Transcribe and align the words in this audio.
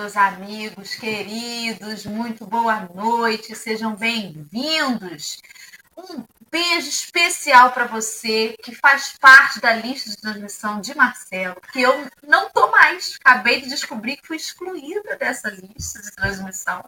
Meus 0.00 0.16
amigos 0.16 0.94
queridos. 0.94 2.06
Muito 2.06 2.46
boa 2.46 2.88
noite. 2.94 3.54
Sejam 3.54 3.94
bem-vindos. 3.94 5.42
Um 5.94 6.24
beijo 6.50 6.88
especial 6.88 7.70
para 7.72 7.84
você 7.84 8.56
que 8.62 8.74
faz 8.74 9.12
parte 9.20 9.60
da 9.60 9.74
lista 9.74 10.08
de 10.08 10.16
transmissão 10.16 10.80
de 10.80 10.96
Marcelo, 10.96 11.60
que 11.70 11.82
eu 11.82 12.08
não 12.26 12.48
tô 12.48 12.70
mais. 12.70 13.18
Acabei 13.22 13.60
de 13.60 13.68
descobrir 13.68 14.16
que 14.16 14.26
fui 14.26 14.38
excluída 14.38 15.18
dessa 15.18 15.50
lista 15.50 16.00
de 16.00 16.10
transmissão. 16.12 16.82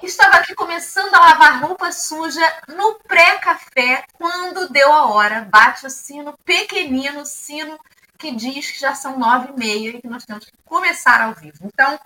Estava 0.00 0.36
aqui 0.36 0.54
começando 0.54 1.12
a 1.16 1.18
lavar 1.18 1.64
roupa 1.64 1.90
suja 1.90 2.40
no 2.68 3.00
pré-café, 3.00 4.04
quando 4.12 4.68
deu 4.68 4.92
a 4.92 5.06
hora. 5.06 5.48
Bate 5.50 5.86
o 5.86 5.90
sino 5.90 6.38
pequenino, 6.44 7.26
sino 7.26 7.76
que 8.18 8.34
diz 8.34 8.70
que 8.70 8.80
já 8.80 8.94
são 8.94 9.18
nove 9.18 9.52
e 9.52 9.58
meia 9.58 9.90
e 9.90 10.00
que 10.00 10.08
nós 10.08 10.24
temos 10.24 10.44
que 10.44 10.52
começar 10.64 11.20
ao 11.20 11.34
vivo. 11.34 11.58
Então, 11.62 11.98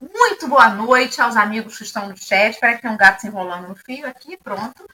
muito 0.00 0.48
boa 0.48 0.68
noite 0.70 1.20
aos 1.20 1.36
amigos 1.36 1.76
que 1.76 1.84
estão 1.84 2.08
no 2.08 2.16
chat. 2.16 2.54
Espera 2.54 2.76
que 2.76 2.82
tem 2.82 2.90
um 2.90 2.96
gato 2.96 3.20
se 3.20 3.26
enrolando 3.26 3.68
no 3.68 3.76
fio 3.76 4.06
aqui, 4.08 4.36
pronto 4.36 4.88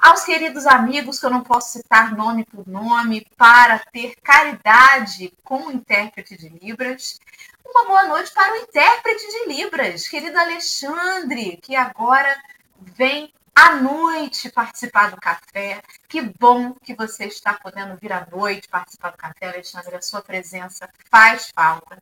aos 0.00 0.24
queridos 0.24 0.66
amigos, 0.66 1.20
que 1.20 1.26
eu 1.26 1.30
não 1.30 1.42
posso 1.42 1.72
citar 1.72 2.16
nome 2.16 2.44
por 2.44 2.66
nome, 2.66 3.26
para 3.36 3.78
ter 3.92 4.14
caridade 4.22 5.32
com 5.44 5.66
o 5.66 5.72
intérprete 5.72 6.36
de 6.36 6.48
Libras. 6.48 7.20
Uma 7.64 7.84
boa 7.84 8.04
noite 8.04 8.32
para 8.32 8.54
o 8.54 8.56
intérprete 8.56 9.26
de 9.26 9.54
Libras, 9.54 10.08
querido 10.08 10.38
Alexandre, 10.38 11.58
que 11.62 11.76
agora 11.76 12.34
vem 12.80 13.32
à 13.54 13.76
noite 13.76 14.50
participar 14.50 15.10
do 15.10 15.16
café. 15.16 15.82
Que 16.08 16.22
bom 16.22 16.74
que 16.74 16.94
você 16.94 17.26
está 17.26 17.54
podendo 17.54 17.96
vir 17.96 18.12
à 18.12 18.26
noite 18.30 18.68
participar 18.68 19.10
do 19.10 19.16
café, 19.16 19.48
Alexandre. 19.48 19.96
A 19.96 20.02
sua 20.02 20.22
presença 20.22 20.88
faz 21.10 21.50
falta. 21.54 22.00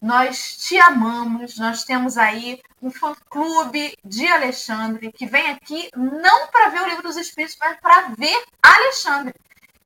Nós 0.00 0.56
te 0.58 0.78
amamos, 0.78 1.58
nós 1.58 1.84
temos 1.84 2.18
aí 2.18 2.62
um 2.82 2.90
fã-clube 2.90 3.96
de 4.04 4.26
Alexandre 4.26 5.10
que 5.10 5.26
vem 5.26 5.50
aqui 5.50 5.90
não 5.96 6.48
para 6.48 6.68
ver 6.68 6.82
o 6.82 6.88
livro 6.88 7.02
dos 7.02 7.16
Espíritos, 7.16 7.56
mas 7.58 7.80
para 7.80 8.08
ver 8.10 8.44
Alexandre, 8.62 9.34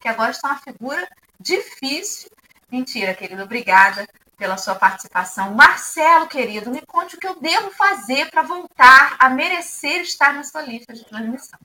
que 0.01 0.09
agora 0.09 0.33
está 0.33 0.49
uma 0.49 0.59
figura 0.59 1.09
difícil. 1.39 2.31
Mentira, 2.71 3.15
querido, 3.15 3.43
obrigada 3.43 4.07
pela 4.41 4.57
sua 4.57 4.75
participação. 4.75 5.55
Marcelo, 5.55 6.27
querido, 6.27 6.71
me 6.71 6.81
conte 6.81 7.15
o 7.15 7.21
que 7.21 7.27
eu 7.27 7.39
devo 7.39 7.71
fazer 7.73 8.31
para 8.31 8.41
voltar 8.41 9.17
a 9.19 9.29
merecer 9.29 10.01
estar 10.01 10.33
na 10.33 10.43
sua 10.43 10.63
lista 10.63 10.95
de 10.95 11.05
transmissão. 11.05 11.59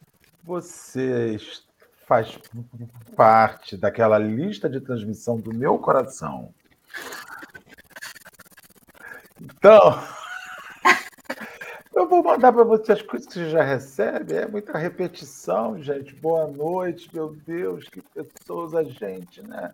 Você 0.44 1.38
faz 2.06 2.38
parte 3.16 3.78
daquela 3.78 4.20
lista 4.20 4.70
de 4.70 4.82
transmissão 4.82 5.38
do 5.38 5.54
meu 5.54 5.80
coração. 5.80 6.54
Então, 9.42 10.04
eu 11.96 12.10
vou 12.10 12.22
mandar 12.22 12.52
para 12.52 12.66
você 12.66 12.92
as 12.92 13.02
coisas 13.02 13.26
que 13.26 13.36
você 13.36 13.50
já 13.50 13.64
recebe. 13.64 14.34
É 14.34 14.46
muita 14.46 14.78
repetição, 14.78 15.82
gente. 15.82 16.14
Boa 16.14 16.46
noite, 16.46 17.10
meu 17.14 17.34
Deus, 17.34 17.88
que 17.88 18.02
pessoas 18.02 18.76
a 18.76 18.84
gente, 18.84 19.42
né? 19.42 19.72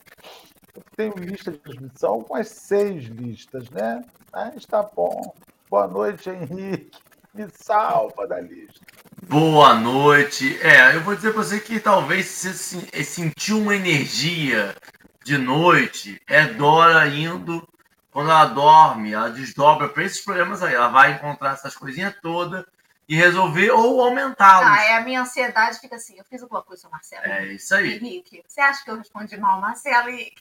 Eu 0.76 0.84
tenho 0.96 1.14
lista 1.18 1.52
de 1.52 1.58
transmissão 1.58 2.24
com 2.24 2.36
as 2.36 2.48
seis 2.48 3.06
listas, 3.06 3.70
né? 3.70 4.04
Mas 4.32 4.66
tá 4.66 4.84
bom. 4.84 5.34
Boa 5.70 5.88
noite, 5.88 6.30
Henrique. 6.30 7.00
Me 7.34 7.48
salva 7.52 8.28
da 8.28 8.40
lista. 8.40 8.80
Boa 9.24 9.74
noite. 9.74 10.60
É, 10.62 10.96
eu 10.96 11.02
vou 11.02 11.16
dizer 11.16 11.34
para 11.34 11.44
você 11.44 11.60
que 11.60 11.80
talvez 11.80 12.26
você 12.26 13.04
sentiu 13.04 13.60
uma 13.60 13.76
energia 13.76 14.76
de 15.24 15.38
noite, 15.38 16.22
é 16.28 16.46
Dora 16.48 17.08
indo 17.08 17.68
quando 18.12 18.30
ela 18.30 18.46
dorme, 18.46 19.14
ela 19.14 19.30
desdobra 19.30 19.88
para 19.88 20.04
esses 20.04 20.24
problemas 20.24 20.62
aí. 20.62 20.74
Ela 20.74 20.90
vai 20.90 21.14
encontrar 21.14 21.54
essas 21.54 21.76
coisinhas 21.76 22.14
todas 22.22 22.66
e 23.12 23.16
resolver 23.18 23.72
ou 23.72 24.02
aumentá-los. 24.02 24.70
Ah, 24.70 24.86
é 24.86 24.96
a 24.96 25.02
minha 25.02 25.20
ansiedade 25.20 25.80
fica 25.80 25.98
assim. 25.98 26.18
Eu 26.18 26.24
fiz 26.24 26.42
alguma 26.42 26.62
coisa, 26.62 26.88
Marcelo. 26.90 27.26
É 27.26 27.46
isso 27.48 27.76
aí. 27.76 27.98
Henrique, 27.98 28.42
você 28.48 28.62
acha 28.62 28.86
que 28.86 28.90
eu 28.90 28.96
respondi 28.96 29.36
mal, 29.36 29.60
Marcelo? 29.60 30.10
E... 30.12 30.32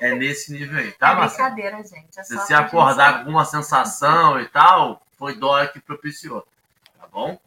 É 0.00 0.14
nesse 0.14 0.50
nível 0.54 0.78
aí, 0.78 0.90
tá, 0.92 1.10
é 1.10 1.26
brincadeira, 1.26 1.76
gente. 1.84 2.18
É 2.18 2.22
Se 2.22 2.34
você 2.34 2.54
acordar 2.54 3.12
com 3.12 3.18
alguma 3.18 3.44
sensação 3.44 4.40
e 4.40 4.48
tal, 4.48 5.02
foi 5.18 5.36
Dória 5.36 5.68
que 5.68 5.78
propiciou. 5.78 6.46
Tá 6.98 7.06
bom? 7.06 7.38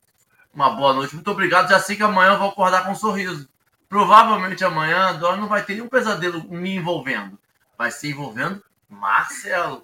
Uma 0.54 0.70
boa 0.70 0.94
noite. 0.94 1.16
Muito 1.16 1.32
obrigado. 1.32 1.68
Já 1.68 1.80
sei 1.80 1.96
que 1.96 2.04
amanhã 2.04 2.34
eu 2.34 2.38
vou 2.38 2.50
acordar 2.50 2.86
com 2.86 2.92
um 2.92 2.96
sorriso. 2.96 3.50
Provavelmente 3.90 4.64
amanhã 4.64 5.08
a 5.08 5.14
Dória 5.14 5.42
não 5.42 5.48
vai 5.48 5.64
ter 5.64 5.74
nenhum 5.74 5.90
pesadelo 5.90 6.48
me 6.52 6.76
envolvendo. 6.76 7.40
Vai 7.76 7.90
ser 7.90 8.10
envolvendo 8.10 8.64
Marcelo 8.88 9.84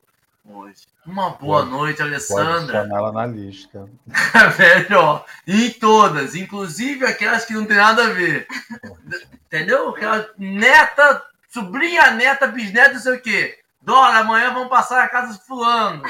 hoje. 0.52 0.88
Uma 1.06 1.32
boa 1.32 1.60
pode, 1.60 1.72
noite, 1.72 2.02
Alessandra. 2.02 2.82
Pode 2.82 2.94
ela 2.94 3.12
na 3.12 3.26
lista. 3.26 3.90
Velho, 4.58 5.00
ó, 5.00 5.24
em 5.48 5.70
todas, 5.72 6.36
inclusive 6.36 7.06
aquelas 7.06 7.46
que 7.46 7.54
não 7.54 7.66
tem 7.66 7.78
nada 7.78 8.06
a 8.06 8.10
ver. 8.10 8.48
Entendeu? 9.46 9.90
Aquela 9.90 10.30
neta, 10.38 11.24
sobrinha, 11.50 12.12
neta, 12.12 12.48
bisneta, 12.48 12.94
não 12.94 13.00
sei 13.00 13.16
o 13.16 13.22
quê. 13.22 13.60
Dora, 13.82 14.20
amanhã 14.20 14.54
vamos 14.54 14.70
passar 14.70 15.04
a 15.04 15.10
casa 15.10 15.34
de 15.34 15.46
fulano. 15.46 16.04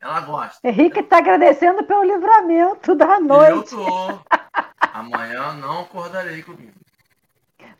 Ela 0.00 0.20
gosta. 0.20 0.66
Henrique 0.66 1.00
está 1.00 1.18
agradecendo 1.18 1.82
pelo 1.84 2.04
livramento 2.04 2.94
da 2.94 3.18
noite. 3.18 3.74
Eu 3.74 3.84
tô. 3.84 4.18
Amanhã 4.92 5.54
não 5.54 5.80
acordarei 5.80 6.42
comigo. 6.42 6.72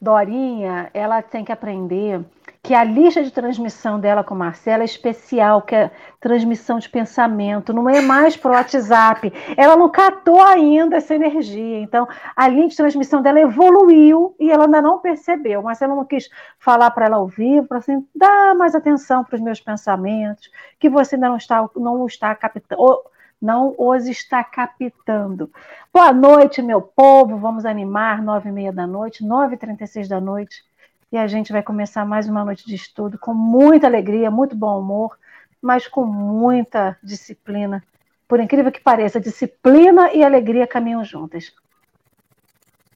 Dorinha, 0.00 0.91
ela 0.95 1.23
tem 1.23 1.45
que 1.45 1.53
aprender 1.53 2.25
que 2.69 2.75
a 2.75 2.84
lista 2.84 3.23
de 3.23 3.31
transmissão 3.31 3.99
dela 3.99 4.23
com 4.23 4.34
Marcela 4.34 4.83
é 4.83 4.84
especial, 4.84 5.62
que 5.62 5.75
é 5.75 5.91
transmissão 6.21 6.79
de 6.79 6.87
pensamento, 6.87 7.73
não 7.73 7.89
é 7.89 8.03
mais 8.03 8.37
para 8.37 8.51
o 8.51 8.55
WhatsApp. 8.55 9.33
Ela 9.56 9.75
não 9.75 9.89
catou 9.89 10.43
ainda 10.43 10.99
essa 10.99 11.15
energia. 11.15 11.81
Então, 11.81 12.06
a 12.37 12.47
linha 12.47 12.69
de 12.69 12.77
transmissão 12.77 13.23
dela 13.23 13.41
evoluiu 13.41 14.37
e 14.39 14.51
ela 14.51 14.67
ainda 14.67 14.83
não 14.83 14.99
percebeu. 14.99 15.62
Marcela 15.62 15.95
não 15.95 16.05
quis 16.05 16.29
falar 16.59 16.91
para 16.91 17.06
ela 17.06 17.17
ao 17.17 17.27
vivo, 17.27 17.67
para 17.67 17.79
assim, 17.79 18.06
dá 18.15 18.55
mais 18.55 18.75
atenção 18.75 19.25
para 19.25 19.37
os 19.37 19.41
meus 19.41 19.62
pensamentos, 19.62 20.50
que 20.79 20.91
você 20.91 21.15
ainda 21.15 21.31
não 21.31 21.39
está, 21.39 21.67
não 21.75 22.05
está 22.05 22.35
captando 22.35 23.00
não 23.41 23.73
os 23.79 24.06
está 24.09 24.45
captando. 24.45 25.50
Boa 25.95 26.12
noite, 26.12 26.61
meu 26.61 26.83
povo. 26.83 27.39
Vamos 27.39 27.65
animar, 27.65 28.21
nove 28.21 28.50
e 28.50 28.53
meia 28.53 28.73
da 28.73 28.87
noite, 28.87 29.25
nove 29.25 29.55
e 29.55 29.56
trinta 29.56 29.85
e 29.85 29.87
seis 29.87 30.06
da 30.06 30.21
noite 30.21 30.68
e 31.10 31.16
a 31.16 31.26
gente 31.26 31.52
vai 31.52 31.62
começar 31.62 32.04
mais 32.04 32.28
uma 32.28 32.44
noite 32.44 32.66
de 32.66 32.74
estudo 32.74 33.19
com 33.19 33.32
muita 33.32 33.86
alegria, 33.86 34.30
muito 34.30 34.54
bom 34.54 34.78
humor, 34.78 35.19
mas 35.60 35.88
com 35.88 36.04
muita 36.04 36.98
disciplina. 37.02 37.82
Por 38.26 38.41
incrível 38.41 38.70
que 38.70 38.80
pareça, 38.80 39.19
disciplina 39.19 40.12
e 40.12 40.22
alegria 40.22 40.66
caminham 40.66 41.02
juntas. 41.02 41.52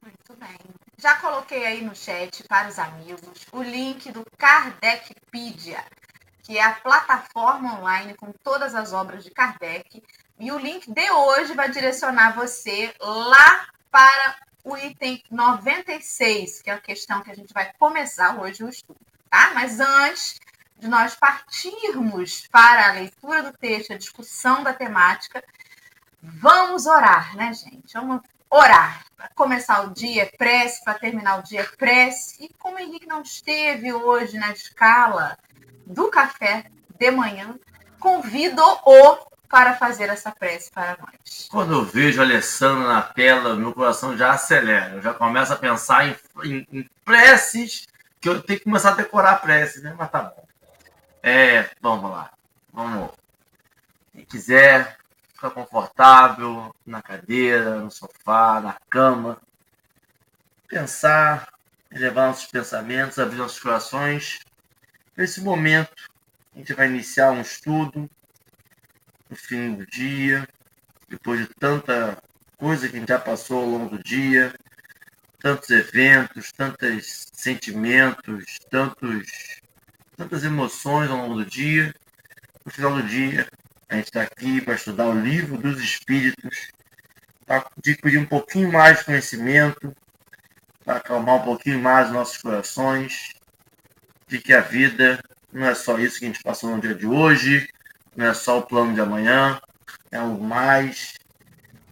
Muito 0.03 0.35
bem. 0.39 0.59
Já 0.99 1.17
coloquei 1.17 1.65
aí 1.65 1.83
no 1.83 1.97
chat 1.97 2.45
para 2.45 2.69
os 2.69 2.79
amigos 2.79 3.47
o 3.51 3.63
link 3.63 4.13
do 4.13 4.25
Kardecpedia, 4.37 5.83
que 6.43 6.59
é 6.59 6.63
a 6.63 6.75
plataforma 6.75 7.79
online 7.79 8.15
com 8.15 8.31
todas 8.45 8.75
as 8.75 8.93
obras 8.93 9.25
de 9.25 9.31
Kardec. 9.31 10.03
E 10.39 10.53
o 10.53 10.59
link 10.59 10.91
de 10.91 11.11
hoje 11.11 11.55
vai 11.55 11.71
direcionar 11.71 12.35
você 12.35 12.93
lá 13.01 13.67
para 13.91 14.37
o 14.65 14.77
item 14.77 15.23
96, 15.31 16.63
que 16.63 16.71
é 16.71 16.75
a 16.75 16.81
questão 16.81 17.23
que 17.23 17.31
a 17.31 17.35
gente 17.35 17.53
vai 17.53 17.73
começar 17.79 18.41
hoje 18.41 18.63
o 18.63 18.69
estudo, 18.69 19.01
tá? 19.29 19.53
Mas 19.55 19.81
antes 19.81 20.41
de 20.79 20.89
nós 20.89 21.15
partirmos 21.15 22.47
para 22.49 22.89
a 22.89 22.93
leitura 22.93 23.43
do 23.43 23.57
texto, 23.57 23.93
a 23.93 23.99
discussão 23.99 24.63
da 24.63 24.73
temática, 24.73 25.43
vamos 26.23 26.87
orar, 26.87 27.37
né, 27.37 27.53
gente? 27.53 27.93
Vamos 27.95 28.21
orar. 28.51 29.05
Para 29.17 29.29
começar 29.35 29.83
o 29.83 29.95
dia, 29.95 30.31
prece, 30.37 30.85
para 30.85 30.99
terminar 30.99 31.39
o 31.39 31.43
dia, 31.43 31.65
prece. 31.79 32.45
E 32.45 32.49
como 32.55 32.77
o 32.77 32.81
Henrique 32.81 33.07
não 33.07 33.23
esteve 33.23 33.93
hoje 33.93 34.37
na 34.39 34.53
escala 34.53 35.39
do 35.87 36.09
café 36.11 36.65
de 36.99 37.11
manhã, 37.11 37.59
convido-o 37.99 39.32
para 39.53 39.75
fazer 39.75 40.09
essa 40.09 40.31
prece 40.33 40.71
para 40.71 40.97
nós. 40.99 41.47
Quando 41.51 41.75
eu 41.75 41.85
vejo 41.85 42.23
a 42.23 42.25
Alessandra 42.25 42.89
na 42.89 43.03
tela, 43.03 43.55
meu 43.55 43.75
coração 43.75 44.17
já 44.17 44.33
acelera. 44.33 44.95
Eu 44.95 45.03
já 45.03 45.13
começo 45.13 45.53
a 45.53 45.57
pensar 45.57 46.09
em, 46.09 46.17
em, 46.43 46.67
em 46.73 46.91
preces, 47.05 47.87
que 48.19 48.31
eu 48.31 48.43
tenho 48.43 48.59
que 48.59 48.65
começar 48.65 48.93
a 48.93 48.95
decorar 48.95 49.43
preces, 49.43 49.83
né? 49.83 49.95
Mas 49.99 50.11
tá 50.11 50.23
bom. 50.23 50.49
É, 51.23 51.69
vamos 51.83 52.11
lá. 52.11 52.31
Vamos. 52.73 53.11
Quem 54.15 54.25
quiser, 54.25 54.97
ficar 55.35 55.51
confortável 55.51 56.75
na 56.87 57.03
cadeira, 57.03 57.79
no 57.79 57.91
sofá, 57.91 58.59
na 58.59 58.79
cama. 58.89 59.37
Pensar, 60.67 61.53
elevar 61.91 62.29
nossos 62.29 62.47
pensamentos, 62.47 63.19
abrir 63.19 63.37
nossos 63.37 63.61
corações. 63.61 64.41
Nesse 65.15 65.43
momento, 65.43 65.93
a 66.55 66.59
gente 66.59 66.73
vai 66.73 66.87
iniciar 66.87 67.33
um 67.33 67.43
estudo 67.43 68.09
no 69.33 69.37
fim 69.37 69.75
do 69.75 69.87
dia, 69.87 70.47
depois 71.09 71.41
de 71.41 71.47
tanta 71.55 72.23
coisa 72.59 72.87
que 72.87 72.97
a 72.97 72.99
gente 72.99 73.09
já 73.09 73.19
passou 73.19 73.61
ao 73.61 73.67
longo 73.67 73.97
do 73.97 74.03
dia, 74.03 74.55
tantos 75.41 75.71
eventos, 75.71 76.53
tantos 76.53 77.29
sentimentos, 77.33 78.45
tantos, 78.71 79.27
tantas 80.19 80.45
emoções 80.45 81.11
ao 81.11 81.17
longo 81.17 81.37
do 81.37 81.47
dia. 81.47 81.95
no 82.67 82.71
final 82.71 82.95
do 82.95 83.03
dia, 83.05 83.49
a 83.89 83.97
gente 83.97 84.05
está 84.05 84.21
aqui 84.21 84.61
para 84.61 84.75
estudar 84.75 85.07
o 85.07 85.19
livro 85.19 85.57
dos 85.57 85.81
Espíritos, 85.81 86.69
para 87.47 87.67
adquirir 87.79 88.19
um 88.19 88.27
pouquinho 88.27 88.71
mais 88.71 88.99
de 88.99 89.07
conhecimento, 89.07 89.97
para 90.85 90.99
acalmar 90.99 91.37
um 91.37 91.45
pouquinho 91.45 91.81
mais 91.81 92.09
os 92.09 92.13
nossos 92.13 92.37
corações, 92.37 93.33
de 94.29 94.39
que 94.39 94.53
a 94.53 94.61
vida 94.61 95.23
não 95.51 95.67
é 95.67 95.75
só 95.75 95.99
isso 95.99 96.19
que 96.19 96.27
a 96.27 96.29
gente 96.29 96.43
passou 96.43 96.71
no 96.71 96.83
dia 96.83 96.95
de 96.95 97.07
hoje, 97.07 97.67
não 98.17 98.27
é 98.27 98.35
só 98.35 98.59
o 98.59 98.63
plano 98.63 98.95
de 98.95 99.01
amanhã, 99.01 99.61
é 100.11 100.21
o 100.21 100.39
mais, 100.39 101.15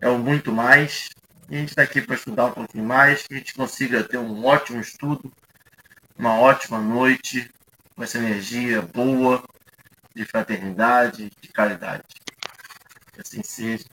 é 0.01 0.09
o 0.09 0.19
muito 0.19 0.53
mais. 0.53 1.09
E 1.49 1.57
a 1.57 1.59
gente 1.59 1.71
está 1.71 1.83
aqui 1.83 2.01
para 2.01 2.15
estudar 2.15 2.47
um 2.47 2.53
pouquinho 2.53 2.85
mais, 2.85 3.27
que 3.27 3.35
a 3.35 3.37
gente 3.39 3.55
consiga 3.55 4.05
ter 4.05 4.19
um 4.19 4.45
ótimo 4.45 4.81
estudo, 4.81 5.33
uma 6.19 6.39
ótima 6.39 6.79
noite, 6.79 7.51
com 7.97 8.05
essa 8.05 8.19
energia 8.19 8.83
boa, 8.83 9.43
de 10.15 10.25
fraternidade, 10.25 11.31
de 11.41 11.49
caridade. 11.49 12.05
Que 13.13 13.21
assim 13.21 13.43
seja. 13.43 13.85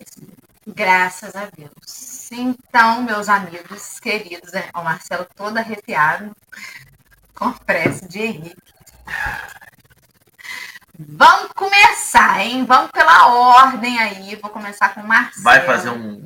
Assim. 0.00 0.28
Graças 0.66 1.34
a 1.36 1.46
Deus. 1.46 2.30
Então, 2.32 3.02
meus 3.02 3.28
amigos 3.28 4.00
queridos, 4.00 4.52
é, 4.52 4.68
o 4.74 4.82
Marcelo 4.82 5.26
todo 5.36 5.56
arrepiado 5.56 6.36
com 7.34 7.52
prece 7.52 8.08
de 8.08 8.20
Henrique. 8.20 8.74
Vamos 10.98 11.52
começar, 11.52 12.40
hein? 12.40 12.64
Vamos 12.64 12.90
pela 12.90 13.28
ordem 13.28 13.98
aí. 13.98 14.36
Vou 14.36 14.50
começar 14.50 14.94
com 14.94 15.00
o 15.00 15.06
Marcelo. 15.06 15.44
Vai 15.44 15.64
fazer 15.64 15.90
um. 15.90 16.24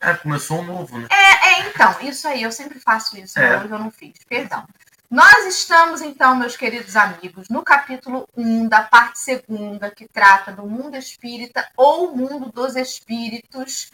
É, 0.00 0.14
começou 0.14 0.60
um 0.60 0.64
novo, 0.64 0.98
né? 0.98 1.08
É, 1.10 1.46
é, 1.46 1.68
então, 1.68 1.94
isso 2.02 2.28
aí, 2.28 2.42
eu 2.42 2.52
sempre 2.52 2.78
faço 2.78 3.18
isso, 3.18 3.38
é. 3.38 3.56
hoje 3.56 3.70
eu 3.70 3.78
não 3.78 3.90
fiz, 3.90 4.12
perdão. 4.28 4.64
Nós 5.10 5.46
estamos, 5.46 6.02
então, 6.02 6.34
meus 6.34 6.56
queridos 6.56 6.96
amigos, 6.96 7.48
no 7.48 7.62
capítulo 7.62 8.28
1 8.36 8.68
da 8.68 8.82
parte 8.82 9.18
segunda, 9.18 9.90
que 9.90 10.06
trata 10.08 10.52
do 10.52 10.66
mundo 10.66 10.96
espírita 10.96 11.66
ou 11.76 12.14
mundo 12.14 12.50
dos 12.52 12.74
espíritos. 12.74 13.90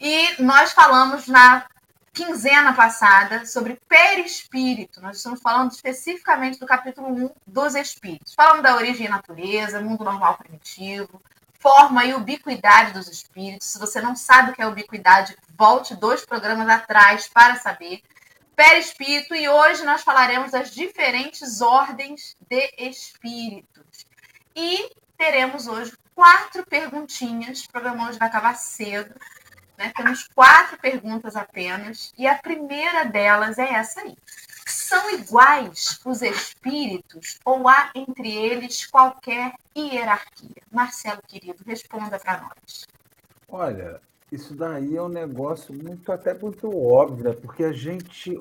E 0.00 0.42
nós 0.42 0.72
falamos 0.72 1.28
na 1.28 1.66
quinzena 2.18 2.72
passada 2.72 3.46
sobre 3.46 3.80
perispírito. 3.88 5.00
Nós 5.00 5.18
estamos 5.18 5.40
falando 5.40 5.70
especificamente 5.70 6.58
do 6.58 6.66
capítulo 6.66 7.06
1 7.06 7.30
dos 7.46 7.76
espíritos. 7.76 8.34
Falando 8.34 8.62
da 8.62 8.74
origem 8.74 9.06
e 9.06 9.08
natureza, 9.08 9.80
mundo 9.80 10.02
normal 10.02 10.36
primitivo, 10.36 11.22
forma 11.60 12.04
e 12.04 12.14
ubiquidade 12.14 12.92
dos 12.92 13.06
espíritos. 13.06 13.68
Se 13.68 13.78
você 13.78 14.00
não 14.00 14.16
sabe 14.16 14.50
o 14.50 14.54
que 14.54 14.60
é 14.60 14.66
ubiquidade, 14.66 15.36
volte 15.56 15.94
dois 15.94 16.26
programas 16.26 16.68
atrás 16.68 17.28
para 17.28 17.54
saber. 17.54 18.02
Perispírito, 18.56 19.36
e 19.36 19.48
hoje 19.48 19.84
nós 19.84 20.02
falaremos 20.02 20.50
das 20.50 20.72
diferentes 20.72 21.60
ordens 21.60 22.36
de 22.50 22.74
espíritos. 22.78 24.06
E 24.56 24.90
teremos 25.16 25.68
hoje 25.68 25.96
quatro 26.16 26.66
perguntinhas. 26.66 27.64
O 27.64 27.70
programa 27.70 28.08
hoje 28.08 28.18
vai 28.18 28.26
acabar 28.26 28.56
cedo 28.56 29.14
né? 29.78 29.92
Temos 29.96 30.26
quatro 30.34 30.76
perguntas 30.78 31.36
apenas, 31.36 32.12
e 32.18 32.26
a 32.26 32.36
primeira 32.36 33.04
delas 33.04 33.58
é 33.58 33.72
essa 33.72 34.00
aí. 34.00 34.16
São 34.66 35.10
iguais 35.14 36.00
os 36.04 36.20
espíritos 36.20 37.38
ou 37.44 37.66
há 37.68 37.90
entre 37.94 38.30
eles 38.34 38.84
qualquer 38.86 39.54
hierarquia? 39.76 40.62
Marcelo, 40.70 41.22
querido, 41.26 41.62
responda 41.64 42.18
para 42.18 42.42
nós. 42.42 42.86
Olha, 43.48 44.00
isso 44.30 44.54
daí 44.54 44.96
é 44.96 45.02
um 45.02 45.08
negócio 45.08 45.72
muito 45.72 46.12
até 46.12 46.34
muito 46.34 46.68
óbvio, 46.76 47.24
né? 47.24 47.32
porque 47.32 47.64
a 47.64 47.72
gente, 47.72 48.38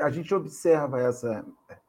a 0.00 0.10
gente 0.10 0.34
observa 0.34 1.00
essa, 1.00 1.44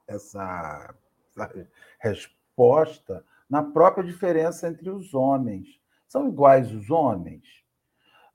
essa, 0.07 0.95
essa 1.35 1.65
resposta 1.99 3.25
na 3.49 3.63
própria 3.63 4.03
diferença 4.03 4.67
entre 4.67 4.89
os 4.89 5.13
homens. 5.13 5.79
São 6.07 6.29
iguais 6.29 6.71
os 6.71 6.89
homens? 6.89 7.62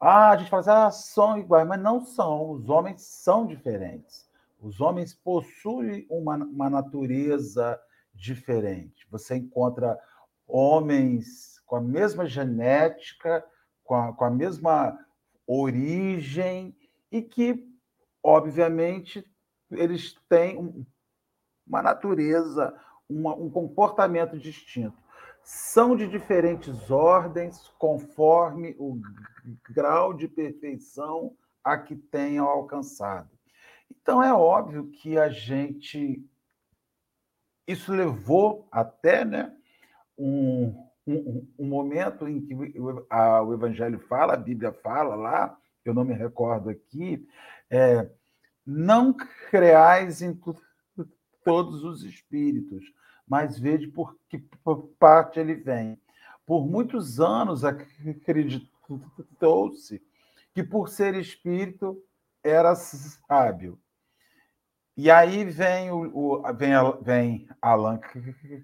Ah, 0.01 0.31
a 0.31 0.37
gente 0.37 0.49
fala 0.49 0.61
assim, 0.61 0.71
ah, 0.71 0.91
são 0.91 1.39
iguais, 1.39 1.67
mas 1.67 1.81
não 1.81 2.01
são. 2.01 2.53
Os 2.53 2.69
homens 2.69 3.03
são 3.03 3.47
diferentes. 3.47 4.29
Os 4.61 4.81
homens 4.81 5.13
possuem 5.13 6.07
uma, 6.09 6.37
uma 6.37 6.71
natureza 6.71 7.81
diferente. 8.15 9.07
Você 9.11 9.37
encontra 9.37 9.99
homens 10.47 11.61
com 11.67 11.77
a 11.77 11.81
mesma 11.81 12.27
genética, 12.27 13.45
com 13.83 13.95
a, 13.95 14.13
com 14.13 14.25
a 14.25 14.31
mesma 14.31 14.99
origem, 15.47 16.77
e 17.11 17.21
que, 17.23 17.67
obviamente, 18.23 19.25
eles 19.71 20.15
têm 20.29 20.87
uma 21.67 21.83
natureza, 21.83 22.73
uma, 23.09 23.35
um 23.35 23.51
comportamento 23.51 24.39
distinto 24.39 25.08
são 25.51 25.97
de 25.97 26.07
diferentes 26.07 26.91
ordens, 26.91 27.69
conforme 27.79 28.77
o 28.79 29.01
grau 29.71 30.13
de 30.13 30.29
perfeição 30.29 31.35
a 31.65 31.79
que 31.79 31.97
tenham 31.97 32.47
alcançado. 32.47 33.31
Então, 33.91 34.23
é 34.23 34.31
óbvio 34.31 34.89
que 34.89 35.17
a 35.17 35.31
gente. 35.31 36.23
Isso 37.67 37.95
levou 37.95 38.69
até 38.71 39.25
né, 39.25 39.57
um, 40.19 40.87
um, 41.07 41.49
um 41.59 41.67
momento 41.67 42.29
em 42.29 42.43
que 42.43 42.55
o, 42.55 43.55
Evangelho 43.55 44.01
fala, 44.01 44.35
a 44.35 44.37
Bíblia 44.37 44.71
fala 44.71 45.15
lá, 45.15 45.59
eu 45.83 45.95
não 45.95 46.05
me 46.05 46.13
recordo 46.13 46.69
aqui, 46.69 47.27
é, 47.71 48.07
não 48.67 49.15
creais 49.15 50.21
em 50.21 50.39
todos 51.43 51.85
os 51.85 52.05
espíritos, 52.05 52.93
mas 53.29 53.59
vede 53.59 53.89
por 53.89 54.17
que 54.29 54.39
parte 54.99 55.39
ele 55.39 55.55
vem. 55.55 56.01
Por 56.47 56.67
muitos 56.67 57.21
anos 57.21 57.63
acreditou-se 57.65 60.03
que, 60.55 60.63
por 60.63 60.89
ser 60.89 61.15
espírito, 61.15 62.03
era 62.43 62.75
sábio. 62.75 63.79
E 64.97 65.11
aí 65.11 65.45
vem, 65.45 65.91
o, 65.91 66.11
o, 66.13 66.43
vem, 66.55 66.73
vem 67.03 67.47
Allan 67.63 68.01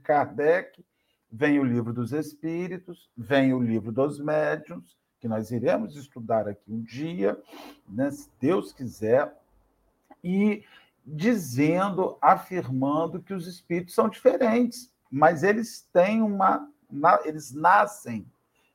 Kardec, 0.02 0.84
vem 1.30 1.60
o 1.60 1.64
livro 1.64 1.92
dos 1.92 2.12
Espíritos, 2.12 3.10
vem 3.16 3.52
o 3.52 3.60
livro 3.60 3.92
dos 3.92 4.18
Médiuns, 4.18 4.96
que 5.20 5.28
nós 5.28 5.50
iremos 5.50 5.94
estudar 5.96 6.48
aqui 6.48 6.72
um 6.72 6.82
dia, 6.82 7.40
né, 7.88 8.10
se 8.10 8.28
Deus 8.40 8.72
quiser, 8.72 9.32
e 10.22 10.64
dizendo, 11.04 12.16
afirmando 12.20 13.22
que 13.22 13.34
os 13.34 13.46
espíritos 13.46 13.94
são 13.94 14.08
diferentes, 14.08 14.90
mas 15.10 15.42
eles 15.42 15.88
têm 15.92 16.22
uma. 16.22 16.68
Eles 17.24 17.52
nascem, 17.52 18.26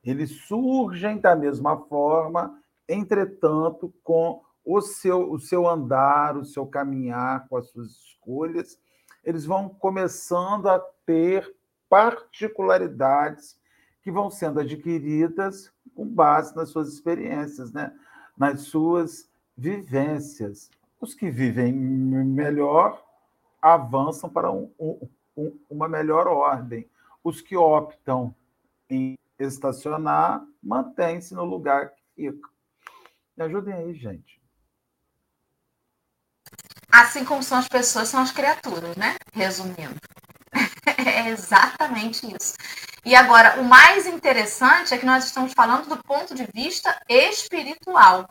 eles 0.04 0.32
surgem 0.48 1.20
da 1.20 1.36
mesma 1.36 1.78
forma, 1.86 2.60
entretanto, 2.88 3.94
com 4.04 4.42
o 4.66 4.82
seu, 4.82 5.32
o 5.32 5.40
seu 5.40 5.68
andar, 5.68 6.38
o 6.38 6.46
seu 6.46 6.66
caminhar, 6.66 7.48
com 7.48 7.58
as 7.58 7.70
suas 7.70 7.90
escolhas, 7.92 8.78
eles 9.24 9.46
vão 9.46 9.70
começando 9.70 10.68
a 10.68 10.80
ter 11.06 11.56
particularidades 11.90 13.60
que 14.02 14.12
vão 14.12 14.30
sendo 14.30 14.60
adquiridas 14.60 15.72
com 15.96 16.08
base 16.08 16.56
nas 16.56 16.70
suas 16.70 16.94
experiências, 16.94 17.72
né? 17.74 17.92
nas 18.38 18.62
suas 18.62 19.30
vivências. 19.58 20.70
Os 21.00 21.14
que 21.14 21.30
vivem 21.30 21.72
melhor 21.74 23.02
avançam 23.62 24.30
para 24.30 24.52
um, 24.52 24.72
um, 25.38 25.60
uma 25.70 25.88
melhor 25.88 26.28
ordem. 26.28 26.90
Os 27.24 27.42
que 27.42 27.56
optam 27.56 28.36
em 28.90 29.18
estacionar 29.38 30.44
mantêm-se 30.62 31.34
no 31.34 31.46
lugar 31.46 31.92
que 31.92 32.04
ficam. 32.16 32.50
Me 33.38 33.46
ajudem 33.46 33.74
aí, 33.74 33.94
gente. 33.94 34.42
Assim 36.92 37.24
como 37.24 37.42
são 37.42 37.58
as 37.58 37.68
pessoas, 37.68 38.10
são 38.10 38.22
as 38.22 38.32
criaturas, 38.32 38.96
né? 38.98 39.16
Resumindo. 39.34 39.96
É 41.06 41.30
exatamente 41.30 42.26
isso. 42.36 42.56
E 43.06 43.16
agora, 43.16 43.62
o 43.62 43.64
mais 43.64 44.06
interessante 44.06 44.94
é 44.94 44.98
que 44.98 45.06
nós 45.06 45.26
estamos 45.26 45.54
falando 45.54 45.88
do 45.88 46.04
ponto 46.04 46.36
de 46.36 46.46
vista 46.54 47.00
espiritual. 47.08 48.28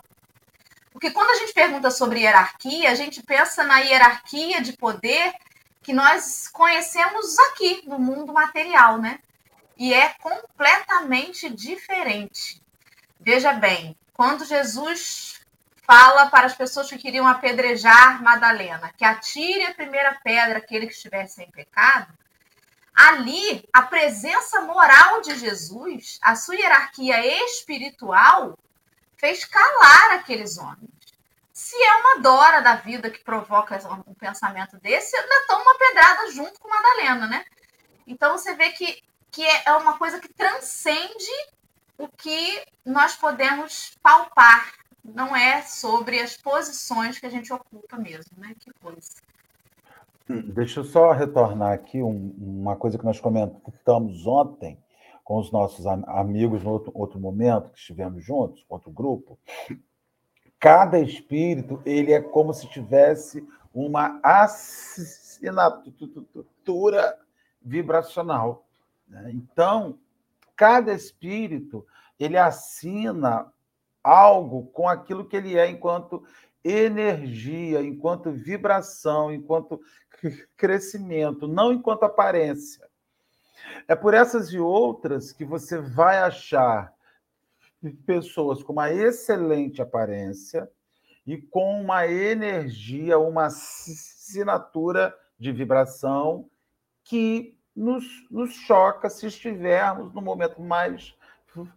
Porque 0.99 1.13
quando 1.13 1.31
a 1.31 1.37
gente 1.37 1.55
pergunta 1.55 1.93
sobre 1.93 2.19
hierarquia, 2.19 2.91
a 2.91 2.95
gente 2.97 3.23
pensa 3.23 3.63
na 3.63 3.79
hierarquia 3.79 4.61
de 4.61 4.73
poder 4.73 5.33
que 5.81 5.93
nós 5.93 6.49
conhecemos 6.49 7.39
aqui 7.39 7.85
no 7.87 8.01
mundo 8.01 8.33
material, 8.33 8.99
né? 8.99 9.21
E 9.77 9.95
é 9.95 10.09
completamente 10.21 11.49
diferente. 11.51 12.61
Veja 13.21 13.53
bem, 13.53 13.97
quando 14.13 14.45
Jesus 14.45 15.41
fala 15.87 16.31
para 16.31 16.47
as 16.47 16.57
pessoas 16.57 16.89
que 16.89 16.99
queriam 16.99 17.29
apedrejar 17.29 18.21
Madalena, 18.21 18.93
que 18.97 19.05
atire 19.05 19.67
a 19.67 19.75
primeira 19.75 20.19
pedra 20.25 20.59
aquele 20.59 20.89
que 20.89 20.95
estiver 20.95 21.29
sem 21.29 21.49
pecado, 21.53 22.13
ali 22.93 23.65
a 23.73 23.83
presença 23.83 24.63
moral 24.63 25.21
de 25.21 25.39
Jesus, 25.39 26.19
a 26.21 26.35
sua 26.35 26.57
hierarquia 26.57 27.45
espiritual, 27.45 28.59
fez 29.19 29.45
calar 29.45 30.13
aqueles 30.13 30.57
homens. 30.57 30.91
Se 31.53 31.77
é 31.77 31.95
uma 31.97 32.21
Dora 32.21 32.61
da 32.61 32.77
vida 32.77 33.11
que 33.11 33.23
provoca 33.23 33.77
um 34.07 34.15
pensamento 34.15 34.79
desse, 34.79 35.17
ainda 35.17 35.47
toma 35.49 35.63
uma 35.63 35.79
pedrada 35.79 36.31
junto 36.31 36.59
com 36.61 36.69
Madalena, 36.69 37.27
né? 37.27 37.45
Então 38.07 38.39
você 38.39 38.55
vê 38.55 38.71
que 38.71 39.03
que 39.31 39.43
é, 39.43 39.63
é 39.67 39.73
uma 39.75 39.99
coisa 39.99 40.19
que 40.19 40.33
transcende 40.33 41.31
o 41.97 42.09
que 42.09 42.63
nós 42.85 43.17
podemos 43.17 43.97
palpar. 44.03 44.73
Não 45.05 45.35
é 45.35 45.63
sobre 45.63 46.21
as 46.21 46.37
posições 46.37 47.19
que 47.19 47.27
a 47.27 47.31
gente 47.31 47.53
ocupa 47.53 47.97
mesmo, 47.97 48.37
né? 48.37 48.55
Que 48.59 48.73
coisa. 48.81 49.13
Deixa 50.29 50.81
eu 50.81 50.85
só 50.85 51.13
retornar 51.13 51.73
aqui 51.73 52.03
um, 52.03 52.35
uma 52.39 52.77
coisa 52.77 52.99
que 52.99 53.05
nós 53.05 53.19
comentamos 53.19 54.27
ontem 54.27 54.79
com 55.29 55.37
os 55.37 55.53
nossos 55.53 55.87
amigos 55.87 56.65
no 56.65 56.71
outro, 56.71 56.91
outro 56.95 57.21
momento 57.21 57.69
que 57.69 57.79
estivemos 57.79 58.25
juntos, 58.25 58.65
outro 58.67 58.91
grupo. 58.91 59.39
Cada 60.59 60.99
espírito 60.99 61.83
ele 61.85 62.15
é 62.15 62.23
como 62.23 62.55
se 62.55 62.67
tivesse 62.67 63.47
uma 63.75 64.19
assinatura 64.23 65.45
vibracional. 67.61 68.67
Né? 69.07 69.33
Então, 69.35 69.99
cada 70.57 70.95
espírito 70.95 71.87
ele 72.19 72.39
assina 72.39 73.53
algo 74.03 74.69
com 74.69 74.89
aquilo 74.89 75.27
que 75.27 75.37
ele 75.37 75.59
é 75.59 75.69
enquanto 75.69 76.25
energia, 76.65 77.83
enquanto 77.83 78.33
vibração, 78.33 79.31
enquanto 79.31 79.79
crescimento, 80.57 81.47
não 81.47 81.71
enquanto 81.71 82.05
aparência. 82.05 82.88
É 83.87 83.95
por 83.95 84.15
essas 84.15 84.53
e 84.53 84.59
outras 84.59 85.33
que 85.33 85.45
você 85.45 85.79
vai 85.79 86.19
achar 86.19 86.93
pessoas 88.07 88.63
com 88.63 88.73
uma 88.73 88.93
excelente 88.93 89.81
aparência 89.81 90.69
e 91.27 91.37
com 91.37 91.81
uma 91.81 92.07
energia, 92.07 93.19
uma 93.19 93.47
assinatura 93.47 95.15
de 95.39 95.53
vibração 95.53 96.49
que 97.05 97.57
nos, 97.75 98.05
nos 98.31 98.53
choca 98.53 99.09
se 99.09 99.27
estivermos 99.27 100.13
no 100.13 100.21
momento 100.21 100.61
mais 100.61 101.15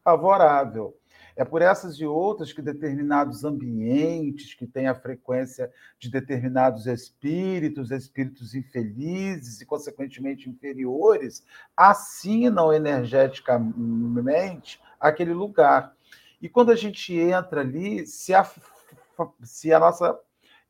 favorável. 0.03 0.97
É 1.35 1.43
por 1.45 1.61
essas 1.61 1.95
e 1.95 2.05
outras 2.05 2.53
que 2.53 2.61
determinados 2.61 3.43
ambientes 3.43 4.53
que 4.53 4.67
têm 4.67 4.88
a 4.88 4.95
frequência 4.95 5.69
de 5.97 6.09
determinados 6.09 6.88
espíritos, 6.88 7.91
espíritos 7.91 8.55
infelizes 8.55 9.59
e, 9.61 9.65
consequentemente, 9.65 10.50
inferiores, 10.50 11.45
assinam 11.75 12.73
energeticamente 12.73 14.79
aquele 15.00 15.33
lugar. 15.33 15.95
E 16.41 16.50
quando 16.50 16.71
a 16.71 16.75
gente 16.75 17.13
entra 17.13 17.61
ali, 17.61 18.05
se 18.05 18.33
a, 18.33 18.45
se 19.43 19.73
a 19.73 19.79
nossa 19.79 20.19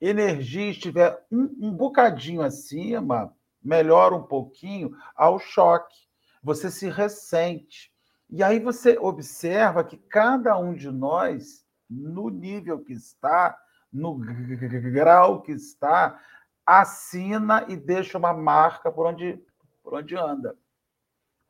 energia 0.02 0.72
estiver 0.72 1.24
um, 1.32 1.56
um 1.60 1.72
bocadinho 1.72 2.42
acima, 2.42 3.34
melhora 3.64 4.16
um 4.16 4.24
pouquinho, 4.24 4.96
ao 5.16 5.40
choque. 5.40 5.96
Você 6.44 6.72
se 6.72 6.90
ressente. 6.90 7.91
E 8.32 8.42
aí 8.42 8.60
você 8.60 8.98
observa 8.98 9.84
que 9.84 9.98
cada 9.98 10.58
um 10.58 10.74
de 10.74 10.90
nós, 10.90 11.66
no 11.90 12.30
nível 12.30 12.80
que 12.80 12.94
está, 12.94 13.60
no 13.92 14.18
grau 14.18 15.42
que 15.42 15.52
está, 15.52 16.18
assina 16.66 17.66
e 17.68 17.76
deixa 17.76 18.18
uma 18.18 18.34
marca 18.34 18.90
por 18.90 19.06
onde, 19.06 19.44
por 19.84 19.96
onde 19.96 20.16
anda, 20.16 20.58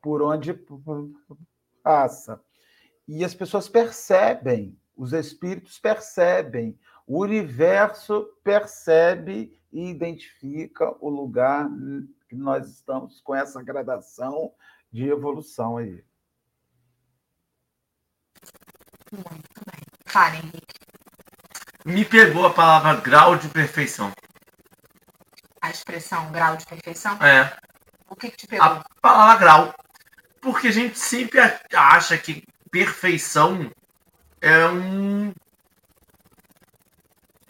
por 0.00 0.22
onde 0.22 0.52
passa. 1.84 2.40
E 3.06 3.24
as 3.24 3.32
pessoas 3.32 3.68
percebem, 3.68 4.76
os 4.96 5.12
espíritos 5.12 5.78
percebem, 5.78 6.76
o 7.06 7.20
universo 7.20 8.26
percebe 8.42 9.56
e 9.72 9.88
identifica 9.88 10.96
o 11.00 11.08
lugar 11.08 11.70
que 12.28 12.34
nós 12.34 12.68
estamos 12.68 13.20
com 13.20 13.34
essa 13.34 13.62
gradação 13.62 14.52
de 14.90 15.08
evolução 15.08 15.76
aí. 15.76 16.02
Muito 19.12 19.60
bem. 19.70 19.80
Fale, 20.06 20.38
Henrique. 20.38 20.74
Me 21.84 22.04
pegou 22.04 22.46
a 22.46 22.50
palavra 22.52 22.94
grau 23.00 23.36
de 23.36 23.48
perfeição. 23.48 24.10
A 25.60 25.70
expressão 25.70 26.32
grau 26.32 26.56
de 26.56 26.64
perfeição? 26.64 27.16
É. 27.22 27.54
O 28.08 28.16
que, 28.16 28.30
que 28.30 28.36
te 28.38 28.46
pegou? 28.46 28.66
A 28.66 28.84
palavra 29.00 29.36
grau. 29.36 29.74
Porque 30.40 30.68
a 30.68 30.72
gente 30.72 30.98
sempre 30.98 31.40
acha 31.74 32.16
que 32.16 32.42
perfeição 32.70 33.70
é 34.40 34.66
um, 34.66 35.32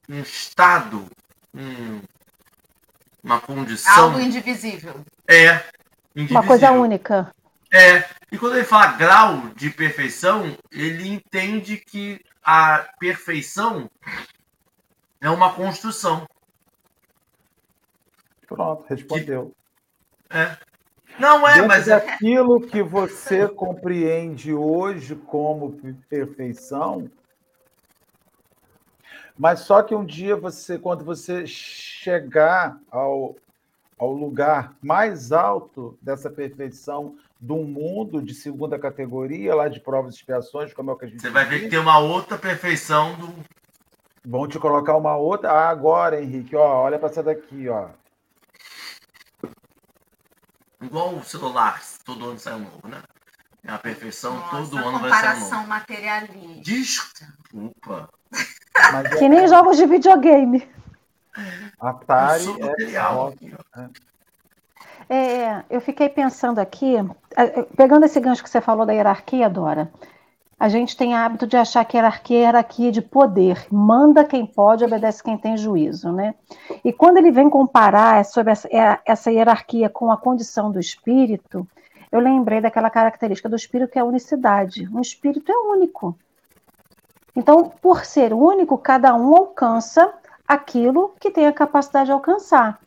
um 0.09 0.21
estado, 0.21 1.07
um, 1.55 2.03
uma 3.23 3.41
condição. 3.41 4.05
Algo 4.05 4.21
indivisível. 4.21 5.05
É. 5.29 5.65
Indivisível. 6.15 6.41
Uma 6.41 6.47
coisa 6.47 6.71
única. 6.73 7.33
É, 7.73 8.05
e 8.31 8.37
quando 8.37 8.57
ele 8.57 8.65
fala 8.65 8.93
grau 8.99 9.49
de 9.57 9.71
perfeição, 9.71 10.55
ele 10.71 11.09
entende 11.09 11.79
que 11.79 12.23
a 12.45 12.87
perfeição 12.99 13.91
é 15.19 15.31
uma 15.31 15.55
construção. 15.55 16.29
Pronto, 18.47 18.85
respondeu. 18.87 19.55
É. 20.29 20.57
Não 21.19 21.49
é, 21.49 21.55
Dentro 21.55 21.69
mas 21.69 21.89
é 21.89 21.95
aquilo 21.95 22.61
que 22.61 22.83
você 22.83 23.49
compreende 23.49 24.53
hoje 24.53 25.15
como 25.15 25.73
perfeição, 26.09 27.11
mas 29.39 29.61
só 29.61 29.83
que 29.83 29.95
um 29.95 30.05
dia 30.05 30.37
você, 30.37 30.79
quando 30.79 31.05
você 31.05 31.47
chegar 31.47 32.79
ao, 32.91 33.37
ao 33.99 34.13
lugar 34.13 34.75
mais 34.83 35.33
alto 35.33 35.99
dessa 36.03 36.31
perfeição 36.31 37.17
de 37.43 37.53
um 37.53 37.65
mundo 37.65 38.23
de 38.23 38.35
segunda 38.35 38.79
categoria, 38.79 39.53
lá 39.53 39.67
de 39.67 39.81
provas 39.81 40.15
e 40.15 40.19
expiações, 40.19 40.73
como 40.73 40.93
é 40.93 40.95
o 40.95 40.97
que 40.97 41.07
a 41.07 41.09
gente 41.09 41.21
Você 41.21 41.29
vai 41.29 41.45
ver 41.45 41.63
que 41.63 41.69
tem 41.69 41.79
uma 41.81 41.99
outra 41.99 42.39
perfeição 42.39 43.17
do. 43.17 43.35
Vão 44.25 44.47
te 44.47 44.61
colocar 44.61 44.97
uma 44.97 45.17
outra. 45.17 45.51
Ah, 45.51 45.69
agora, 45.69 46.23
Henrique, 46.23 46.55
ó, 46.55 46.83
olha 46.83 47.01
para 47.01 47.09
essa 47.09 47.21
daqui, 47.21 47.69
ó. 47.69 47.89
Igual 50.81 51.17
o 51.17 51.25
celular, 51.25 51.83
todo 52.05 52.31
ano 52.31 52.39
sai 52.39 52.55
um 52.55 52.61
novo, 52.61 52.87
né? 52.87 53.03
É 53.65 53.73
a 53.73 53.79
perfeição, 53.79 54.37
Nossa, 54.37 54.57
todo 54.57 54.77
ano 54.77 55.01
vai 55.01 55.11
sair 55.11 55.19
um 55.19 55.23
comparação 55.23 55.59
novo. 55.59 55.69
materialista. 55.69 56.63
Desculpa. 56.63 58.09
Mas 58.93 59.15
Que 59.19 59.29
nem 59.29 59.49
jogos 59.49 59.77
de 59.77 59.87
videogame. 59.87 60.69
Atari 61.81 62.45
sou 62.45 62.57
é 62.59 62.67
material. 62.67 63.35
Né? 63.77 63.91
É, 65.15 65.63
eu 65.69 65.79
fiquei 65.79 66.09
pensando 66.09 66.59
aqui, 66.59 66.95
pegando 67.77 68.07
esse 68.07 68.19
gancho 68.19 68.43
que 68.43 68.49
você 68.49 68.63
falou 68.63 68.87
da 68.87 68.95
hierarquia, 68.95 69.47
Dora, 69.51 69.93
a 70.59 70.71
gente 70.71 70.97
tem 70.97 71.15
hábito 71.15 71.47
de 71.47 71.55
achar 71.55 71.85
que 71.85 71.99
hierarquia 71.99 72.39
é 72.39 72.41
hierarquia 72.45 72.91
de 72.91 73.03
poder, 73.03 73.67
manda 73.71 74.25
quem 74.25 74.47
pode, 74.47 74.87
obedece 74.87 75.23
quem 75.23 75.37
tem 75.37 75.55
juízo, 75.55 76.11
né? 76.11 76.35
E 76.83 76.95
quando 76.95 77.19
ele 77.19 77.31
vem 77.31 77.51
comparar 77.51 78.25
sobre 78.25 78.53
essa, 78.53 78.67
é, 78.69 78.99
essa 79.05 79.31
hierarquia 79.31 79.91
com 79.91 80.11
a 80.11 80.17
condição 80.17 80.73
do 80.73 80.81
espírito, 80.81 81.69
eu 82.11 82.19
lembrei 82.19 82.63
daquela 82.63 82.89
característica 82.89 83.51
do 83.51 83.57
espírito 83.57 83.93
que 83.93 83.99
é 83.99 84.01
a 84.01 84.07
unicidade. 84.07 84.89
Um 84.91 85.01
espírito 85.03 85.53
é 85.53 85.57
único. 85.75 86.17
Então, 87.37 87.71
por 87.83 88.07
ser 88.07 88.33
único, 88.33 88.79
cada 88.79 89.15
um 89.15 89.37
alcança 89.37 90.11
aquilo 90.49 91.13
que 91.21 91.31
tem 91.31 91.47
a 91.47 91.53
capacidade 91.53 92.07
de 92.07 92.13
alcançar. 92.13 92.81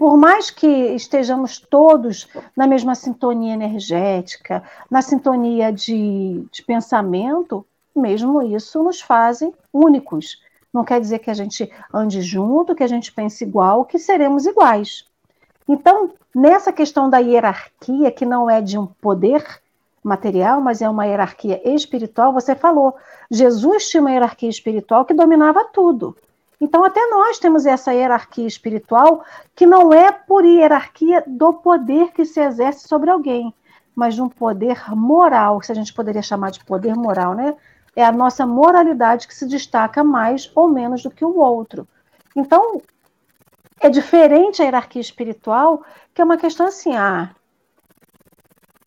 Por 0.00 0.16
mais 0.16 0.50
que 0.50 0.66
estejamos 0.66 1.58
todos 1.58 2.26
na 2.56 2.66
mesma 2.66 2.94
sintonia 2.94 3.52
energética, 3.52 4.62
na 4.90 5.02
sintonia 5.02 5.70
de, 5.70 6.42
de 6.50 6.62
pensamento, 6.62 7.66
mesmo 7.94 8.40
isso 8.40 8.82
nos 8.82 9.02
fazem 9.02 9.52
únicos. 9.70 10.40
Não 10.72 10.84
quer 10.84 11.02
dizer 11.02 11.18
que 11.18 11.30
a 11.30 11.34
gente 11.34 11.70
ande 11.92 12.22
junto, 12.22 12.74
que 12.74 12.82
a 12.82 12.86
gente 12.86 13.12
pense 13.12 13.44
igual, 13.44 13.84
que 13.84 13.98
seremos 13.98 14.46
iguais. 14.46 15.04
Então, 15.68 16.14
nessa 16.34 16.72
questão 16.72 17.10
da 17.10 17.18
hierarquia, 17.18 18.10
que 18.10 18.24
não 18.24 18.48
é 18.48 18.62
de 18.62 18.78
um 18.78 18.86
poder 18.86 19.44
material, 20.02 20.62
mas 20.62 20.80
é 20.80 20.88
uma 20.88 21.04
hierarquia 21.04 21.60
espiritual, 21.62 22.32
você 22.32 22.54
falou, 22.54 22.96
Jesus 23.30 23.90
tinha 23.90 24.00
uma 24.00 24.12
hierarquia 24.12 24.48
espiritual 24.48 25.04
que 25.04 25.12
dominava 25.12 25.62
tudo. 25.62 26.16
Então, 26.60 26.84
até 26.84 27.06
nós 27.06 27.38
temos 27.38 27.64
essa 27.64 27.92
hierarquia 27.94 28.46
espiritual 28.46 29.24
que 29.54 29.64
não 29.64 29.92
é 29.92 30.12
por 30.12 30.44
hierarquia 30.44 31.24
do 31.26 31.54
poder 31.54 32.12
que 32.12 32.24
se 32.24 32.38
exerce 32.38 32.86
sobre 32.86 33.10
alguém, 33.10 33.54
mas 33.94 34.14
de 34.14 34.20
um 34.20 34.28
poder 34.28 34.78
moral, 34.94 35.62
se 35.62 35.72
a 35.72 35.74
gente 35.74 35.94
poderia 35.94 36.22
chamar 36.22 36.50
de 36.50 36.62
poder 36.64 36.94
moral, 36.94 37.34
né? 37.34 37.56
É 37.96 38.04
a 38.04 38.12
nossa 38.12 38.46
moralidade 38.46 39.26
que 39.26 39.34
se 39.34 39.46
destaca 39.46 40.04
mais 40.04 40.52
ou 40.54 40.68
menos 40.68 41.02
do 41.02 41.10
que 41.10 41.24
o 41.24 41.38
outro. 41.38 41.88
Então, 42.36 42.80
é 43.80 43.88
diferente 43.88 44.60
a 44.60 44.66
hierarquia 44.66 45.00
espiritual, 45.00 45.82
que 46.14 46.20
é 46.20 46.24
uma 46.24 46.36
questão 46.36 46.66
assim, 46.66 46.94
ah, 46.94 47.34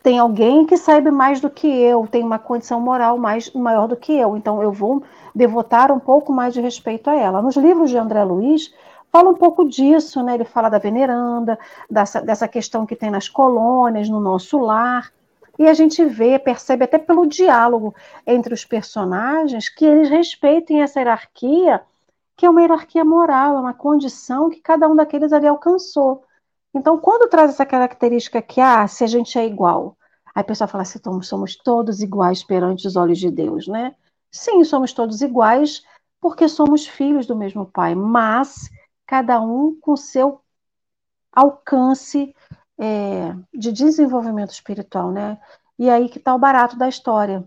tem 0.04 0.20
alguém 0.20 0.66
que 0.66 0.76
saiba 0.76 1.10
mais 1.10 1.40
do 1.40 1.50
que 1.50 1.66
eu, 1.66 2.06
tem 2.06 2.22
uma 2.22 2.38
condição 2.38 2.80
moral 2.82 3.18
mais 3.18 3.50
maior 3.54 3.88
do 3.88 3.96
que 3.96 4.12
eu, 4.12 4.36
então 4.36 4.62
eu 4.62 4.70
vou 4.70 5.02
devotar 5.34 5.94
um 5.94 6.00
pouco 6.00 6.34
mais 6.34 6.54
de 6.54 6.60
respeito 6.60 7.10
a 7.10 7.16
ela. 7.16 7.42
Nos 7.42 7.56
livros 7.56 7.90
de 7.90 7.98
André 7.98 8.22
Luiz, 8.26 8.74
fala 9.10 9.30
um 9.30 9.34
pouco 9.34 9.64
disso, 9.64 10.22
né? 10.22 10.34
Ele 10.34 10.44
fala 10.44 10.68
da 10.68 10.78
veneranda, 10.78 11.58
dessa, 11.90 12.22
dessa 12.22 12.50
questão 12.50 12.86
que 12.86 12.98
tem 12.98 13.10
nas 13.10 13.30
colônias, 13.30 14.10
no 14.10 14.20
nosso 14.20 14.60
lar. 14.60 15.10
E 15.58 15.68
a 15.68 15.74
gente 15.74 16.04
vê, 16.04 16.38
percebe 16.38 16.84
até 16.84 16.98
pelo 16.98 17.26
diálogo 17.26 17.96
entre 18.28 18.54
os 18.54 18.66
personagens 18.66 19.70
que 19.70 19.86
eles 19.86 20.10
respeitem 20.10 20.82
essa 20.82 21.00
hierarquia, 21.00 21.82
que 22.36 22.46
é 22.46 22.50
uma 22.50 22.62
hierarquia 22.62 23.06
moral, 23.06 23.56
é 23.56 23.60
uma 23.60 23.74
condição 23.74 24.50
que 24.50 24.60
cada 24.60 24.86
um 24.90 24.96
daqueles 24.96 25.32
ali 25.32 25.48
alcançou. 25.48 26.26
Então, 26.74 26.98
quando 27.00 27.30
traz 27.30 27.52
essa 27.52 27.66
característica 27.66 28.42
que, 28.42 28.60
ah, 28.60 28.88
se 28.88 29.04
a 29.04 29.08
gente 29.08 29.38
é 29.38 29.46
igual, 29.46 29.98
aí 30.34 30.42
o 30.42 30.46
pessoal 30.46 30.68
fala 30.68 30.82
assim, 30.84 31.00
somos 31.22 31.56
todos 31.56 32.02
iguais 32.02 32.44
perante 32.44 32.88
os 32.88 32.96
olhos 32.96 33.20
de 33.20 33.30
Deus, 33.30 33.68
né? 33.68 33.96
Sim, 34.32 34.64
somos 34.64 34.94
todos 34.94 35.22
iguais 35.22 35.84
porque 36.20 36.48
somos 36.48 36.88
filhos 36.88 37.26
do 37.28 37.36
mesmo 37.36 37.66
Pai, 37.66 37.94
mas 37.96 38.70
cada 39.06 39.40
um 39.42 39.78
com 39.80 39.96
seu 39.96 40.42
alcance 41.32 42.36
é, 42.78 43.36
de 43.54 43.72
desenvolvimento 43.72 44.52
espiritual, 44.52 45.12
né? 45.12 45.40
E 45.78 45.90
aí 45.90 46.10
que 46.10 46.18
está 46.18 46.34
o 46.34 46.40
barato 46.40 46.78
da 46.78 46.88
história. 46.88 47.44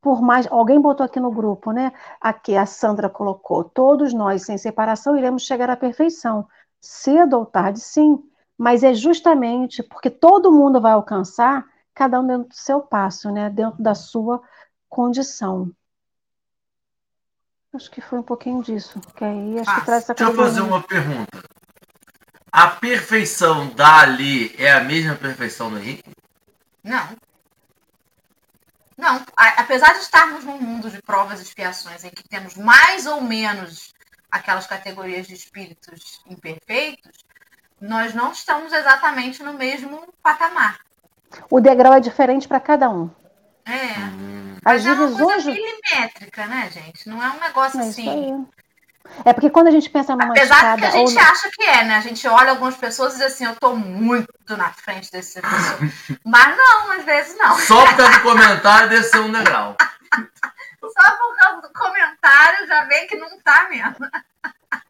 Por 0.00 0.22
mais. 0.22 0.46
Alguém 0.50 0.80
botou 0.80 1.04
aqui 1.04 1.20
no 1.20 1.30
grupo, 1.30 1.72
né? 1.72 1.92
Aqui 2.20 2.56
a 2.56 2.66
Sandra 2.66 3.08
colocou: 3.10 3.64
todos 3.64 4.12
nós, 4.14 4.42
sem 4.42 4.58
separação, 4.58 5.16
iremos 5.16 5.42
chegar 5.44 5.70
à 5.70 5.76
perfeição. 5.76 6.48
Cedo 6.80 7.38
ou 7.38 7.46
tarde, 7.46 7.80
sim. 7.80 8.22
Mas 8.58 8.82
é 8.82 8.92
justamente 8.92 9.82
porque 9.84 10.10
todo 10.10 10.50
mundo 10.50 10.80
vai 10.80 10.92
alcançar, 10.92 11.64
cada 11.94 12.20
um 12.20 12.26
dentro 12.26 12.48
do 12.48 12.54
seu 12.54 12.80
passo, 12.80 13.30
né? 13.30 13.48
Dentro 13.48 13.80
da 13.80 13.94
sua 13.94 14.42
condição. 14.88 15.70
Acho 17.72 17.90
que 17.90 18.00
foi 18.00 18.18
um 18.18 18.22
pouquinho 18.22 18.62
disso. 18.62 19.00
Que 19.14 19.24
aí 19.24 19.60
acho 19.60 19.70
ah, 19.70 19.80
que 19.80 19.86
traz 19.86 20.02
essa 20.02 20.14
Deixa 20.14 20.32
eu 20.32 20.36
fazer 20.36 20.60
uma 20.62 20.82
pergunta. 20.82 21.42
A 22.50 22.68
perfeição 22.68 23.68
da 23.68 24.00
Ali 24.00 24.54
é 24.58 24.72
a 24.72 24.82
mesma 24.82 25.14
perfeição 25.14 25.70
do 25.70 25.78
Henrique? 25.78 26.10
Não. 26.82 27.16
Não. 28.96 29.24
apesar 29.36 29.92
de 29.92 30.00
estarmos 30.00 30.44
num 30.44 30.58
mundo 30.58 30.90
de 30.90 31.00
provas 31.00 31.38
e 31.38 31.44
expiações 31.44 32.02
em 32.02 32.10
que 32.10 32.28
temos 32.28 32.56
mais 32.56 33.06
ou 33.06 33.20
menos 33.20 33.94
aquelas 34.28 34.66
categorias 34.66 35.28
de 35.28 35.34
espíritos 35.34 36.20
imperfeitos, 36.26 37.24
nós 37.80 38.14
não 38.14 38.32
estamos 38.32 38.72
exatamente 38.72 39.42
no 39.42 39.54
mesmo 39.54 40.02
patamar. 40.22 40.78
O 41.50 41.60
degrau 41.60 41.92
é 41.94 42.00
diferente 42.00 42.48
para 42.48 42.60
cada 42.60 42.88
um. 42.88 43.10
É. 43.64 43.98
Hum. 43.98 44.56
As 44.64 44.82
Mas 44.82 44.82
divisões... 44.82 45.18
é 45.18 45.22
uma 45.22 45.32
coisa 45.32 45.50
milimétrica, 45.50 46.46
né, 46.46 46.70
gente? 46.70 47.08
Não 47.08 47.22
é 47.22 47.28
um 47.30 47.40
negócio 47.40 47.80
é 47.80 47.82
assim. 47.84 48.46
É 49.24 49.32
porque 49.32 49.50
quando 49.50 49.68
a 49.68 49.70
gente 49.70 49.88
pensa 49.88 50.14
numa 50.14 50.30
Apesar 50.30 50.54
escada... 50.54 50.80
que 50.80 50.86
a 50.86 50.90
gente 50.90 51.14
ou... 51.14 51.20
acha 51.20 51.50
que 51.50 51.62
é, 51.62 51.84
né? 51.84 51.96
A 51.96 52.00
gente 52.00 52.26
olha 52.28 52.50
algumas 52.50 52.76
pessoas 52.76 53.14
e 53.14 53.16
diz 53.18 53.26
assim, 53.26 53.44
eu 53.44 53.56
tô 53.56 53.74
muito 53.74 54.56
na 54.56 54.70
frente 54.72 55.10
desse 55.10 55.40
pessoa. 55.40 55.78
Mas 56.24 56.56
não, 56.56 56.92
às 56.92 57.04
vezes 57.04 57.36
não. 57.38 57.58
Só 57.58 57.86
por 57.86 57.96
causa 57.96 58.12
do 58.12 58.22
comentário 58.22 58.88
desse 58.88 59.18
um 59.18 59.32
degrau. 59.32 59.76
Só 60.80 61.16
por 61.16 61.36
causa 61.36 61.62
do 61.62 61.72
comentário 61.72 62.66
já 62.66 62.84
vê 62.84 63.06
que 63.06 63.16
não 63.16 63.38
tá 63.40 63.68
mesmo. 63.68 63.96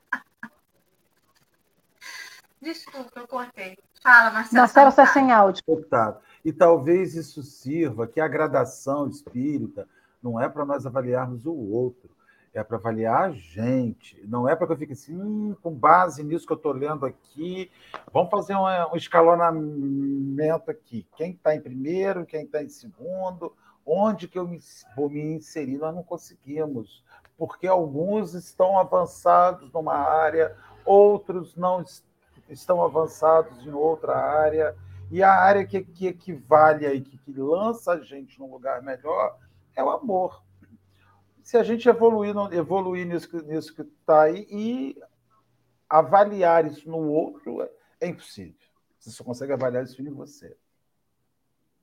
Desculpa, 2.61 3.21
eu 3.21 3.29
cortei. 3.29 3.79
Fala, 4.03 4.31
Marcelo. 4.31 4.61
Marcelo 4.61 4.89
está 4.89 5.07
sem 5.07 5.33
áudio. 5.33 5.63
Deputado. 5.67 6.21
E 6.45 6.53
talvez 6.53 7.15
isso 7.15 7.43
sirva 7.43 8.07
que 8.07 8.21
a 8.21 8.29
gradação 8.29 9.09
espírita 9.09 9.89
não 10.23 10.41
é 10.41 10.49
para 10.49 10.65
nós 10.65 10.85
avaliarmos 10.87 11.47
o 11.47 11.55
outro, 11.55 12.11
é 12.53 12.63
para 12.63 12.77
avaliar 12.77 13.25
a 13.25 13.31
gente. 13.31 14.21
Não 14.27 14.49
é 14.49 14.57
para 14.57 14.67
que 14.67 14.73
eu 14.73 14.77
fique 14.77 14.93
assim, 14.93 15.17
hum, 15.17 15.55
com 15.63 15.73
base 15.73 16.23
nisso 16.25 16.47
que 16.47 16.53
eu 16.53 16.57
estou 16.57 16.73
lendo 16.73 17.07
aqui, 17.07 17.71
vamos 18.13 18.31
fazer 18.31 18.55
um, 18.57 18.65
um 18.93 18.97
escalonamento 18.97 20.71
aqui. 20.71 21.07
Quem 21.17 21.33
está 21.33 21.55
em 21.55 21.61
primeiro, 21.61 22.27
quem 22.27 22.45
está 22.45 22.63
em 22.63 22.69
segundo, 22.69 23.55
onde 23.87 24.27
que 24.27 24.39
eu 24.39 24.47
me, 24.47 24.59
vou 24.97 25.09
me 25.09 25.21
inserir? 25.21 25.79
Nós 25.79 25.95
não 25.95 26.03
conseguimos, 26.03 27.05
porque 27.37 27.67
alguns 27.67 28.35
estão 28.35 28.79
avançados 28.79 29.71
numa 29.73 29.95
área, 29.95 30.57
outros 30.85 31.55
não 31.55 31.83
estão 31.83 32.08
avançados 32.83 33.67
em 33.67 33.73
outra 33.73 34.17
área, 34.17 34.77
e 35.11 35.23
a 35.23 35.33
área 35.33 35.65
que, 35.65 35.83
que 35.83 36.07
equivale 36.07 36.87
aí, 36.87 37.01
que, 37.01 37.17
que 37.19 37.33
lança 37.33 37.93
a 37.93 38.01
gente 38.01 38.39
num 38.39 38.51
lugar 38.51 38.83
melhor, 38.83 39.39
é 39.75 39.83
o 39.83 39.91
amor 39.91 40.43
se 41.49 41.57
a 41.57 41.63
gente 41.63 41.89
evoluir, 41.89 42.35
evoluir 42.53 43.07
nisso, 43.07 43.35
nisso 43.47 43.75
que 43.75 43.81
está 43.81 44.25
aí 44.25 44.47
e 44.51 44.95
avaliar 45.89 46.67
isso 46.67 46.87
no 46.91 46.99
outro, 46.99 47.67
é 47.99 48.07
impossível. 48.07 48.69
Você 48.99 49.11
só 49.11 49.25
consegue 49.25 49.55
avaliar 49.55 49.83
isso 49.83 50.03
em 50.03 50.11
você. 50.11 50.55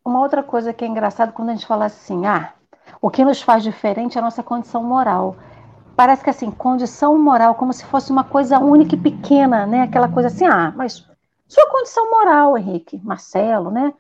Uma 0.06 0.20
outra 0.20 0.44
coisa 0.44 0.72
que 0.72 0.86
é 0.86 0.88
engraçado 0.88 1.34
quando 1.34 1.50
a 1.50 1.54
gente 1.56 1.66
fala 1.66 1.86
assim, 1.86 2.28
ah, 2.28 2.54
o 3.02 3.10
que 3.10 3.26
nos 3.26 3.42
faz 3.42 3.64
diferente 3.64 4.20
é 4.20 4.22
a 4.22 4.24
nossa 4.24 4.44
condição 4.44 4.84
moral. 4.84 5.36
Parece 5.96 6.24
que 6.24 6.30
assim, 6.30 6.52
condição 6.52 7.18
moral, 7.18 7.56
como 7.56 7.72
se 7.72 7.86
fosse 7.86 8.12
uma 8.12 8.24
coisa 8.24 8.60
única 8.60 8.96
e 8.96 9.00
pequena, 9.00 9.66
né? 9.66 9.84
Aquela 9.84 10.10
coisa 10.10 10.28
assim, 10.28 10.46
ah, 10.46 10.74
mas 10.76 11.08
sua 11.48 11.70
condição 11.70 12.10
moral, 12.10 12.58
Henrique, 12.58 13.00
Marcelo, 13.04 13.72
né? 13.72 13.94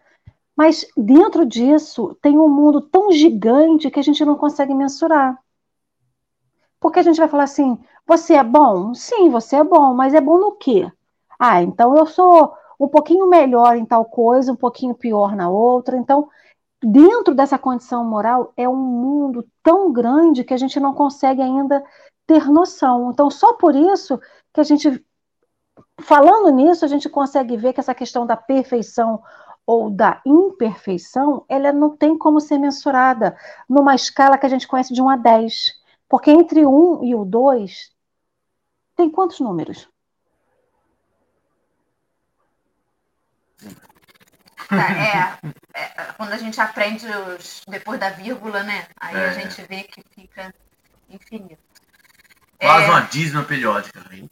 Mas 0.55 0.87
dentro 0.95 1.45
disso 1.45 2.17
tem 2.21 2.37
um 2.37 2.49
mundo 2.49 2.81
tão 2.81 3.11
gigante 3.11 3.89
que 3.89 3.99
a 3.99 4.03
gente 4.03 4.23
não 4.25 4.35
consegue 4.35 4.73
mensurar. 4.73 5.37
Porque 6.79 6.99
a 6.99 7.03
gente 7.03 7.17
vai 7.17 7.27
falar 7.27 7.43
assim: 7.43 7.77
você 8.07 8.35
é 8.35 8.43
bom? 8.43 8.93
Sim, 8.93 9.29
você 9.29 9.57
é 9.57 9.63
bom, 9.63 9.93
mas 9.93 10.13
é 10.13 10.21
bom 10.21 10.37
no 10.37 10.51
quê? 10.53 10.91
Ah, 11.39 11.61
então 11.61 11.97
eu 11.97 12.05
sou 12.05 12.53
um 12.79 12.87
pouquinho 12.87 13.27
melhor 13.27 13.75
em 13.75 13.85
tal 13.85 14.05
coisa, 14.05 14.51
um 14.51 14.55
pouquinho 14.55 14.93
pior 14.93 15.35
na 15.35 15.49
outra. 15.49 15.97
Então, 15.97 16.29
dentro 16.83 17.33
dessa 17.33 17.57
condição 17.57 18.03
moral, 18.03 18.53
é 18.55 18.67
um 18.67 18.75
mundo 18.75 19.47
tão 19.63 19.91
grande 19.91 20.43
que 20.43 20.53
a 20.53 20.57
gente 20.57 20.79
não 20.79 20.93
consegue 20.93 21.41
ainda 21.41 21.83
ter 22.27 22.49
noção. 22.49 23.11
Então, 23.11 23.29
só 23.29 23.53
por 23.53 23.75
isso 23.75 24.19
que 24.53 24.59
a 24.59 24.63
gente, 24.63 25.03
falando 26.01 26.49
nisso, 26.49 26.85
a 26.85 26.87
gente 26.87 27.09
consegue 27.09 27.57
ver 27.57 27.73
que 27.73 27.79
essa 27.79 27.95
questão 27.95 28.25
da 28.25 28.37
perfeição 28.37 29.21
ou 29.65 29.89
da 29.89 30.21
imperfeição, 30.25 31.43
ela 31.49 31.73
não 31.73 31.95
tem 31.97 32.17
como 32.17 32.39
ser 32.39 32.59
mensurada 32.59 33.35
numa 33.67 33.95
escala 33.95 34.37
que 34.37 34.45
a 34.45 34.49
gente 34.49 34.67
conhece 34.67 34.93
de 34.93 35.01
1 35.01 35.09
a 35.09 35.15
10. 35.15 35.73
Porque 36.07 36.29
entre 36.29 36.65
o 36.65 36.99
1 37.01 37.03
e 37.05 37.15
o 37.15 37.25
2 37.25 37.91
tem 38.95 39.09
quantos 39.09 39.39
números? 39.39 39.89
Tá, 44.69 44.91
é, 44.91 45.64
é, 45.75 45.87
quando 46.13 46.31
a 46.31 46.37
gente 46.37 46.59
aprende 46.61 47.05
os, 47.05 47.61
depois 47.67 47.99
da 47.99 48.09
vírgula, 48.09 48.63
né? 48.63 48.87
Aí 48.97 49.15
é. 49.15 49.29
a 49.29 49.33
gente 49.33 49.61
vê 49.63 49.83
que 49.83 50.01
fica 50.15 50.53
infinito. 51.09 51.61
Quase 52.57 52.85
é, 52.85 52.89
uma 52.89 53.01
dízima 53.01 53.43
periódica. 53.43 54.01
Hein? 54.11 54.29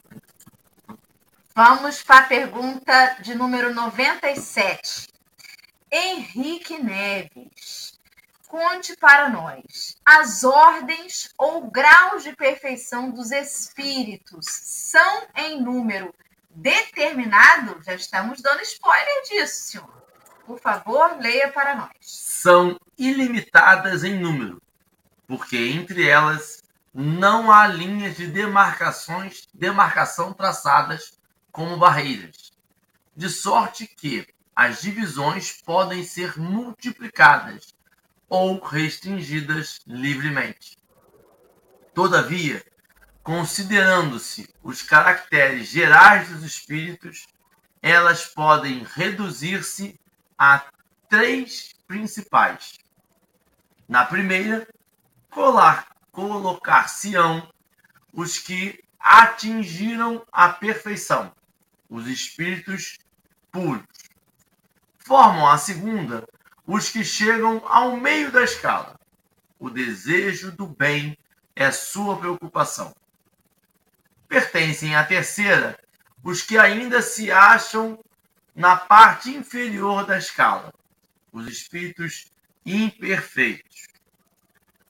Vamos 1.53 2.01
para 2.01 2.19
a 2.19 2.27
pergunta 2.27 3.17
de 3.19 3.35
número 3.35 3.73
97. 3.73 5.07
Henrique 5.91 6.81
Neves 6.81 7.99
conte 8.47 8.95
para 8.95 9.29
nós 9.29 9.97
as 10.05 10.43
ordens 10.43 11.33
ou 11.37 11.69
graus 11.69 12.23
de 12.23 12.35
perfeição 12.35 13.11
dos 13.11 13.31
espíritos 13.31 14.45
são 14.47 15.27
em 15.35 15.61
número 15.61 16.13
determinado? 16.49 17.83
Já 17.83 17.95
estamos 17.95 18.41
dando 18.41 18.61
spoiler 18.61 19.23
disso, 19.23 19.71
senhor. 19.71 20.02
Por 20.45 20.59
favor, 20.59 21.17
leia 21.19 21.51
para 21.51 21.75
nós. 21.75 21.95
São 22.01 22.79
ilimitadas 22.97 24.03
em 24.03 24.19
número, 24.19 24.61
porque 25.27 25.57
entre 25.57 26.07
elas 26.07 26.61
não 26.93 27.51
há 27.51 27.65
linhas 27.65 28.17
de 28.17 28.27
demarcações, 28.27 29.47
demarcação 29.53 30.33
traçadas 30.33 31.17
como 31.51 31.77
barreiras, 31.77 32.51
de 33.15 33.29
sorte 33.29 33.87
que 33.87 34.27
as 34.55 34.81
divisões 34.81 35.61
podem 35.61 36.03
ser 36.03 36.37
multiplicadas 36.37 37.73
ou 38.29 38.59
restringidas 38.59 39.79
livremente. 39.87 40.77
Todavia, 41.93 42.63
considerando-se 43.23 44.49
os 44.61 44.81
caracteres 44.81 45.69
gerais 45.69 46.29
dos 46.29 46.43
espíritos, 46.43 47.27
elas 47.81 48.25
podem 48.25 48.83
reduzir-se 48.83 49.99
a 50.43 50.65
três 51.07 51.73
principais. 51.87 52.77
Na 53.87 54.05
primeira, 54.05 54.67
colocar-se-ão 56.11 57.49
os 58.11 58.39
que 58.39 58.83
atingiram 58.99 60.25
a 60.33 60.49
perfeição, 60.49 61.33
os 61.89 62.07
espíritos 62.07 62.97
puros. 63.51 63.85
Formam 64.97 65.47
a 65.47 65.57
segunda 65.57 66.27
os 66.67 66.89
que 66.89 67.05
chegam 67.05 67.61
ao 67.65 67.95
meio 67.95 68.29
da 68.29 68.43
escala. 68.43 68.99
O 69.57 69.69
desejo 69.69 70.51
do 70.51 70.67
bem 70.67 71.17
é 71.55 71.71
sua 71.71 72.17
preocupação. 72.17 72.93
Pertencem 74.27 74.93
à 74.93 75.05
terceira 75.05 75.79
os 76.21 76.41
que 76.41 76.57
ainda 76.57 77.01
se 77.01 77.31
acham 77.31 77.97
na 78.55 78.75
parte 78.77 79.29
inferior 79.29 80.05
da 80.05 80.17
escala. 80.17 80.73
os 81.31 81.47
espíritos 81.47 82.31
imperfeitos, 82.63 83.87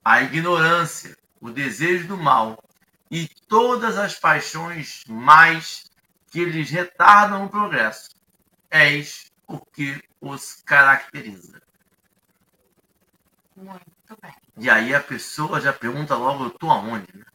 a 0.03 0.21
ignorância, 0.21 1.17
o 1.39 1.49
desejo 1.49 2.07
do 2.09 2.17
mal 2.17 2.61
e 3.09 3.27
todas 3.47 3.97
as 3.97 4.19
paixões 4.19 5.03
mais 5.07 5.89
que 6.29 6.43
lhes 6.43 6.69
retardam 6.69 7.45
o 7.45 7.49
progresso. 7.49 8.09
Eis 8.69 9.31
o 9.47 9.59
que 9.59 10.03
os 10.19 10.61
caracteriza. 10.65 11.61
Muito 13.55 14.17
bem. 14.21 14.33
E 14.57 14.69
aí 14.69 14.93
a 14.93 15.01
pessoa 15.01 15.61
já 15.61 15.71
pergunta 15.71 16.15
logo, 16.15 16.45
eu 16.45 16.49
tô 16.49 16.69
aonde? 16.69 17.07
Né? 17.15 17.25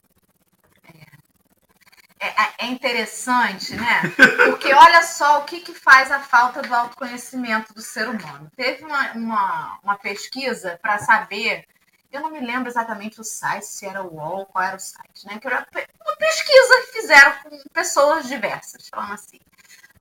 É, 2.20 2.26
é, 2.26 2.54
é 2.59 2.66
interessante, 2.66 3.74
né? 3.74 4.02
Porque 4.46 4.72
olha 4.72 5.02
só 5.02 5.40
o 5.40 5.44
que, 5.44 5.61
que 5.61 5.72
faz 5.72 6.11
a 6.11 6.20
falta 6.20 6.62
do 6.62 6.74
autoconhecimento 6.74 7.72
do 7.72 7.81
ser 7.81 8.09
humano. 8.09 8.50
Teve 8.57 8.85
uma, 8.85 9.12
uma, 9.12 9.78
uma 9.83 9.98
pesquisa 9.98 10.78
para 10.83 10.98
saber, 10.98 11.66
eu 12.12 12.20
não 12.20 12.31
me 12.31 12.40
lembro 12.40 12.68
exatamente 12.68 13.20
o 13.20 13.24
site, 13.24 13.66
se 13.66 13.87
era 13.87 14.02
o 14.02 14.14
UOL, 14.14 14.46
qual 14.46 14.64
era 14.64 14.76
o 14.76 14.81
site, 14.81 15.26
né? 15.26 15.38
Que 15.38 15.46
era 15.46 15.66
uma 15.70 16.16
pesquisa 16.16 16.87
que 16.87 17.00
fizeram 17.00 17.33
com 17.42 17.62
pessoas 17.72 18.26
diversas, 18.26 18.88
falando 18.88 19.14
assim. 19.14 19.38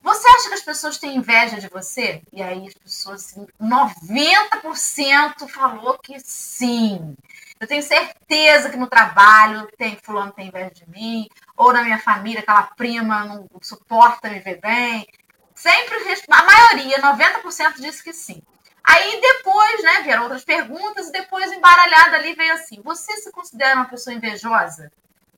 Você 0.02 0.28
acha 0.28 0.48
que 0.48 0.54
as 0.54 0.62
pessoas 0.62 0.98
têm 0.98 1.16
inveja 1.16 1.60
de 1.60 1.68
você? 1.68 2.22
E 2.32 2.42
aí 2.42 2.66
as 2.66 2.74
pessoas, 2.74 3.26
assim, 3.26 3.46
90% 3.60 5.48
falou 5.48 5.98
que 5.98 6.18
sim. 6.20 7.16
Eu 7.60 7.66
tenho 7.66 7.82
certeza 7.82 8.70
que 8.70 8.76
no 8.76 8.86
trabalho 8.86 9.68
tem 9.76 9.96
fulano 9.96 10.32
tem 10.32 10.48
inveja 10.48 10.70
de 10.70 10.88
mim, 10.88 11.28
ou 11.56 11.72
na 11.72 11.82
minha 11.82 11.98
família, 11.98 12.40
aquela 12.40 12.62
prima 12.62 13.24
não 13.24 13.48
suporta 13.60 14.28
me 14.28 14.38
ver 14.38 14.60
bem. 14.60 15.06
Sempre, 15.54 15.96
a 16.30 16.42
maioria, 16.44 17.02
90% 17.02 17.80
disse 17.80 18.02
que 18.02 18.12
sim. 18.12 18.40
Aí 18.84 19.20
depois, 19.20 19.82
né, 19.82 20.02
vieram 20.02 20.22
outras 20.22 20.44
perguntas 20.44 21.08
e 21.08 21.12
depois 21.12 21.52
embaralhada 21.52 22.16
ali 22.16 22.34
veio 22.34 22.54
assim: 22.54 22.80
você 22.80 23.16
se 23.16 23.30
considera 23.32 23.74
uma 23.74 23.84
pessoa 23.84 24.14
invejosa? 24.14 24.90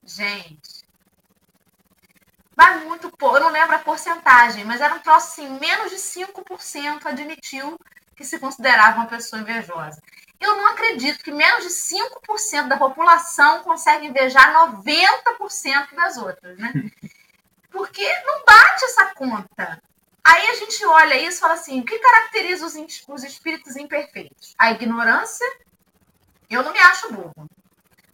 Gente, 0.03 0.85
vai 2.55 2.85
muito 2.85 3.09
pouco, 3.09 3.37
eu 3.37 3.41
não 3.41 3.49
lembro 3.49 3.75
a 3.75 3.79
porcentagem, 3.79 4.63
mas 4.63 4.79
era 4.79 4.93
um 4.93 4.99
troço 4.99 5.27
assim, 5.31 5.59
menos 5.59 5.89
de 5.89 5.97
5% 5.97 7.05
admitiu 7.05 7.79
que 8.15 8.23
se 8.23 8.39
considerava 8.39 8.97
uma 8.97 9.07
pessoa 9.07 9.41
invejosa. 9.41 10.01
Eu 10.41 10.57
não 10.57 10.69
acredito 10.69 11.23
que 11.23 11.31
menos 11.31 11.63
de 11.63 11.69
5% 11.69 12.67
da 12.67 12.75
população 12.75 13.61
consegue 13.61 14.07
invejar 14.07 14.51
90% 14.75 15.95
das 15.95 16.17
outras, 16.17 16.57
né? 16.57 16.73
Porque 17.69 18.03
não 18.23 18.43
bate 18.43 18.83
essa 18.85 19.13
conta. 19.13 19.81
Aí 20.23 20.47
a 20.47 20.55
gente 20.55 20.83
olha 20.83 21.15
isso 21.15 21.37
e 21.37 21.39
fala 21.39 21.53
assim: 21.53 21.79
o 21.79 21.85
que 21.85 21.97
caracteriza 21.99 22.65
os, 22.65 22.73
os 23.07 23.23
espíritos 23.23 23.75
imperfeitos? 23.75 24.55
A 24.57 24.71
ignorância. 24.71 25.45
Eu 26.49 26.63
não 26.63 26.73
me 26.73 26.79
acho 26.79 27.13
burro. 27.13 27.47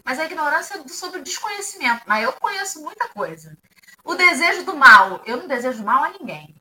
Mas 0.03 0.19
a 0.19 0.25
ignorância 0.25 0.77
é 0.77 0.87
sobre 0.89 1.21
o 1.21 1.23
desconhecimento. 1.23 2.03
Mas 2.05 2.23
eu 2.23 2.33
conheço 2.33 2.81
muita 2.81 3.07
coisa. 3.07 3.57
O 4.03 4.15
desejo 4.15 4.63
do 4.63 4.75
mal. 4.75 5.21
Eu 5.25 5.37
não 5.37 5.47
desejo 5.47 5.83
mal 5.83 6.03
a 6.03 6.09
ninguém 6.09 6.56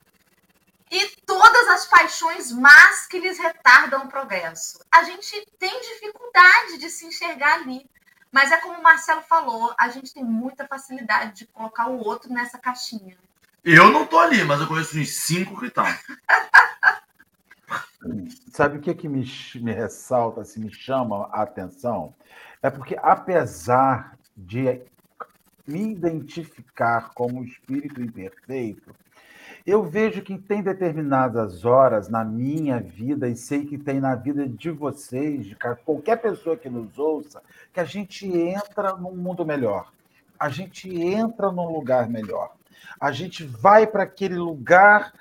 e 0.90 1.16
todas 1.26 1.68
as 1.68 1.86
paixões 1.86 2.52
más 2.52 3.06
que 3.06 3.18
lhes 3.18 3.38
retardam 3.38 4.04
o 4.04 4.08
progresso. 4.08 4.78
A 4.92 5.02
gente 5.02 5.46
tem 5.58 5.80
dificuldade 5.80 6.78
de 6.78 6.88
se 6.90 7.06
enxergar 7.06 7.54
ali. 7.54 7.88
Mas 8.30 8.52
é 8.52 8.56
como 8.58 8.78
o 8.78 8.82
Marcelo 8.82 9.22
falou, 9.22 9.74
a 9.78 9.88
gente 9.88 10.12
tem 10.12 10.22
muita 10.22 10.66
facilidade 10.66 11.32
de 11.38 11.46
colocar 11.46 11.88
o 11.88 11.98
outro 11.98 12.30
nessa 12.30 12.58
caixinha. 12.58 13.16
Eu 13.64 13.90
não 13.90 14.06
tô 14.06 14.18
ali, 14.18 14.44
mas 14.44 14.60
eu 14.60 14.66
conheço 14.66 14.98
uns 14.98 15.16
cinco 15.16 15.58
que 15.58 15.66
estão. 15.66 15.84
Sabe 18.52 18.78
o 18.78 18.80
que, 18.80 18.94
que 18.94 19.08
me, 19.08 19.24
me 19.56 19.72
ressalta, 19.72 20.42
assim, 20.42 20.60
me 20.60 20.72
chama 20.72 21.28
a 21.32 21.42
atenção? 21.42 22.14
É 22.62 22.70
porque, 22.70 22.96
apesar 23.02 24.16
de 24.36 24.82
me 25.66 25.92
identificar 25.92 27.10
como 27.14 27.42
espírito 27.42 28.00
imperfeito, 28.00 28.94
eu 29.66 29.82
vejo 29.82 30.22
que 30.22 30.38
tem 30.38 30.62
determinadas 30.62 31.64
horas 31.64 32.08
na 32.08 32.24
minha 32.24 32.78
vida, 32.78 33.28
e 33.28 33.34
sei 33.34 33.64
que 33.64 33.76
tem 33.76 33.98
na 33.98 34.14
vida 34.14 34.48
de 34.48 34.70
vocês, 34.70 35.44
de 35.44 35.56
qualquer 35.84 36.16
pessoa 36.22 36.56
que 36.56 36.70
nos 36.70 36.96
ouça, 36.98 37.42
que 37.72 37.80
a 37.80 37.84
gente 37.84 38.26
entra 38.26 38.94
num 38.94 39.16
mundo 39.16 39.44
melhor. 39.44 39.92
A 40.38 40.48
gente 40.48 40.88
entra 40.88 41.50
num 41.50 41.68
lugar 41.68 42.08
melhor. 42.08 42.52
A 43.00 43.10
gente 43.10 43.44
vai 43.44 43.86
para 43.86 44.04
aquele 44.04 44.36
lugar 44.36 45.12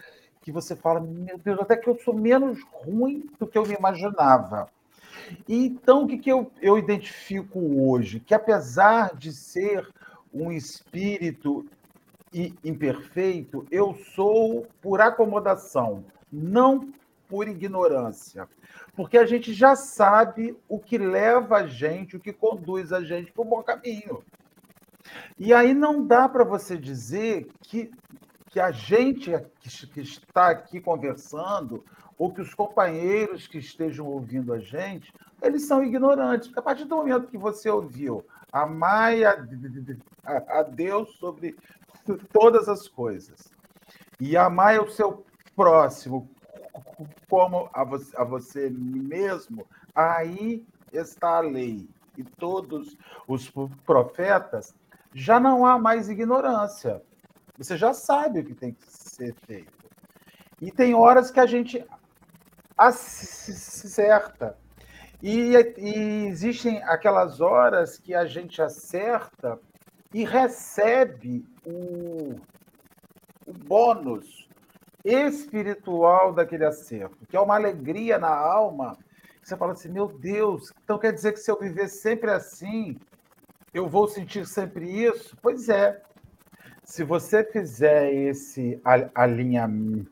que 0.41 0.51
você 0.51 0.75
fala, 0.75 0.99
meu 0.99 1.39
Deus, 1.39 1.59
até 1.59 1.75
que 1.75 1.89
eu 1.89 1.97
sou 1.97 2.13
menos 2.13 2.61
ruim 2.71 3.27
do 3.39 3.47
que 3.47 3.57
eu 3.57 3.65
me 3.65 3.73
imaginava. 3.73 4.69
Então, 5.49 6.03
o 6.03 6.07
que, 6.07 6.19
que 6.19 6.31
eu, 6.31 6.51
eu 6.61 6.77
identifico 6.77 7.59
hoje? 7.59 8.19
Que 8.19 8.35
apesar 8.35 9.15
de 9.15 9.31
ser 9.31 9.87
um 10.31 10.51
espírito 10.51 11.65
e 12.35 12.53
imperfeito, 12.65 13.65
eu 13.71 13.95
sou 14.13 14.67
por 14.81 14.99
acomodação, 14.99 16.03
não 16.29 16.91
por 17.29 17.47
ignorância. 17.47 18.45
Porque 18.93 19.17
a 19.17 19.25
gente 19.25 19.53
já 19.53 19.73
sabe 19.73 20.53
o 20.67 20.77
que 20.77 20.97
leva 20.97 21.59
a 21.59 21.67
gente, 21.67 22.17
o 22.17 22.19
que 22.19 22.33
conduz 22.33 22.91
a 22.91 23.01
gente 23.01 23.31
para 23.31 23.41
o 23.41 23.45
bom 23.45 23.63
caminho. 23.63 24.21
E 25.39 25.53
aí 25.53 25.73
não 25.73 26.05
dá 26.05 26.27
para 26.27 26.43
você 26.43 26.77
dizer 26.77 27.47
que, 27.61 27.89
que 28.49 28.59
a 28.59 28.69
gente 28.69 29.31
que 29.93 30.01
está 30.01 30.49
aqui 30.49 30.81
conversando, 30.81 31.85
ou 32.17 32.33
que 32.33 32.41
os 32.41 32.53
companheiros 32.53 33.47
que 33.47 33.59
estejam 33.59 34.07
ouvindo 34.07 34.51
a 34.51 34.59
gente, 34.59 35.13
eles 35.41 35.65
são 35.65 35.81
ignorantes. 35.81 36.51
A 36.57 36.61
partir 36.61 36.83
do 36.83 36.97
momento 36.97 37.29
que 37.29 37.37
você 37.37 37.69
ouviu 37.69 38.25
amai 38.51 39.23
a, 39.23 39.37
a 40.25 40.63
Deus 40.63 41.15
sobre 41.17 41.55
todas 42.31 42.69
as 42.69 42.87
coisas. 42.87 43.53
E 44.19 44.37
amar 44.37 44.79
o 44.79 44.89
seu 44.89 45.25
próximo 45.55 46.29
como 47.29 47.69
a 47.73 47.83
você, 47.83 48.17
a 48.17 48.23
você 48.23 48.69
mesmo, 48.69 49.65
aí 49.93 50.65
está 50.91 51.37
a 51.37 51.41
lei. 51.41 51.87
E 52.17 52.23
todos 52.23 52.97
os 53.27 53.51
profetas, 53.85 54.73
já 55.13 55.39
não 55.39 55.65
há 55.65 55.77
mais 55.77 56.09
ignorância. 56.09 57.01
Você 57.57 57.77
já 57.77 57.93
sabe 57.93 58.39
o 58.39 58.45
que 58.45 58.53
tem 58.53 58.73
que 58.73 58.85
ser 58.87 59.33
feito. 59.45 59.85
E 60.61 60.71
tem 60.71 60.93
horas 60.93 61.31
que 61.31 61.39
a 61.39 61.45
gente 61.45 61.85
acerta. 62.77 64.57
E, 65.21 65.53
e 65.77 66.27
existem 66.27 66.83
aquelas 66.83 67.41
horas 67.41 67.97
que 67.97 68.13
a 68.13 68.25
gente 68.25 68.61
acerta 68.61 69.59
e 70.13 70.23
recebe 70.23 71.45
o, 71.65 72.35
o 73.45 73.53
bônus 73.53 74.47
espiritual 75.03 76.33
daquele 76.33 76.65
acerto, 76.65 77.25
que 77.27 77.37
é 77.37 77.39
uma 77.39 77.55
alegria 77.55 78.17
na 78.17 78.35
alma. 78.35 78.97
Você 79.43 79.55
fala 79.55 79.73
assim, 79.73 79.89
meu 79.89 80.07
Deus, 80.07 80.73
então 80.83 80.97
quer 80.97 81.13
dizer 81.13 81.33
que 81.33 81.39
se 81.39 81.51
eu 81.51 81.59
viver 81.59 81.87
sempre 81.87 82.31
assim, 82.31 82.97
eu 83.73 83.87
vou 83.87 84.07
sentir 84.07 84.45
sempre 84.47 84.89
isso? 84.89 85.37
Pois 85.41 85.69
é. 85.69 86.01
Se 86.83 87.03
você 87.03 87.43
fizer 87.43 88.13
esse 88.13 88.79
alinhamento 89.13 90.07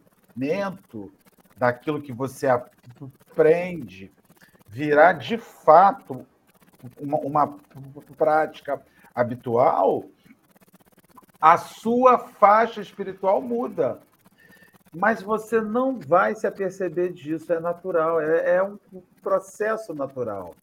daquilo 1.55 2.01
que 2.01 2.11
você 2.11 2.47
aprende, 2.47 4.11
virar 4.67 5.13
de 5.13 5.37
fato 5.37 6.25
uma, 6.99 7.17
uma 7.19 7.59
prática 8.17 8.81
habitual, 9.13 10.05
a 11.39 11.57
sua 11.57 12.17
faixa 12.17 12.81
espiritual 12.81 13.41
muda. 13.41 13.99
Mas 14.95 15.21
você 15.21 15.59
não 15.59 15.99
vai 15.99 16.35
se 16.35 16.45
aperceber 16.45 17.11
disso, 17.11 17.51
é 17.51 17.59
natural, 17.59 18.21
é, 18.21 18.57
é 18.57 18.63
um 18.63 18.77
processo 19.21 19.93
natural. 19.93 20.55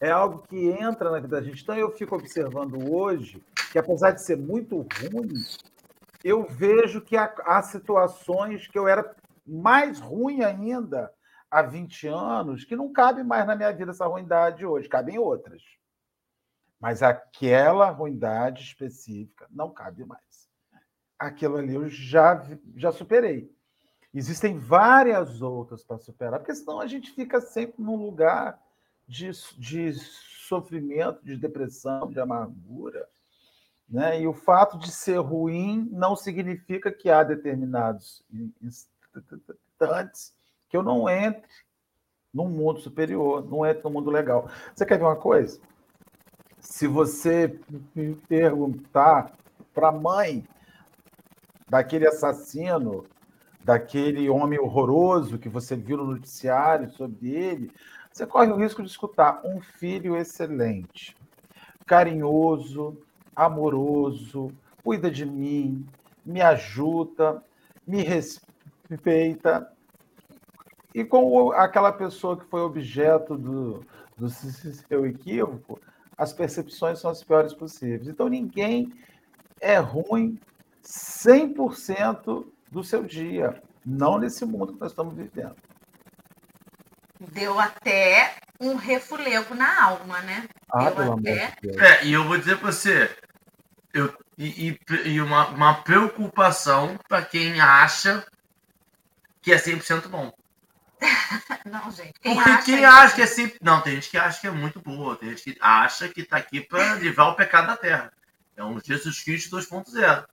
É 0.00 0.10
algo 0.10 0.42
que 0.48 0.68
entra 0.70 1.10
na 1.10 1.20
vida 1.20 1.40
da 1.40 1.42
gente. 1.42 1.62
Então 1.62 1.76
eu 1.76 1.90
fico 1.92 2.16
observando 2.16 2.92
hoje 2.92 3.42
que, 3.70 3.78
apesar 3.78 4.10
de 4.10 4.22
ser 4.22 4.36
muito 4.36 4.86
ruim, 5.10 5.32
eu 6.24 6.44
vejo 6.44 7.00
que 7.00 7.16
há, 7.16 7.32
há 7.44 7.62
situações 7.62 8.66
que 8.66 8.78
eu 8.78 8.88
era 8.88 9.14
mais 9.46 10.00
ruim 10.00 10.42
ainda 10.42 11.12
há 11.50 11.62
20 11.62 12.08
anos, 12.08 12.64
que 12.64 12.76
não 12.76 12.92
cabe 12.92 13.22
mais 13.22 13.46
na 13.46 13.56
minha 13.56 13.72
vida 13.72 13.90
essa 13.90 14.06
ruindade 14.06 14.64
hoje, 14.64 14.88
cabem 14.88 15.18
outras. 15.18 15.62
Mas 16.80 17.02
aquela 17.02 17.90
ruindade 17.90 18.62
específica 18.62 19.46
não 19.50 19.70
cabe 19.70 20.04
mais. 20.04 20.48
Aquilo 21.18 21.58
ali 21.58 21.74
eu 21.74 21.88
já, 21.88 22.42
já 22.74 22.90
superei. 22.90 23.54
Existem 24.12 24.58
várias 24.58 25.42
outras 25.42 25.84
para 25.84 25.98
superar, 25.98 26.40
porque 26.40 26.54
senão 26.54 26.80
a 26.80 26.86
gente 26.86 27.12
fica 27.12 27.40
sempre 27.40 27.82
num 27.82 27.96
lugar 27.96 28.58
de, 29.06 29.30
de 29.58 29.92
sofrimento, 29.92 31.22
de 31.22 31.36
depressão, 31.36 32.08
de 32.08 32.18
amargura. 32.18 33.06
Né? 33.88 34.22
E 34.22 34.26
o 34.26 34.32
fato 34.32 34.78
de 34.78 34.90
ser 34.90 35.18
ruim 35.18 35.88
não 35.92 36.16
significa 36.16 36.90
que 36.90 37.10
há 37.10 37.22
determinados 37.22 38.24
instantes 38.62 40.34
que 40.68 40.76
eu 40.76 40.82
não 40.82 41.08
entre 41.08 41.48
num 42.32 42.48
mundo 42.48 42.80
superior, 42.80 43.44
não 43.44 43.66
entra 43.66 43.82
no 43.82 43.90
mundo 43.90 44.10
legal. 44.10 44.48
Você 44.74 44.86
quer 44.86 44.96
ver 44.96 45.04
uma 45.04 45.16
coisa? 45.16 45.60
Se 46.70 46.86
você 46.86 47.58
perguntar 48.28 49.32
para 49.74 49.88
a 49.88 49.92
mãe 49.92 50.46
daquele 51.68 52.06
assassino, 52.06 53.04
daquele 53.62 54.30
homem 54.30 54.56
horroroso 54.56 55.36
que 55.36 55.48
você 55.48 55.74
viu 55.74 55.96
no 55.96 56.06
noticiário 56.12 56.88
sobre 56.92 57.34
ele, 57.34 57.72
você 58.12 58.24
corre 58.24 58.52
o 58.52 58.56
risco 58.56 58.84
de 58.84 58.88
escutar 58.88 59.42
um 59.44 59.60
filho 59.60 60.16
excelente, 60.16 61.16
carinhoso, 61.84 62.96
amoroso, 63.34 64.52
cuida 64.84 65.10
de 65.10 65.26
mim, 65.26 65.84
me 66.24 66.40
ajuda, 66.40 67.42
me 67.84 68.00
respeita. 68.04 69.72
E 70.94 71.04
com 71.04 71.50
aquela 71.50 71.92
pessoa 71.92 72.38
que 72.38 72.44
foi 72.44 72.60
objeto 72.60 73.36
do, 73.36 73.84
do 74.16 74.30
seu 74.30 75.04
equívoco, 75.04 75.80
as 76.20 76.34
percepções 76.34 76.98
são 76.98 77.10
as 77.10 77.24
piores 77.24 77.54
possíveis. 77.54 78.06
Então 78.06 78.28
ninguém 78.28 78.92
é 79.58 79.78
ruim 79.78 80.38
100% 80.84 82.46
do 82.70 82.84
seu 82.84 83.02
dia, 83.02 83.62
não 83.84 84.18
nesse 84.18 84.44
mundo 84.44 84.74
que 84.74 84.80
nós 84.80 84.92
estamos 84.92 85.14
vivendo. 85.14 85.56
Deu 87.32 87.58
até 87.58 88.34
um 88.60 88.74
refulego 88.74 89.54
na 89.54 89.82
alma, 89.82 90.20
né? 90.20 90.46
Ah, 90.70 90.84
Deu 90.84 90.94
pelo 90.94 91.12
até... 91.14 91.44
amor 91.44 91.54
de 91.62 91.68
Deus. 91.68 91.82
É, 91.82 92.04
e 92.04 92.12
eu 92.12 92.24
vou 92.24 92.36
dizer 92.36 92.58
para 92.58 92.70
você, 92.70 93.16
eu, 93.94 94.14
e, 94.36 94.68
e, 94.68 94.80
e 95.06 95.20
uma, 95.22 95.48
uma 95.48 95.82
preocupação 95.82 96.98
para 97.08 97.24
quem 97.24 97.62
acha 97.62 98.26
que 99.40 99.52
é 99.52 99.56
100% 99.56 100.08
bom. 100.08 100.30
Não, 101.64 101.90
gente. 101.90 102.14
Quem 102.20 102.34
Porque 102.34 102.50
acha, 102.50 102.64
quem 102.64 102.84
acha 102.84 103.14
que 103.14 103.22
é 103.22 103.26
100%. 103.26 103.56
Não, 103.62 103.80
tem 103.80 103.94
gente 103.94 104.10
que 104.10 104.18
acha 104.18 104.40
que 104.40 104.46
é 104.46 104.50
muito 104.50 104.80
boa, 104.80 105.16
tem 105.16 105.30
gente 105.30 105.42
que 105.42 105.58
acha 105.60 106.08
que 106.08 106.20
está 106.22 106.36
aqui 106.36 106.60
para 106.60 106.94
livrar 106.96 107.28
o 107.28 107.34
pecado 107.34 107.68
da 107.68 107.76
terra. 107.76 108.12
É 108.56 108.64
um 108.64 108.78
Jesus 108.80 109.22
Cristo 109.22 109.56
2.0. 109.56 110.26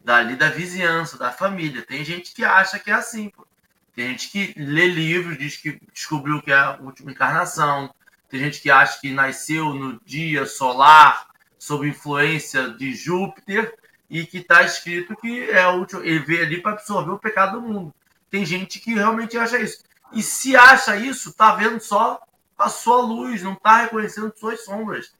Dali 0.00 0.36
da 0.36 0.50
vizinhança, 0.50 1.16
da 1.16 1.32
família. 1.32 1.82
Tem 1.82 2.04
gente 2.04 2.34
que 2.34 2.44
acha 2.44 2.78
que 2.78 2.90
é 2.90 2.94
assim. 2.94 3.30
Pô. 3.30 3.46
Tem 3.94 4.08
gente 4.10 4.28
que 4.28 4.54
lê 4.56 4.86
livros, 4.86 5.38
diz 5.38 5.56
que 5.56 5.80
descobriu 5.92 6.42
que 6.42 6.50
é 6.50 6.56
a 6.56 6.78
última 6.80 7.10
encarnação. 7.10 7.94
Tem 8.28 8.40
gente 8.40 8.60
que 8.60 8.70
acha 8.70 9.00
que 9.00 9.12
nasceu 9.12 9.72
no 9.72 10.00
dia 10.04 10.44
solar, 10.44 11.28
sob 11.58 11.88
influência 11.88 12.68
de 12.70 12.92
Júpiter, 12.94 13.72
e 14.10 14.26
que 14.26 14.38
está 14.38 14.62
escrito 14.62 15.16
que 15.16 15.48
é 15.48 15.66
o 15.68 15.78
último. 15.78 16.02
Ele 16.02 16.18
veio 16.18 16.42
ali 16.42 16.60
para 16.60 16.72
absorver 16.72 17.12
o 17.12 17.18
pecado 17.18 17.60
do 17.60 17.66
mundo. 17.66 17.94
Tem 18.28 18.44
gente 18.44 18.80
que 18.80 18.94
realmente 18.94 19.38
acha 19.38 19.58
isso. 19.58 19.84
E 20.14 20.22
se 20.22 20.56
acha 20.56 20.96
isso, 20.96 21.32
tá 21.32 21.54
vendo 21.54 21.80
só 21.80 22.20
a 22.58 22.68
sua 22.68 23.02
luz, 23.02 23.42
não 23.42 23.54
tá 23.54 23.82
reconhecendo 23.82 24.32
suas 24.36 24.64
sombras. 24.64 25.12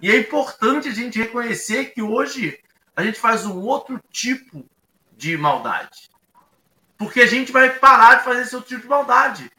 E 0.00 0.10
é 0.10 0.16
importante 0.16 0.88
a 0.88 0.92
gente 0.92 1.18
reconhecer 1.18 1.92
que 1.92 2.02
hoje 2.02 2.58
a 2.96 3.02
gente 3.02 3.20
faz 3.20 3.46
um 3.46 3.60
outro 3.60 4.00
tipo 4.10 4.64
de 5.16 5.36
maldade. 5.36 6.10
Porque 6.98 7.20
a 7.20 7.26
gente 7.26 7.52
vai 7.52 7.70
parar 7.70 8.16
de 8.16 8.24
fazer 8.24 8.42
esse 8.42 8.54
outro 8.54 8.68
tipo 8.68 8.82
de 8.82 8.88
maldade. 8.88 9.50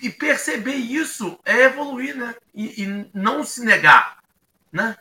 E 0.00 0.10
perceber 0.10 0.74
isso 0.74 1.38
é 1.44 1.64
evoluir, 1.64 2.16
né? 2.16 2.34
E, 2.54 2.82
e 2.82 3.10
não 3.14 3.42
se 3.42 3.64
negar, 3.64 4.18
né? 4.70 4.96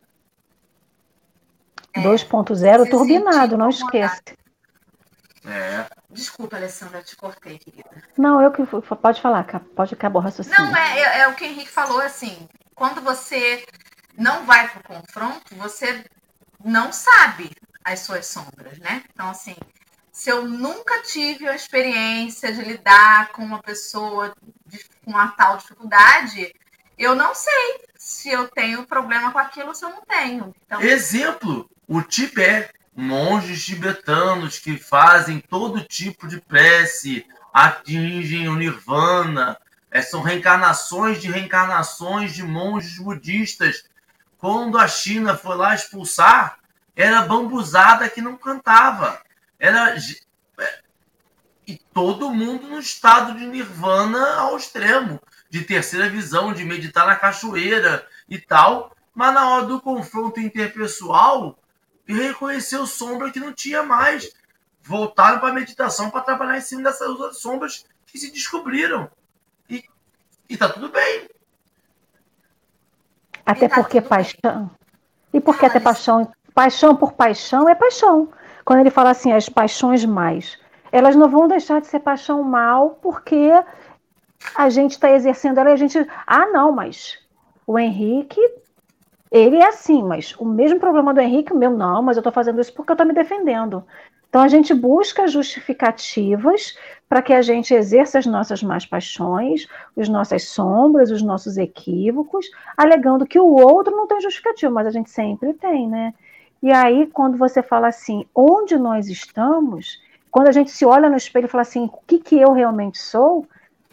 É, 1.93 2.01
2.0 2.01 2.83
se 2.83 2.89
turbinado, 2.89 3.57
não 3.57 3.69
esqueça. 3.69 4.21
É. 5.45 5.85
Desculpa, 6.13 6.55
Alessandra, 6.57 7.01
te 7.01 7.15
cortei, 7.15 7.57
querida. 7.57 7.89
Não, 8.17 8.41
eu 8.41 8.51
que 8.51 8.63
pode 9.01 9.21
falar, 9.21 9.45
pode 9.75 9.93
acabar 9.93 10.19
o 10.19 10.23
raciocínio. 10.23 10.59
Não, 10.59 10.75
é, 10.75 10.99
é, 10.99 11.19
é 11.21 11.27
o 11.27 11.33
que 11.35 11.43
o 11.43 11.47
Henrique 11.47 11.71
falou, 11.71 11.99
assim, 11.99 12.47
quando 12.75 13.01
você 13.01 13.65
não 14.17 14.45
vai 14.45 14.67
para 14.69 14.79
o 14.79 14.83
confronto, 14.83 15.55
você 15.55 16.05
não 16.63 16.91
sabe 16.91 17.49
as 17.83 18.01
suas 18.01 18.27
sombras, 18.27 18.77
né? 18.79 19.03
Então, 19.11 19.29
assim, 19.29 19.55
se 20.11 20.29
eu 20.29 20.47
nunca 20.47 21.01
tive 21.01 21.47
a 21.49 21.55
experiência 21.55 22.53
de 22.53 22.61
lidar 22.61 23.31
com 23.31 23.43
uma 23.43 23.61
pessoa 23.61 24.33
de- 24.67 24.83
com 25.03 25.11
uma 25.11 25.29
tal 25.29 25.57
dificuldade, 25.57 26.53
eu 26.97 27.15
não 27.15 27.33
sei 27.33 27.81
se 27.97 28.29
eu 28.29 28.47
tenho 28.47 28.85
problema 28.85 29.31
com 29.31 29.39
aquilo 29.39 29.69
ou 29.69 29.75
se 29.75 29.83
eu 29.83 29.89
não 29.89 30.01
tenho. 30.01 30.53
Então, 30.65 30.79
Exemplo, 30.81 31.67
o 31.87 32.01
Tibete. 32.01 32.71
Monges 32.95 33.65
tibetanos 33.65 34.59
que 34.59 34.77
fazem 34.77 35.39
todo 35.39 35.83
tipo 35.83 36.27
de 36.27 36.39
prece, 36.39 37.25
atingem 37.51 38.47
o 38.47 38.55
nirvana, 38.55 39.57
é, 39.89 40.01
são 40.01 40.21
reencarnações 40.21 41.21
de 41.21 41.31
reencarnações 41.31 42.33
de 42.33 42.43
monges 42.43 42.97
budistas. 42.97 43.85
Quando 44.39 44.77
a 44.77 44.87
China 44.87 45.37
foi 45.37 45.55
lá 45.55 45.75
expulsar, 45.75 46.57
era 46.95 47.21
bambuzada 47.21 48.09
que 48.09 48.21
não 48.21 48.35
cantava. 48.35 49.21
Era 49.59 49.95
é, 49.95 50.79
e 51.67 51.79
todo 51.93 52.31
mundo 52.31 52.67
no 52.67 52.79
estado 52.79 53.37
de 53.37 53.45
nirvana 53.45 54.35
ao 54.35 54.57
extremo, 54.57 55.21
de 55.49 55.61
terceira 55.61 56.09
visão, 56.09 56.53
de 56.53 56.65
meditar 56.65 57.05
na 57.05 57.15
cachoeira 57.15 58.05
e 58.27 58.39
tal. 58.39 58.95
Mas 59.13 59.33
na 59.33 59.47
hora 59.49 59.65
do 59.67 59.79
confronto 59.79 60.39
interpessoal, 60.39 61.57
reconheceu 62.07 62.85
sombra 62.85 63.31
que 63.31 63.39
não 63.39 63.53
tinha 63.53 63.83
mais. 63.83 64.33
Voltaram 64.81 65.39
para 65.39 65.49
a 65.49 65.53
meditação 65.53 66.09
para 66.09 66.21
trabalhar 66.21 66.57
em 66.57 66.61
cima 66.61 66.83
dessas 66.83 67.07
outras 67.07 67.39
sombras 67.39 67.85
que 68.05 68.17
se 68.17 68.31
descobriram. 68.31 69.09
E, 69.69 69.83
e 70.49 70.57
tá 70.57 70.67
tudo 70.69 70.89
bem. 70.89 71.29
Até 73.45 73.65
E 73.65 73.69
tá 73.69 73.75
porque 73.75 74.01
paixão. 74.01 74.71
E 75.33 75.39
porque 75.39 75.61
Fala, 75.61 75.69
até 75.69 75.77
Alice. 75.77 75.83
paixão, 75.83 76.31
paixão 76.53 76.95
por 76.95 77.13
paixão 77.13 77.67
é 77.69 77.75
paixão. 77.75 78.29
Quando 78.65 78.79
ele 78.79 78.91
fala 78.91 79.09
assim, 79.09 79.31
as 79.33 79.49
paixões 79.49 80.05
mais, 80.05 80.57
elas 80.91 81.15
não 81.15 81.29
vão 81.29 81.47
deixar 81.47 81.81
de 81.81 81.87
ser 81.87 81.99
paixão 81.99 82.43
mal 82.43 82.91
porque 83.01 83.51
a 84.55 84.69
gente 84.69 84.91
está 84.91 85.11
exercendo 85.11 85.57
ela 85.59 85.69
e 85.69 85.73
a 85.73 85.77
gente. 85.77 85.97
Ah, 86.27 86.45
não, 86.47 86.71
mas 86.71 87.19
o 87.65 87.79
Henrique, 87.79 88.41
ele 89.33 89.57
é 89.57 89.67
assim, 89.67 90.03
mas 90.03 90.35
o 90.37 90.45
mesmo 90.45 90.79
problema 90.79 91.11
do 91.11 91.19
Henrique, 91.19 91.51
o 91.51 91.57
meu 91.57 91.71
não, 91.71 92.03
mas 92.03 92.15
eu 92.15 92.21
estou 92.21 92.31
fazendo 92.31 92.61
isso 92.61 92.71
porque 92.71 92.91
eu 92.91 92.93
estou 92.93 93.07
me 93.07 93.13
defendendo. 93.13 93.83
Então 94.29 94.43
a 94.43 94.47
gente 94.47 94.75
busca 94.75 95.27
justificativas 95.27 96.77
para 97.09 97.19
que 97.19 97.33
a 97.33 97.41
gente 97.41 97.73
exerça 97.73 98.19
as 98.19 98.27
nossas 98.27 98.61
más 98.61 98.85
paixões, 98.85 99.67
as 99.97 100.07
nossas 100.07 100.43
sombras, 100.43 101.09
os 101.09 101.23
nossos 101.23 101.57
equívocos, 101.57 102.45
alegando 102.77 103.25
que 103.25 103.39
o 103.39 103.47
outro 103.47 103.95
não 103.95 104.05
tem 104.05 104.21
justificativo, 104.21 104.71
mas 104.71 104.85
a 104.85 104.91
gente 104.91 105.09
sempre 105.09 105.51
tem, 105.53 105.89
né? 105.89 106.13
E 106.61 106.71
aí, 106.71 107.07
quando 107.07 107.35
você 107.35 107.63
fala 107.63 107.87
assim, 107.87 108.27
onde 108.35 108.77
nós 108.77 109.07
estamos, 109.07 109.99
quando 110.29 110.47
a 110.47 110.51
gente 110.51 110.69
se 110.69 110.85
olha 110.85 111.09
no 111.09 111.17
espelho 111.17 111.45
e 111.45 111.49
fala 111.49 111.63
assim, 111.63 111.85
o 111.85 111.99
que, 112.05 112.19
que 112.19 112.39
eu 112.39 112.53
realmente 112.53 112.99
sou, 112.99 113.47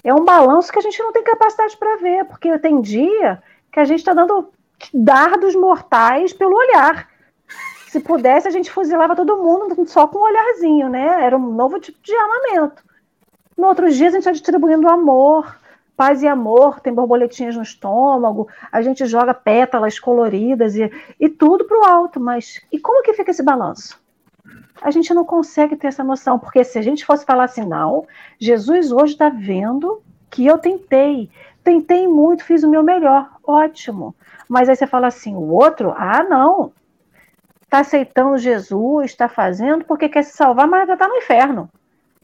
é 0.05 0.13
um 0.13 0.25
balanço 0.25 0.71
que 0.71 0.79
a 0.79 0.83
gente 0.83 0.99
não 1.03 1.13
tem 1.13 1.25
capacidade 1.25 1.77
para 1.79 1.97
ver, 1.97 2.27
porque 2.27 2.59
tem 2.59 2.81
dia 2.83 3.43
que 3.73 3.81
a 3.81 3.85
gente 3.85 4.01
está 4.01 4.13
dando 4.13 4.51
dardos 4.93 5.55
mortais 5.55 6.33
pelo 6.33 6.57
olhar. 6.57 7.09
Se 7.89 8.01
pudesse, 8.01 8.47
a 8.47 8.51
gente 8.51 8.71
fuzilava 8.71 9.17
todo 9.17 9.37
mundo 9.37 9.87
só 9.89 10.07
com 10.07 10.19
um 10.19 10.23
olharzinho, 10.23 10.89
né? 10.89 11.25
Era 11.25 11.37
um 11.37 11.53
novo 11.53 11.81
tipo 11.81 11.99
de 12.03 12.15
armamento. 12.15 12.83
No 13.57 13.67
outros 13.67 13.97
dias, 13.97 14.15
a 14.15 14.17
gente 14.17 14.23
está 14.23 14.33
distribuindo 14.33 14.89
amor, 14.89 15.59
paz 15.97 16.23
e 16.23 16.27
amor, 16.27 16.81
tem 16.81 16.95
borboletinhas 16.95 17.57
no 17.57 17.63
estômago, 17.63 18.49
a 18.73 18.81
gente 18.81 19.05
joga 19.05 19.35
pétalas 19.35 19.99
coloridas 19.99 20.75
e, 20.75 20.91
e 21.19 21.29
tudo 21.29 21.65
para 21.67 21.79
o 21.79 21.85
alto. 21.85 22.19
Mas 22.19 22.61
e 22.73 22.79
como 22.79 23.03
que 23.03 23.13
fica 23.13 23.33
esse 23.33 23.43
balanço? 23.43 24.01
A 24.81 24.91
gente 24.91 25.13
não 25.13 25.25
consegue 25.25 25.77
ter 25.77 25.89
essa 25.89 26.03
noção, 26.03 26.39
porque 26.39 26.65
se 26.65 26.79
a 26.79 26.83
gente 26.83 27.05
fosse 27.05 27.27
falar 27.27 27.45
assim, 27.45 27.67
não, 27.67 28.07
Jesus 28.39 28.91
hoje 28.91 29.13
está 29.13 29.29
vendo 29.29 30.01
que 30.31 30.47
eu 30.47 30.57
tentei, 30.57 31.29
tentei 31.63 32.09
muito, 32.09 32.45
fiz 32.45 32.63
o 32.63 32.71
meu 32.71 32.83
melhor, 32.83 33.29
ótimo. 33.45 34.15
Mas 34.51 34.69
aí 34.69 34.75
você 34.75 34.85
fala 34.85 35.07
assim, 35.07 35.37
o 35.37 35.49
outro, 35.49 35.95
ah, 35.97 36.25
não, 36.25 36.73
está 37.63 37.79
aceitando 37.79 38.37
Jesus, 38.37 39.13
está 39.13 39.29
fazendo 39.29 39.85
porque 39.85 40.09
quer 40.09 40.25
se 40.25 40.37
salvar, 40.37 40.67
mas 40.67 40.89
já 40.89 40.95
está 40.95 41.07
no 41.07 41.15
inferno. 41.15 41.71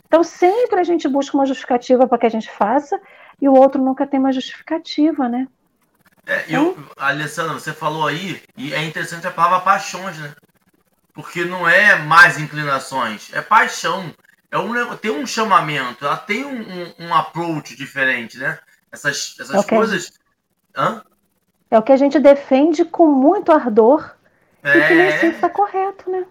Então 0.08 0.24
sempre 0.24 0.80
a 0.80 0.82
gente 0.82 1.06
busca 1.06 1.36
uma 1.36 1.46
justificativa 1.46 2.08
para 2.08 2.18
que 2.18 2.26
a 2.26 2.30
gente 2.30 2.50
faça 2.50 3.00
e 3.40 3.48
o 3.48 3.54
outro 3.54 3.80
nunca 3.80 4.04
tem 4.04 4.18
uma 4.18 4.32
justificativa, 4.32 5.28
né? 5.28 5.46
É, 6.26 6.44
eu, 6.48 6.76
Alessandra, 6.96 7.54
você 7.54 7.72
falou 7.72 8.08
aí, 8.08 8.42
e 8.56 8.74
é 8.74 8.82
interessante 8.82 9.28
a 9.28 9.30
palavra 9.30 9.60
paixões, 9.60 10.18
né? 10.18 10.34
Porque 11.14 11.44
não 11.44 11.68
é 11.68 11.96
mais 11.96 12.40
inclinações, 12.40 13.32
é 13.32 13.40
paixão. 13.40 14.12
É 14.50 14.58
um, 14.58 14.96
tem 14.96 15.12
um 15.12 15.24
chamamento, 15.24 16.04
ela 16.04 16.16
tem 16.16 16.44
um, 16.44 16.60
um, 16.60 17.06
um 17.06 17.14
approach 17.14 17.76
diferente, 17.76 18.36
né? 18.36 18.58
Essas, 18.90 19.36
essas 19.38 19.64
Ok. 19.64 19.78
coisas. 19.78 20.10
Hã? 20.76 21.04
É 21.70 21.78
o 21.78 21.82
que 21.82 21.92
a 21.92 21.96
gente 21.96 22.18
defende 22.18 22.84
com 22.84 23.06
muito 23.06 23.50
ardor 23.50 24.16
e 24.62 24.70
que 24.70 24.94
nem 24.94 25.10
sempre 25.12 25.26
É, 25.26 25.30
está 25.30 25.48
correto, 25.48 26.10
né? 26.10 26.26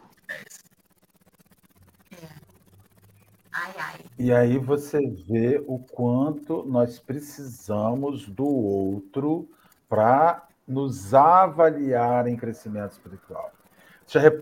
Ai, 3.51 3.73
ai. 3.77 3.99
E 4.17 4.33
aí 4.33 4.57
você 4.57 4.99
vê 5.27 5.63
o 5.67 5.79
quanto 5.79 6.63
nós 6.63 6.99
precisamos 6.99 8.27
do 8.27 8.47
outro 8.47 9.47
para 9.89 10.45
nos 10.67 11.13
avaliar 11.13 12.27
em 12.27 12.35
crescimento 12.35 12.93
espiritual. 12.93 13.51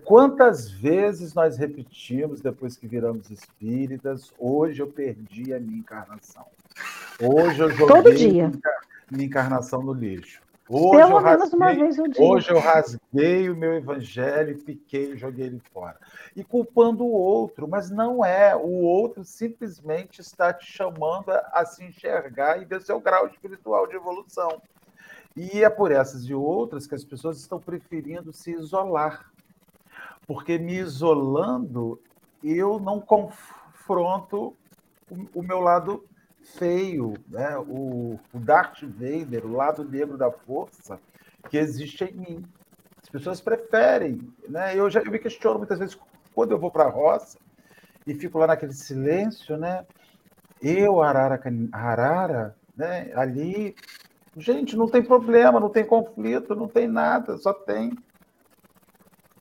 Quantas 0.04 0.70
vezes 0.70 1.34
nós 1.34 1.56
repetimos 1.56 2.40
depois 2.40 2.76
que 2.76 2.86
viramos 2.86 3.30
espíritas? 3.30 4.32
Hoje 4.38 4.82
eu 4.82 4.86
perdi 4.86 5.54
a 5.54 5.60
minha 5.60 5.78
encarnação. 5.78 6.44
Hoje 7.20 7.60
eu 7.60 7.70
joguei 7.70 7.86
Todo 7.86 8.14
dia. 8.14 8.52
minha 9.10 9.24
encarnação 9.26 9.82
no 9.82 9.92
lixo. 9.92 10.42
Hoje 10.68 10.96
Pelo 10.96 11.18
eu 11.18 11.22
menos 11.22 11.52
rasguei, 11.52 11.58
uma 11.58 11.74
vez 11.74 11.96
no 11.98 12.08
dia. 12.08 12.24
Hoje 12.24 12.50
eu 12.50 12.58
rasguei 12.58 13.50
o 13.50 13.56
meu 13.56 13.74
evangelho, 13.74 14.58
piquei 14.58 15.12
e 15.12 15.16
joguei 15.16 15.46
ele 15.46 15.60
fora. 15.72 15.98
E 16.34 16.42
culpando 16.42 17.04
o 17.04 17.12
outro, 17.12 17.68
mas 17.68 17.90
não 17.90 18.24
é. 18.24 18.56
O 18.56 18.82
outro 18.82 19.24
simplesmente 19.24 20.20
está 20.22 20.54
te 20.54 20.64
chamando 20.64 21.30
a, 21.30 21.50
a 21.52 21.66
se 21.66 21.84
enxergar 21.84 22.62
e 22.62 22.64
ver 22.64 22.80
seu 22.80 22.98
grau 22.98 23.26
espiritual 23.26 23.86
de 23.86 23.94
evolução. 23.94 24.62
E 25.36 25.62
é 25.62 25.68
por 25.68 25.92
essas 25.92 26.24
e 26.24 26.34
outras 26.34 26.86
que 26.86 26.94
as 26.94 27.04
pessoas 27.04 27.38
estão 27.38 27.60
preferindo 27.60 28.32
se 28.32 28.52
isolar. 28.52 29.30
Porque 30.26 30.56
me 30.58 30.78
isolando, 30.78 32.00
eu 32.42 32.80
não 32.80 33.02
confronto 33.02 34.56
o, 35.10 35.40
o 35.40 35.42
meu 35.42 35.60
lado 35.60 36.04
feio, 36.44 37.14
né? 37.28 37.56
o, 37.58 38.18
o 38.32 38.38
Darth 38.38 38.82
Vader, 38.82 39.46
o 39.46 39.52
lado 39.52 39.84
negro 39.84 40.16
da 40.16 40.30
força 40.30 41.00
que 41.48 41.56
existe 41.56 42.04
em 42.04 42.12
mim. 42.12 42.44
As 43.02 43.08
pessoas 43.08 43.40
preferem. 43.40 44.20
Né? 44.48 44.76
Eu 44.76 44.88
já 44.88 45.00
eu 45.00 45.10
me 45.10 45.18
questiono 45.18 45.58
muitas 45.58 45.78
vezes 45.78 45.98
quando 46.34 46.52
eu 46.52 46.58
vou 46.58 46.70
para 46.70 46.84
a 46.84 46.90
roça 46.90 47.38
e 48.06 48.14
fico 48.14 48.38
lá 48.38 48.46
naquele 48.46 48.72
silêncio, 48.72 49.56
né? 49.56 49.86
Eu, 50.60 51.02
Arara, 51.02 51.40
Arara, 51.72 52.56
né? 52.76 53.10
ali. 53.14 53.74
Gente, 54.36 54.76
não 54.76 54.88
tem 54.88 55.02
problema, 55.02 55.60
não 55.60 55.70
tem 55.70 55.86
conflito, 55.86 56.56
não 56.56 56.66
tem 56.66 56.88
nada, 56.88 57.36
só 57.38 57.52
tem 57.52 57.92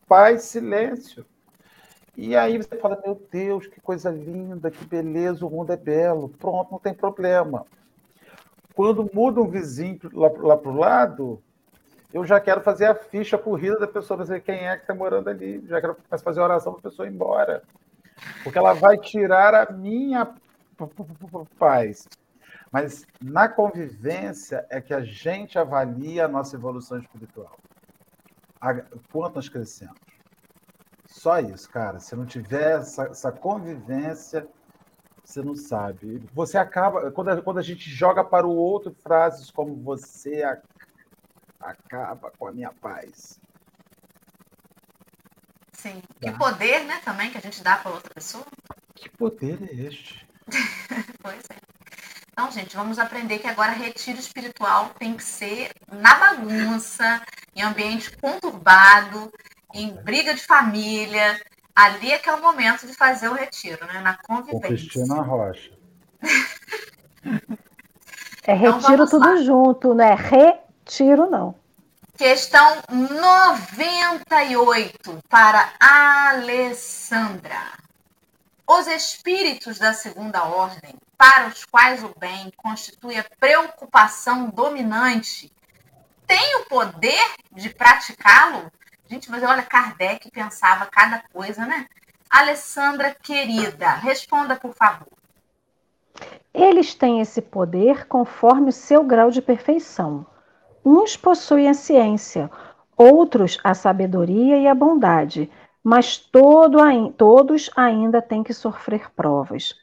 paz, 0.07 0.43
silêncio. 0.43 1.25
E 2.15 2.35
aí 2.35 2.57
você 2.57 2.75
fala, 2.77 3.01
meu 3.03 3.19
Deus, 3.31 3.65
que 3.65 3.81
coisa 3.81 4.11
linda, 4.11 4.69
que 4.69 4.85
beleza, 4.85 5.45
o 5.45 5.49
mundo 5.49 5.71
é 5.71 5.77
belo. 5.77 6.29
Pronto, 6.29 6.71
não 6.71 6.79
tem 6.79 6.93
problema. 6.93 7.65
Quando 8.75 9.09
muda 9.13 9.41
um 9.41 9.47
vizinho 9.47 9.99
lá, 10.13 10.29
lá 10.37 10.57
para 10.57 10.71
o 10.71 10.77
lado, 10.77 11.43
eu 12.13 12.23
já 12.23 12.39
quero 12.39 12.61
fazer 12.61 12.85
a 12.85 12.95
ficha 12.95 13.37
corrida 13.37 13.79
da 13.79 13.87
pessoa, 13.87 14.17
para 14.17 14.27
ver 14.27 14.41
quem 14.41 14.67
é 14.67 14.75
que 14.75 14.83
está 14.83 14.93
morando 14.93 15.29
ali. 15.29 15.65
Já 15.67 15.81
quero 15.81 15.97
fazer 16.23 16.39
a 16.39 16.43
oração 16.43 16.73
para 16.73 16.79
a 16.81 16.91
pessoa 16.91 17.07
ir 17.07 17.11
embora. 17.11 17.63
Porque 18.43 18.57
ela 18.57 18.73
vai 18.73 18.97
tirar 18.97 19.55
a 19.55 19.71
minha 19.71 20.31
paz. 21.57 22.07
Mas 22.71 23.05
na 23.19 23.47
convivência 23.47 24.65
é 24.69 24.79
que 24.79 24.93
a 24.93 25.01
gente 25.01 25.57
avalia 25.57 26.25
a 26.25 26.27
nossa 26.27 26.55
evolução 26.55 26.99
espiritual. 26.99 27.57
Quanto 29.11 29.35
nós 29.35 29.49
crescemos. 29.49 30.12
Só 31.13 31.39
isso, 31.39 31.69
cara. 31.69 31.99
Se 31.99 32.15
não 32.15 32.25
tiver 32.25 32.79
essa, 32.79 33.03
essa 33.03 33.31
convivência, 33.31 34.47
você 35.23 35.43
não 35.43 35.55
sabe. 35.55 36.27
Você 36.33 36.57
acaba. 36.57 37.11
Quando 37.11 37.29
a, 37.29 37.41
quando 37.41 37.59
a 37.59 37.61
gente 37.61 37.87
joga 37.87 38.23
para 38.23 38.47
o 38.47 38.55
outro 38.55 38.95
frases 39.03 39.51
como 39.51 39.75
você 39.75 40.41
a, 40.41 40.59
acaba 41.59 42.31
com 42.31 42.47
a 42.47 42.51
minha 42.51 42.73
paz. 42.73 43.39
Sim. 45.73 46.01
Tá? 46.19 46.31
Que 46.31 46.37
poder, 46.37 46.83
né, 46.85 46.99
também, 47.05 47.29
que 47.29 47.37
a 47.37 47.41
gente 47.41 47.63
dá 47.63 47.77
para 47.77 47.91
outra 47.91 48.11
pessoa. 48.11 48.45
Que 48.95 49.07
poder 49.11 49.61
é 49.69 49.85
este? 49.85 50.27
pois 51.21 51.43
é. 51.51 51.57
Então, 52.31 52.51
gente, 52.51 52.75
vamos 52.75 52.97
aprender 52.97 53.37
que 53.37 53.47
agora 53.47 53.71
retiro 53.71 54.17
espiritual 54.17 54.89
tem 54.97 55.15
que 55.15 55.23
ser 55.23 55.69
na 55.91 56.15
bagunça, 56.15 57.21
em 57.55 57.61
ambiente 57.61 58.17
conturbado, 58.17 59.31
em 59.73 59.93
briga 60.03 60.33
de 60.33 60.41
família. 60.41 61.39
Ali 61.75 62.11
é 62.11 62.19
que 62.19 62.29
é 62.29 62.33
o 62.33 62.41
momento 62.41 62.85
de 62.85 62.93
fazer 62.93 63.29
o 63.29 63.33
retiro, 63.33 63.83
né? 63.87 64.01
Na 64.01 64.15
convivência. 64.17 64.59
Com 64.59 64.67
Cristina 64.67 65.21
Rocha. 65.21 65.71
é 68.45 68.55
então, 68.55 68.55
retiro 68.55 68.93
então, 68.93 69.07
tudo 69.07 69.27
lá. 69.27 69.37
junto, 69.37 69.95
né? 69.95 70.13
Retiro 70.13 71.29
não. 71.29 71.55
Questão 72.15 72.77
98 72.91 75.19
para 75.27 75.73
Alessandra. 75.79 77.57
Os 78.67 78.85
espíritos 78.85 79.79
da 79.79 79.93
segunda 79.93 80.43
ordem, 80.43 80.93
para 81.17 81.47
os 81.47 81.65
quais 81.65 82.03
o 82.03 82.13
bem 82.19 82.51
constitui 82.55 83.17
a 83.17 83.25
preocupação 83.39 84.51
dominante, 84.51 85.51
têm 86.27 86.57
o 86.57 86.65
poder 86.65 87.33
de 87.51 87.69
praticá-lo 87.69 88.71
Gente, 89.09 89.29
mas 89.29 89.43
olha, 89.43 89.63
Kardec 89.63 90.29
pensava 90.31 90.85
cada 90.85 91.23
coisa, 91.31 91.65
né? 91.65 91.87
Alessandra 92.29 93.13
querida, 93.13 93.89
responda, 93.95 94.55
por 94.55 94.73
favor. 94.73 95.07
Eles 96.53 96.93
têm 96.93 97.19
esse 97.19 97.41
poder 97.41 98.07
conforme 98.07 98.69
o 98.69 98.73
seu 98.73 99.03
grau 99.03 99.29
de 99.29 99.41
perfeição. 99.41 100.25
Uns 100.85 101.15
possuem 101.17 101.69
a 101.69 101.73
ciência, 101.73 102.49
outros 102.97 103.57
a 103.63 103.73
sabedoria 103.73 104.57
e 104.57 104.67
a 104.67 104.75
bondade, 104.75 105.49
mas 105.83 106.17
todo, 106.17 106.77
todos 107.17 107.69
ainda 107.75 108.21
têm 108.21 108.43
que 108.43 108.53
sofrer 108.53 109.11
provas. 109.11 109.73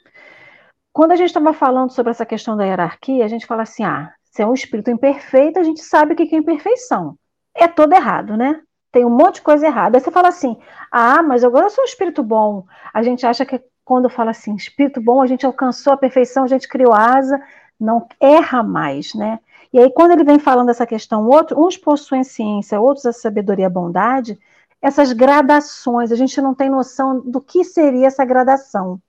Quando 0.92 1.12
a 1.12 1.16
gente 1.16 1.28
estava 1.28 1.52
falando 1.52 1.92
sobre 1.92 2.10
essa 2.10 2.26
questão 2.26 2.56
da 2.56 2.64
hierarquia, 2.64 3.24
a 3.24 3.28
gente 3.28 3.46
fala 3.46 3.62
assim: 3.62 3.84
ah, 3.84 4.12
se 4.24 4.42
é 4.42 4.46
um 4.46 4.54
espírito 4.54 4.90
imperfeito, 4.90 5.58
a 5.58 5.62
gente 5.62 5.80
sabe 5.80 6.12
o 6.12 6.16
que 6.16 6.34
é 6.34 6.38
imperfeição. 6.38 7.16
É 7.54 7.68
todo 7.68 7.92
errado, 7.92 8.36
né? 8.36 8.60
Tem 8.92 9.04
um 9.04 9.10
monte 9.10 9.36
de 9.36 9.42
coisa 9.42 9.66
errada. 9.66 9.98
Aí 9.98 10.02
você 10.02 10.10
fala 10.10 10.28
assim: 10.28 10.56
ah, 10.90 11.22
mas 11.22 11.44
agora 11.44 11.66
eu 11.66 11.70
sou 11.70 11.82
um 11.82 11.86
espírito 11.86 12.22
bom. 12.22 12.64
A 12.92 13.02
gente 13.02 13.26
acha 13.26 13.44
que 13.44 13.60
quando 13.84 14.08
fala 14.08 14.30
assim, 14.30 14.54
espírito 14.54 15.00
bom, 15.00 15.20
a 15.20 15.26
gente 15.26 15.44
alcançou 15.44 15.92
a 15.92 15.96
perfeição, 15.96 16.44
a 16.44 16.46
gente 16.46 16.68
criou 16.68 16.92
asa, 16.92 17.42
não 17.78 18.06
erra 18.20 18.62
mais, 18.62 19.14
né? 19.14 19.40
E 19.72 19.80
aí, 19.80 19.90
quando 19.90 20.12
ele 20.12 20.22
vem 20.22 20.38
falando 20.38 20.70
essa 20.70 20.86
questão, 20.86 21.26
outro, 21.26 21.60
uns 21.60 21.76
possuem 21.76 22.22
ciência, 22.22 22.80
outros 22.80 23.06
a 23.06 23.12
sabedoria 23.12 23.64
e 23.64 23.66
a 23.66 23.70
bondade, 23.70 24.38
essas 24.80 25.12
gradações, 25.12 26.12
a 26.12 26.16
gente 26.16 26.40
não 26.40 26.54
tem 26.54 26.70
noção 26.70 27.20
do 27.20 27.40
que 27.40 27.64
seria 27.64 28.06
essa 28.06 28.24
gradação. 28.24 29.00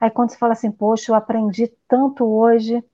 Aí, 0.00 0.10
quando 0.10 0.30
você 0.30 0.36
fala 0.36 0.52
assim, 0.52 0.70
poxa, 0.70 1.10
eu 1.10 1.16
aprendi 1.16 1.72
tanto 1.88 2.24
hoje, 2.24 2.84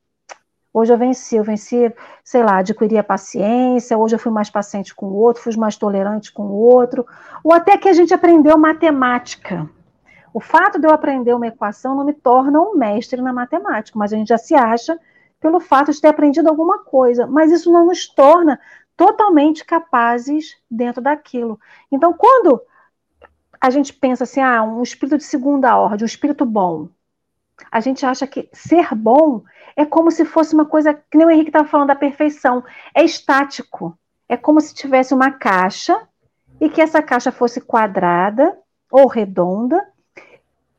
Hoje 0.76 0.92
eu 0.92 0.98
venci, 0.98 1.36
eu 1.36 1.44
venci, 1.44 1.94
sei 2.24 2.42
lá, 2.42 2.58
adquiri 2.58 2.98
a 2.98 3.04
paciência, 3.04 3.96
hoje 3.96 4.16
eu 4.16 4.18
fui 4.18 4.32
mais 4.32 4.50
paciente 4.50 4.92
com 4.92 5.06
o 5.06 5.14
outro, 5.14 5.40
fui 5.40 5.56
mais 5.56 5.76
tolerante 5.76 6.32
com 6.32 6.42
o 6.42 6.52
outro, 6.52 7.06
ou 7.44 7.52
até 7.52 7.78
que 7.78 7.88
a 7.88 7.92
gente 7.92 8.12
aprendeu 8.12 8.58
matemática. 8.58 9.70
O 10.32 10.40
fato 10.40 10.80
de 10.80 10.86
eu 10.88 10.90
aprender 10.90 11.32
uma 11.32 11.46
equação 11.46 11.94
não 11.94 12.04
me 12.04 12.12
torna 12.12 12.60
um 12.60 12.76
mestre 12.76 13.22
na 13.22 13.32
matemática, 13.32 13.96
mas 13.96 14.12
a 14.12 14.16
gente 14.16 14.26
já 14.26 14.36
se 14.36 14.52
acha 14.52 14.98
pelo 15.40 15.60
fato 15.60 15.92
de 15.92 16.00
ter 16.00 16.08
aprendido 16.08 16.48
alguma 16.48 16.82
coisa, 16.82 17.24
mas 17.24 17.52
isso 17.52 17.70
não 17.70 17.86
nos 17.86 18.08
torna 18.08 18.58
totalmente 18.96 19.64
capazes 19.64 20.56
dentro 20.68 21.00
daquilo. 21.00 21.56
Então, 21.92 22.12
quando 22.12 22.60
a 23.60 23.70
gente 23.70 23.92
pensa 23.92 24.24
assim, 24.24 24.40
ah, 24.40 24.64
um 24.64 24.82
espírito 24.82 25.18
de 25.18 25.24
segunda 25.24 25.76
ordem, 25.76 26.02
um 26.02 26.06
espírito 26.06 26.44
bom, 26.44 26.88
a 27.70 27.80
gente 27.80 28.04
acha 28.04 28.26
que 28.26 28.48
ser 28.52 28.94
bom 28.94 29.42
é 29.76 29.84
como 29.84 30.10
se 30.10 30.24
fosse 30.24 30.54
uma 30.54 30.64
coisa, 30.64 30.94
que 30.94 31.18
nem 31.18 31.26
o 31.26 31.30
Henrique 31.30 31.50
estava 31.50 31.68
falando 31.68 31.88
da 31.88 31.96
perfeição, 31.96 32.62
é 32.94 33.02
estático. 33.02 33.96
É 34.28 34.36
como 34.36 34.60
se 34.60 34.74
tivesse 34.74 35.12
uma 35.12 35.30
caixa 35.30 36.00
e 36.60 36.68
que 36.68 36.80
essa 36.80 37.02
caixa 37.02 37.30
fosse 37.30 37.60
quadrada 37.60 38.56
ou 38.90 39.06
redonda 39.06 39.84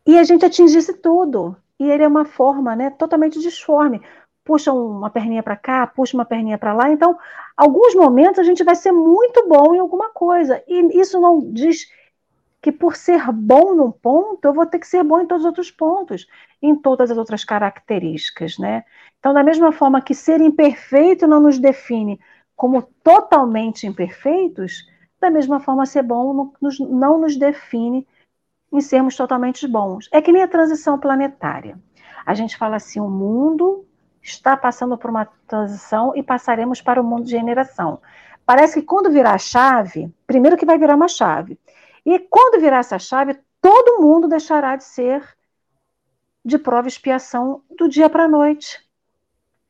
e 0.05 0.17
a 0.17 0.23
gente 0.23 0.45
atingisse 0.45 0.93
tudo. 0.93 1.55
E 1.79 1.89
ele 1.89 2.03
é 2.03 2.07
uma 2.07 2.25
forma 2.25 2.75
né, 2.75 2.89
totalmente 2.91 3.39
disforme. 3.39 4.01
Puxa 4.43 4.71
uma 4.71 5.09
perninha 5.09 5.43
para 5.43 5.55
cá, 5.55 5.85
puxa 5.87 6.15
uma 6.15 6.25
perninha 6.25 6.57
para 6.57 6.73
lá. 6.73 6.89
Então, 6.89 7.17
alguns 7.57 7.95
momentos 7.95 8.39
a 8.39 8.43
gente 8.43 8.63
vai 8.63 8.75
ser 8.75 8.91
muito 8.91 9.47
bom 9.47 9.75
em 9.75 9.79
alguma 9.79 10.09
coisa. 10.11 10.63
E 10.67 10.99
isso 10.99 11.19
não 11.19 11.51
diz 11.51 11.87
que 12.65 12.71
por 12.71 12.95
ser 12.95 13.31
bom 13.31 13.75
num 13.75 13.91
ponto, 13.91 14.43
eu 14.43 14.51
vou 14.51 14.65
ter 14.65 14.79
que 14.79 14.87
ser 14.87 15.03
bom 15.03 15.21
em 15.21 15.27
todos 15.27 15.43
os 15.43 15.45
outros 15.45 15.69
pontos, 15.69 16.25
em 16.59 16.75
todas 16.75 17.11
as 17.11 17.17
outras 17.19 17.45
características, 17.45 18.57
né? 18.57 18.83
Então, 19.19 19.35
da 19.35 19.43
mesma 19.43 19.71
forma 19.71 20.01
que 20.01 20.15
ser 20.15 20.41
imperfeito 20.41 21.27
não 21.27 21.39
nos 21.39 21.59
define 21.59 22.19
como 22.55 22.81
totalmente 23.03 23.85
imperfeitos, 23.85 24.83
da 25.21 25.29
mesma 25.29 25.59
forma 25.59 25.85
ser 25.85 26.01
bom 26.01 26.51
não 26.59 27.19
nos, 27.19 27.37
define 27.37 28.07
em 28.73 28.81
sermos 28.81 29.15
totalmente 29.15 29.67
bons. 29.67 30.09
É 30.11 30.19
que 30.19 30.31
nem 30.31 30.41
a 30.41 30.47
transição 30.47 30.97
planetária. 30.97 31.77
A 32.25 32.33
gente 32.33 32.57
fala 32.57 32.77
assim, 32.77 32.99
o 32.99 33.07
mundo 33.07 33.85
está 34.23 34.57
passando 34.57 34.97
por 34.97 35.11
uma 35.11 35.27
transição 35.47 36.13
e 36.15 36.23
passaremos 36.23 36.81
para 36.81 36.99
o 36.99 37.03
mundo 37.03 37.25
de 37.25 37.29
generação. 37.29 38.01
Parece 38.43 38.81
que 38.81 38.87
quando 38.87 39.11
virar 39.11 39.35
a 39.35 39.37
chave, 39.37 40.11
primeiro 40.25 40.57
que 40.57 40.65
vai 40.65 40.79
virar 40.79 40.95
uma 40.95 41.07
chave, 41.07 41.59
e 42.05 42.19
quando 42.19 42.61
virar 42.61 42.79
essa 42.79 42.99
chave, 42.99 43.39
todo 43.59 44.01
mundo 44.01 44.27
deixará 44.27 44.75
de 44.75 44.83
ser 44.83 45.35
de 46.43 46.59
prova 46.59 46.87
e 46.87 46.89
expiação 46.89 47.63
do 47.75 47.89
dia 47.89 48.07
para 48.07 48.25
a 48.25 48.27
noite. 48.27 48.79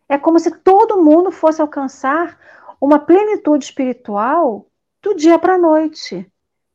É 0.10 0.18
como 0.18 0.38
se 0.38 0.52
todo 0.52 1.02
mundo 1.02 1.32
fosse 1.32 1.62
alcançar 1.62 2.38
uma 2.82 3.00
plenitude 3.00 3.66
espiritual 3.66 4.68
do 5.02 5.16
dia 5.16 5.40
para 5.40 5.56
a 5.56 5.58
noite. 5.58 6.30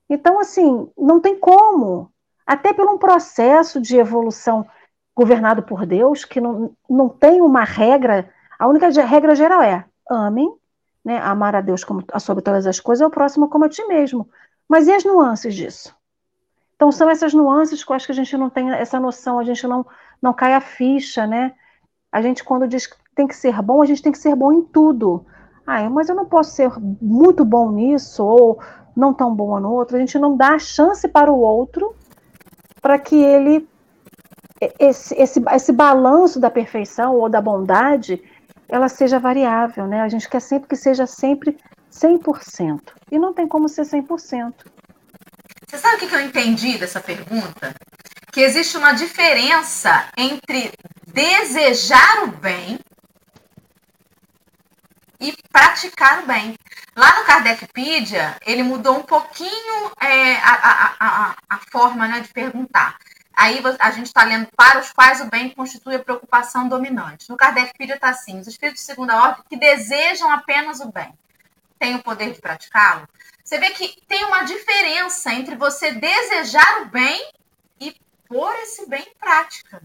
Então, 0.08 0.40
assim, 0.40 0.90
não 0.96 1.20
tem 1.20 1.38
como. 1.38 2.11
Até 2.46 2.72
por 2.72 2.88
um 2.88 2.98
processo 2.98 3.80
de 3.80 3.96
evolução 3.96 4.66
governado 5.14 5.62
por 5.62 5.84
Deus, 5.84 6.24
que 6.24 6.40
não, 6.40 6.74
não 6.88 7.08
tem 7.08 7.42
uma 7.42 7.62
regra, 7.62 8.28
a 8.58 8.66
única 8.66 8.88
regra 8.88 9.34
geral 9.34 9.62
é 9.62 9.84
amem, 10.08 10.52
né, 11.04 11.18
amar 11.18 11.54
a 11.54 11.61
Deus 11.61 11.84
como, 11.84 12.04
sobre 12.18 12.42
todas 12.42 12.66
as 12.66 12.80
coisas, 12.80 13.02
e 13.02 13.06
o 13.06 13.11
próximo 13.11 13.48
como 13.48 13.66
a 13.66 13.68
ti 13.68 13.84
mesmo. 13.84 14.28
Mas 14.70 14.86
e 14.86 14.92
as 14.92 15.02
nuances 15.02 15.52
disso? 15.52 15.92
Então, 16.76 16.92
são 16.92 17.10
essas 17.10 17.34
nuances 17.34 17.82
que 17.82 17.90
eu 17.90 17.96
acho 17.96 18.06
que 18.06 18.12
a 18.12 18.14
gente 18.14 18.36
não 18.36 18.48
tem 18.48 18.70
essa 18.70 19.00
noção, 19.00 19.40
a 19.40 19.42
gente 19.42 19.66
não, 19.66 19.84
não 20.22 20.32
cai 20.32 20.54
a 20.54 20.60
ficha, 20.60 21.26
né? 21.26 21.54
A 22.12 22.22
gente, 22.22 22.44
quando 22.44 22.68
diz 22.68 22.86
que 22.86 22.94
tem 23.12 23.26
que 23.26 23.34
ser 23.34 23.60
bom, 23.60 23.82
a 23.82 23.84
gente 23.84 24.00
tem 24.00 24.12
que 24.12 24.18
ser 24.18 24.36
bom 24.36 24.52
em 24.52 24.62
tudo. 24.62 25.26
Ah, 25.66 25.90
mas 25.90 26.08
eu 26.08 26.14
não 26.14 26.24
posso 26.24 26.52
ser 26.52 26.70
muito 27.02 27.44
bom 27.44 27.72
nisso, 27.72 28.24
ou 28.24 28.62
não 28.94 29.12
tão 29.12 29.34
bom 29.34 29.58
no 29.58 29.72
outro. 29.72 29.96
A 29.96 29.98
gente 29.98 30.16
não 30.20 30.36
dá 30.36 30.56
chance 30.56 31.08
para 31.08 31.32
o 31.32 31.40
outro 31.40 31.92
para 32.80 32.96
que 32.96 33.16
ele 33.16 33.68
esse, 34.78 35.20
esse, 35.20 35.42
esse 35.50 35.72
balanço 35.72 36.38
da 36.38 36.48
perfeição 36.48 37.16
ou 37.16 37.28
da 37.28 37.40
bondade 37.40 38.22
ela 38.68 38.88
seja 38.88 39.18
variável, 39.18 39.88
né? 39.88 40.00
A 40.00 40.08
gente 40.08 40.28
quer 40.28 40.40
sempre 40.40 40.68
que 40.68 40.76
seja 40.76 41.06
sempre 41.06 41.58
100%. 41.91 42.93
E 43.11 43.18
não 43.18 43.34
tem 43.34 43.47
como 43.47 43.68
ser 43.68 43.82
100%. 43.82 44.55
Você 45.66 45.78
sabe 45.78 46.05
o 46.05 46.09
que 46.09 46.14
eu 46.14 46.20
entendi 46.20 46.78
dessa 46.78 47.01
pergunta? 47.01 47.74
Que 48.32 48.41
existe 48.41 48.76
uma 48.76 48.93
diferença 48.93 50.09
entre 50.16 50.72
desejar 51.07 52.24
o 52.24 52.28
bem 52.28 52.78
e 55.20 55.34
praticar 55.53 56.22
o 56.22 56.26
bem. 56.26 56.55
Lá 56.97 57.18
no 57.18 57.24
Kardecpedia, 57.24 58.36
ele 58.45 58.62
mudou 58.62 58.99
um 58.99 59.03
pouquinho 59.03 59.93
é, 60.01 60.36
a, 60.36 60.53
a, 60.53 60.97
a, 61.01 61.36
a, 61.51 61.59
forma 61.70 62.09
né, 62.09 62.20
de 62.20 62.28
perguntar. 62.28 62.97
Aí 63.32 63.62
a 63.78 63.91
gente 63.91 64.07
está 64.07 64.24
lendo 64.24 64.49
para 64.57 64.80
os 64.80 64.93
quais 64.93 65.20
o 65.20 65.26
bem 65.26 65.51
constitui 65.51 65.95
a 65.95 66.03
preocupação 66.03 66.68
dominante. 66.68 67.28
No 67.30 67.36
Kardecpedia 67.36 67.95
está 67.95 68.11
assim: 68.11 68.38
os 68.38 68.47
espíritos 68.47 68.82
de 68.82 68.86
segunda 68.86 69.16
ordem 69.16 69.45
que 69.49 69.57
desejam 69.57 70.30
apenas 70.30 70.80
o 70.80 70.91
bem 70.91 71.14
têm 71.80 71.96
o 71.96 72.02
poder 72.02 72.32
de 72.32 72.40
praticá-lo. 72.40 73.08
Você 73.42 73.58
vê 73.58 73.70
que 73.70 74.00
tem 74.06 74.22
uma 74.24 74.44
diferença 74.44 75.32
entre 75.32 75.56
você 75.56 75.90
desejar 75.92 76.82
o 76.82 76.84
bem 76.84 77.32
e 77.80 77.96
pôr 78.28 78.54
esse 78.60 78.88
bem 78.88 79.02
em 79.02 79.18
prática. 79.18 79.82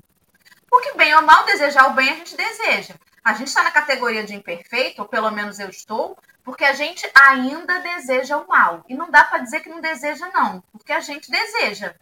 Porque, 0.69 0.95
bem 0.95 1.15
ou 1.15 1.21
mal, 1.21 1.45
desejar 1.45 1.89
o 1.89 1.93
bem 1.93 2.09
a 2.09 2.15
gente 2.15 2.35
deseja. 2.35 2.95
A 3.23 3.33
gente 3.33 3.47
está 3.47 3.63
na 3.63 3.71
categoria 3.71 4.23
de 4.23 4.35
imperfeito, 4.35 5.01
ou 5.01 5.07
pelo 5.07 5.31
menos 5.31 5.57
eu 5.57 5.69
estou, 5.69 6.15
porque 6.43 6.65
a 6.65 6.73
gente 6.73 7.09
ainda 7.15 7.79
deseja 7.79 8.37
o 8.37 8.47
mal. 8.47 8.83
E 8.87 8.93
não 8.93 9.09
dá 9.09 9.23
para 9.23 9.39
dizer 9.39 9.61
que 9.61 9.69
não 9.69 9.81
deseja, 9.81 10.29
não, 10.31 10.61
porque 10.71 10.91
a 10.91 10.99
gente 10.99 11.31
deseja. 11.31 11.95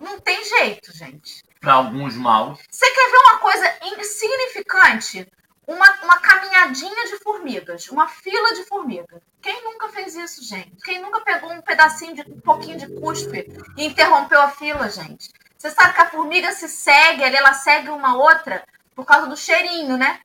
Não 0.00 0.20
tem 0.20 0.42
jeito, 0.44 0.96
gente. 0.96 1.44
Para 1.60 1.74
alguns 1.74 2.16
maus. 2.16 2.60
Você 2.70 2.90
quer 2.90 3.10
ver 3.10 3.18
uma 3.18 3.38
coisa 3.38 3.78
insignificante? 3.98 5.28
Uma, 5.66 5.90
uma 6.02 6.18
caminhadinha 6.20 7.06
de 7.06 7.18
formigas, 7.18 7.88
uma 7.88 8.08
fila 8.08 8.54
de 8.54 8.64
formigas. 8.64 9.22
Quem 9.40 9.62
nunca 9.64 9.88
fez 9.90 10.14
isso, 10.16 10.42
gente? 10.42 10.76
Quem 10.84 11.00
nunca 11.00 11.20
pegou 11.20 11.52
um 11.52 11.62
pedacinho 11.62 12.14
de 12.14 12.22
um 12.22 12.40
pouquinho 12.40 12.78
de 12.78 12.88
cuspe 13.00 13.46
e 13.76 13.84
interrompeu 13.84 14.40
a 14.40 14.50
fila, 14.50 14.88
gente? 14.90 15.30
Você 15.56 15.70
sabe 15.70 15.94
que 15.94 16.00
a 16.00 16.10
formiga 16.10 16.50
se 16.52 16.68
segue, 16.68 17.22
ela 17.22 17.54
segue 17.54 17.90
uma 17.90 18.16
outra 18.16 18.64
por 18.94 19.04
causa 19.04 19.28
do 19.28 19.36
cheirinho, 19.36 19.96
né? 19.96 20.20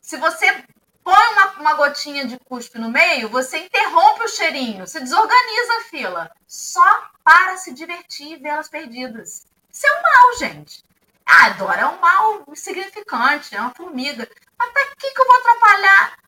Se 0.00 0.16
você 0.16 0.64
põe 1.02 1.32
uma, 1.32 1.52
uma 1.58 1.74
gotinha 1.74 2.26
de 2.26 2.38
cuspe 2.38 2.78
no 2.78 2.88
meio, 2.88 3.28
você 3.28 3.58
interrompe 3.58 4.22
o 4.24 4.28
cheirinho, 4.28 4.86
você 4.86 5.00
desorganiza 5.00 5.72
a 5.78 5.84
fila, 5.90 6.30
só 6.46 7.10
para 7.24 7.56
se 7.56 7.72
divertir 7.72 8.32
e 8.32 8.36
ver 8.36 8.50
elas 8.50 8.68
perdidas. 8.68 9.46
Isso 9.72 9.86
é 9.86 9.98
um 9.98 10.02
mal, 10.02 10.38
gente. 10.38 10.84
Ah, 11.32 11.50
Dora, 11.50 11.82
é 11.82 11.86
um 11.86 12.00
mal 12.00 12.42
insignificante, 12.50 13.54
é 13.54 13.60
uma 13.60 13.72
formiga. 13.74 14.28
Mas 14.58 14.72
para 14.72 14.84
que, 14.98 15.10
que 15.12 15.20
eu 15.20 15.26
vou 15.26 15.36
atrapalhar 15.36 16.18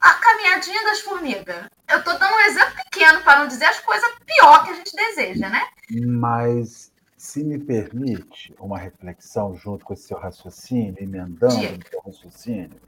a 0.00 0.14
caminhadinha 0.14 0.82
das 0.84 1.00
formigas? 1.00 1.66
Eu 1.86 2.02
tô 2.02 2.12
dando 2.14 2.34
um 2.34 2.40
exemplo 2.40 2.74
pequeno 2.84 3.22
para 3.22 3.40
não 3.40 3.48
dizer 3.48 3.66
as 3.66 3.80
coisas 3.80 4.10
pior 4.24 4.64
que 4.64 4.70
a 4.70 4.74
gente 4.74 4.96
deseja, 4.96 5.50
né? 5.50 5.68
Mas 5.90 6.90
se 7.18 7.44
me 7.44 7.58
permite 7.58 8.54
uma 8.58 8.78
reflexão 8.78 9.54
junto 9.54 9.84
com 9.84 9.92
esse 9.92 10.04
seu 10.04 10.16
raciocínio, 10.16 10.96
emendando 10.98 11.54
o 11.54 11.90
seu 11.90 12.00
raciocínio, 12.06 12.80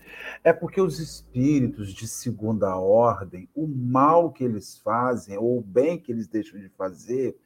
é 0.43 0.55
porque 0.55 0.81
os 0.81 0.99
espíritos 0.99 1.93
de 1.93 2.09
segunda 2.09 2.79
ordem, 2.79 3.47
o 3.55 3.67
mal 3.67 4.33
que 4.33 4.43
eles 4.43 4.79
fazem, 4.79 5.37
ou 5.37 5.59
o 5.59 5.63
bem 5.63 5.99
que 5.99 6.11
eles 6.11 6.27
deixam 6.27 6.59
de 6.59 6.71
fazer, 6.71 7.37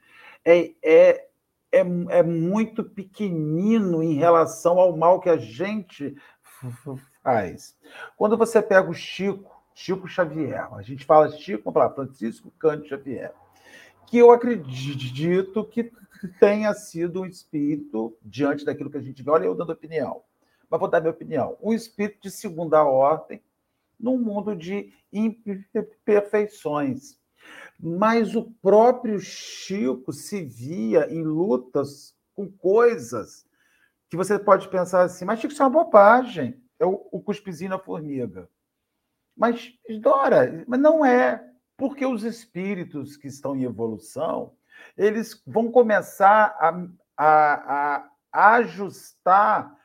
é, 0.44 0.70
é, 0.80 1.26
é, 1.76 2.18
é 2.18 2.22
muito 2.22 2.84
pequenino 2.84 4.02
em 4.02 4.14
relação 4.14 4.78
ao 4.78 4.96
mal 4.96 5.20
que 5.20 5.28
a 5.28 5.36
gente 5.36 6.16
faz. 7.22 7.76
Quando 8.16 8.36
você 8.36 8.62
pega 8.62 8.88
o 8.88 8.94
Chico, 8.94 9.54
Chico 9.74 10.08
Xavier, 10.08 10.72
a 10.72 10.82
gente 10.82 11.04
fala 11.04 11.30
Chico, 11.30 11.72
falar 11.72 11.90
Francisco 11.90 12.50
Cândido 12.58 12.88
Xavier, 12.88 13.34
que 14.06 14.18
eu 14.18 14.30
acredito 14.30 15.64
que 15.64 15.92
tenha 16.40 16.72
sido 16.72 17.22
um 17.22 17.26
espírito, 17.26 18.16
diante 18.22 18.64
daquilo 18.64 18.90
que 18.90 18.96
a 18.96 19.02
gente 19.02 19.22
vê, 19.22 19.30
olha 19.30 19.44
eu 19.44 19.54
dando 19.54 19.72
opinião, 19.72 20.22
mas 20.70 20.80
vou 20.80 20.88
dar 20.88 21.00
minha 21.00 21.12
opinião, 21.12 21.56
um 21.62 21.72
espírito 21.72 22.22
de 22.22 22.30
segunda 22.30 22.84
ordem 22.84 23.42
num 23.98 24.18
mundo 24.18 24.54
de 24.54 24.92
imperfeições. 25.12 27.18
Mas 27.78 28.34
o 28.34 28.50
próprio 28.62 29.18
Chico 29.18 30.12
se 30.12 30.42
via 30.42 31.12
em 31.12 31.22
lutas 31.22 32.16
com 32.34 32.50
coisas 32.50 33.46
que 34.08 34.16
você 34.16 34.38
pode 34.38 34.68
pensar 34.68 35.02
assim, 35.02 35.24
mas 35.24 35.40
Chico, 35.40 35.52
isso 35.52 35.62
é 35.62 35.66
uma 35.66 35.84
bobagem, 35.84 36.62
é 36.78 36.86
o, 36.86 37.06
o 37.10 37.20
cuspezinho 37.20 37.70
na 37.70 37.78
formiga. 37.78 38.48
Mas, 39.36 39.74
Dora, 40.00 40.64
mas 40.66 40.80
não 40.80 41.04
é, 41.04 41.44
porque 41.76 42.06
os 42.06 42.24
espíritos 42.24 43.16
que 43.16 43.26
estão 43.26 43.54
em 43.54 43.64
evolução, 43.64 44.56
eles 44.96 45.42
vão 45.46 45.70
começar 45.70 46.56
a, 46.58 46.86
a, 47.16 48.10
a 48.32 48.54
ajustar 48.54 49.76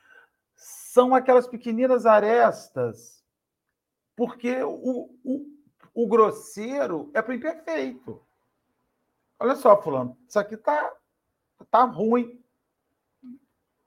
são 0.54 1.14
aquelas 1.14 1.46
pequeninas 1.46 2.06
arestas, 2.06 3.22
porque 4.16 4.62
o, 4.62 5.10
o, 5.24 5.46
o 5.94 6.06
grosseiro 6.06 7.10
é 7.14 7.20
para 7.20 7.32
o 7.32 7.34
imperfeito. 7.34 8.24
Olha 9.38 9.56
só, 9.56 9.80
fulano, 9.80 10.16
isso 10.28 10.38
aqui 10.38 10.56
tá, 10.56 10.94
tá 11.70 11.84
ruim, 11.84 12.42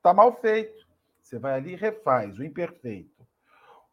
tá 0.02 0.14
mal 0.14 0.40
feito. 0.40 0.86
Você 1.22 1.40
vai 1.40 1.54
ali 1.56 1.74
e 1.74 1.76
refaz 1.76 2.38
o 2.38 2.44
imperfeito. 2.44 3.26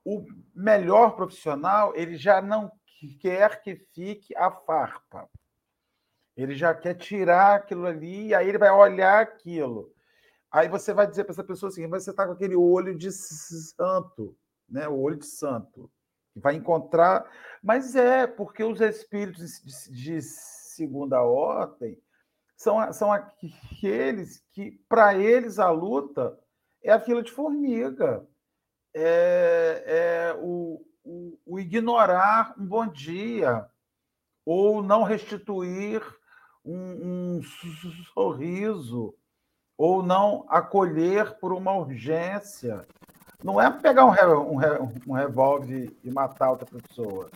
O 0.04 0.26
melhor 0.54 1.14
profissional, 1.16 1.94
ele 1.94 2.16
já 2.16 2.42
não 2.42 2.70
quer 3.20 3.62
que 3.62 3.76
fique 3.76 4.36
a 4.36 4.50
farpa. 4.50 5.28
Ele 6.36 6.54
já 6.54 6.74
quer 6.74 6.94
tirar 6.94 7.56
aquilo 7.56 7.86
ali, 7.86 8.34
aí 8.34 8.48
ele 8.48 8.58
vai 8.58 8.70
olhar 8.70 9.20
aquilo. 9.20 9.92
Aí 10.50 10.68
você 10.68 10.92
vai 10.92 11.06
dizer 11.06 11.24
para 11.24 11.32
essa 11.32 11.44
pessoa 11.44 11.70
assim: 11.70 11.88
você 11.88 12.10
está 12.10 12.26
com 12.26 12.32
aquele 12.32 12.56
olho 12.56 12.96
de 12.96 13.10
santo, 13.10 14.36
né? 14.68 14.88
o 14.88 14.98
olho 14.98 15.16
de 15.16 15.26
santo. 15.26 15.90
Vai 16.34 16.54
encontrar. 16.54 17.30
Mas 17.62 17.94
é, 17.94 18.26
porque 18.26 18.64
os 18.64 18.80
espíritos 18.80 19.60
de, 19.88 19.92
de 19.92 20.22
segunda 20.22 21.22
ordem 21.22 22.00
são, 22.56 22.92
são 22.92 23.12
aqueles 23.12 24.44
que, 24.52 24.72
para 24.88 25.14
eles, 25.14 25.58
a 25.58 25.70
luta 25.70 26.38
é 26.82 26.92
a 26.92 27.00
fila 27.00 27.22
de 27.22 27.30
formiga. 27.30 28.26
É, 28.94 29.84
é 29.86 30.38
o, 30.38 30.84
o, 31.04 31.38
o 31.46 31.60
ignorar 31.60 32.54
um 32.58 32.66
bom 32.66 32.86
dia, 32.86 33.66
ou 34.44 34.82
não 34.82 35.02
restituir 35.02 36.02
um, 36.64 37.38
um 37.38 37.42
sorriso 38.12 39.14
ou 39.76 40.02
não 40.02 40.44
acolher 40.48 41.38
por 41.38 41.52
uma 41.52 41.74
urgência. 41.74 42.86
Não 43.42 43.60
é 43.60 43.70
pegar 43.70 44.06
um, 44.06 44.10
um, 44.10 44.92
um 45.08 45.12
revólver 45.12 45.92
e 46.04 46.10
matar 46.10 46.50
outra 46.50 46.66
pessoa. 46.66 47.28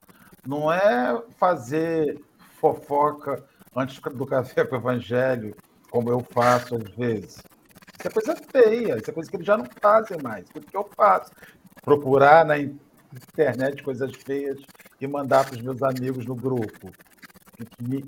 Não 0.47 0.73
é 0.73 1.21
fazer 1.37 2.21
fofoca 2.61 3.45
antes 3.75 4.01
do 4.01 4.27
café 4.27 4.65
com 4.65 4.77
o 4.77 4.79
evangelho, 4.79 5.55
como 5.91 6.11
eu 6.11 6.21
faço 6.21 6.77
às 6.77 6.89
vezes. 6.95 7.43
Isso 7.99 8.09
é 8.09 8.11
coisa 8.11 8.37
feia, 8.37 8.97
isso 8.97 9.11
é 9.11 9.15
coisa 9.15 9.31
que 9.31 9.37
eles 9.37 9.47
já 9.47 9.57
não 9.57 9.67
fazem 9.81 10.19
mais. 10.23 10.47
O 10.55 10.61
que 10.61 10.77
eu 10.77 10.89
faço? 10.97 11.33
Procurar 11.83 12.45
na 12.45 12.59
internet 12.59 13.83
coisas 13.83 14.15
feias 14.17 14.59
e 15.01 15.07
mandar 15.07 15.45
para 15.45 15.57
os 15.57 15.63
meus 15.63 15.83
amigos 15.83 16.27
no 16.27 16.35
grupo 16.35 16.91
que 17.65 17.83
me 17.83 18.05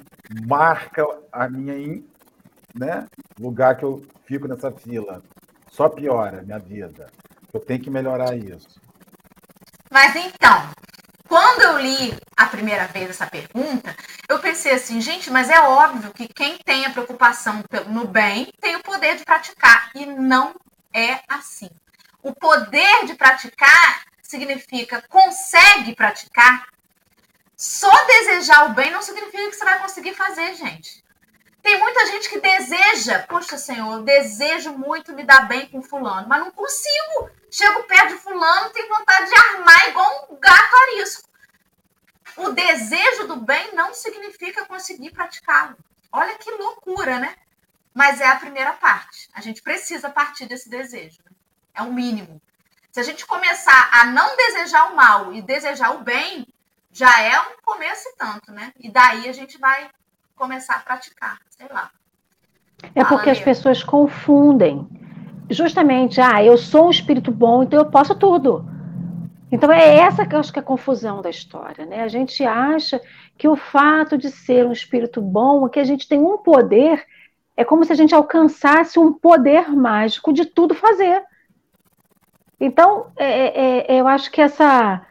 marca 0.46 1.06
a 1.32 1.48
minha 1.48 2.02
né, 2.74 3.06
lugar 3.40 3.76
que 3.76 3.84
eu 3.84 4.04
fico 4.24 4.46
nessa 4.46 4.70
fila. 4.70 5.22
Só 5.70 5.88
piora 5.88 6.40
a 6.40 6.42
minha 6.42 6.58
vida. 6.58 7.10
Eu 7.52 7.60
tenho 7.60 7.82
que 7.82 7.90
melhorar 7.90 8.36
isso. 8.36 8.80
Mas 9.90 10.14
então, 10.16 10.70
quando 11.28 11.62
eu 11.62 11.78
li 11.78 12.16
a 12.36 12.46
primeira 12.46 12.86
vez 12.86 13.10
essa 13.10 13.26
pergunta, 13.26 13.94
eu 14.28 14.38
pensei 14.38 14.72
assim, 14.72 15.00
gente, 15.00 15.30
mas 15.30 15.50
é 15.50 15.60
óbvio 15.60 16.12
que 16.12 16.28
quem 16.28 16.58
tem 16.58 16.86
a 16.86 16.90
preocupação 16.90 17.62
no 17.88 18.06
bem 18.06 18.52
tem 18.60 18.76
o 18.76 18.82
poder 18.82 19.16
de 19.16 19.24
praticar. 19.24 19.90
E 19.94 20.06
não 20.06 20.54
é 20.92 21.20
assim. 21.28 21.70
O 22.22 22.34
poder 22.34 23.06
de 23.06 23.14
praticar 23.14 24.04
significa 24.22 25.02
consegue 25.08 25.94
praticar. 25.94 26.66
Só 27.56 27.90
desejar 28.06 28.70
o 28.70 28.74
bem 28.74 28.90
não 28.90 29.02
significa 29.02 29.50
que 29.50 29.56
você 29.56 29.64
vai 29.64 29.78
conseguir 29.80 30.14
fazer, 30.14 30.54
gente. 30.54 31.02
Tem 31.68 31.78
muita 31.78 32.06
gente 32.06 32.30
que 32.30 32.40
deseja, 32.40 33.26
poxa 33.28 33.58
Senhor, 33.58 33.92
eu 33.92 34.02
desejo 34.02 34.72
muito 34.72 35.12
me 35.12 35.22
dar 35.22 35.46
bem 35.46 35.68
com 35.68 35.82
fulano, 35.82 36.26
mas 36.26 36.40
não 36.40 36.50
consigo. 36.50 37.30
Chego 37.50 37.82
perto 37.82 38.14
de 38.14 38.22
fulano, 38.22 38.70
tenho 38.70 38.88
vontade 38.88 39.28
de 39.28 39.36
armar 39.36 39.88
igual 39.90 40.28
um 40.30 40.36
gato 40.40 40.74
arisco. 40.74 41.28
O 42.38 42.52
desejo 42.52 43.26
do 43.26 43.36
bem 43.36 43.74
não 43.74 43.92
significa 43.92 44.64
conseguir 44.64 45.10
praticá-lo. 45.10 45.76
Olha 46.10 46.38
que 46.38 46.50
loucura, 46.52 47.18
né? 47.18 47.36
Mas 47.92 48.18
é 48.18 48.26
a 48.26 48.36
primeira 48.36 48.72
parte. 48.72 49.28
A 49.34 49.42
gente 49.42 49.60
precisa 49.60 50.08
partir 50.08 50.46
desse 50.46 50.70
desejo. 50.70 51.18
Né? 51.22 51.32
É 51.74 51.82
o 51.82 51.92
mínimo. 51.92 52.40
Se 52.90 52.98
a 52.98 53.02
gente 53.02 53.26
começar 53.26 53.90
a 53.92 54.06
não 54.06 54.34
desejar 54.38 54.90
o 54.90 54.96
mal 54.96 55.34
e 55.34 55.42
desejar 55.42 55.94
o 55.94 55.98
bem, 55.98 56.46
já 56.90 57.20
é 57.20 57.38
um 57.38 57.56
começo 57.62 58.08
e 58.08 58.16
tanto, 58.16 58.52
né? 58.52 58.72
E 58.80 58.90
daí 58.90 59.28
a 59.28 59.32
gente 59.34 59.58
vai 59.58 59.90
começar 60.38 60.76
a 60.76 60.80
praticar, 60.80 61.38
sei 61.50 61.66
lá. 61.70 61.90
É 62.94 63.04
porque 63.04 63.28
as 63.28 63.40
pessoas 63.40 63.82
confundem. 63.82 64.86
Justamente, 65.50 66.20
ah, 66.20 66.42
eu 66.42 66.56
sou 66.56 66.86
um 66.86 66.90
espírito 66.90 67.32
bom, 67.32 67.62
então 67.62 67.78
eu 67.78 67.90
posso 67.90 68.14
tudo. 68.14 68.64
Então 69.50 69.72
é 69.72 69.96
essa 69.96 70.26
que 70.26 70.34
eu 70.34 70.40
acho 70.40 70.52
que 70.52 70.58
é 70.58 70.62
a 70.62 70.64
confusão 70.64 71.22
da 71.22 71.30
história, 71.30 71.86
né? 71.86 72.02
A 72.02 72.08
gente 72.08 72.44
acha 72.44 73.00
que 73.36 73.48
o 73.48 73.56
fato 73.56 74.18
de 74.18 74.30
ser 74.30 74.66
um 74.66 74.72
espírito 74.72 75.22
bom, 75.22 75.68
que 75.68 75.80
a 75.80 75.84
gente 75.84 76.06
tem 76.06 76.20
um 76.20 76.36
poder, 76.38 77.04
é 77.56 77.64
como 77.64 77.84
se 77.84 77.92
a 77.92 77.96
gente 77.96 78.14
alcançasse 78.14 78.98
um 78.98 79.12
poder 79.12 79.70
mágico 79.70 80.32
de 80.32 80.44
tudo 80.44 80.74
fazer. 80.74 81.22
Então, 82.60 83.06
é, 83.16 83.86
é, 83.86 83.96
é 83.96 84.00
eu 84.00 84.06
acho 84.06 84.30
que 84.30 84.40
essa 84.40 85.02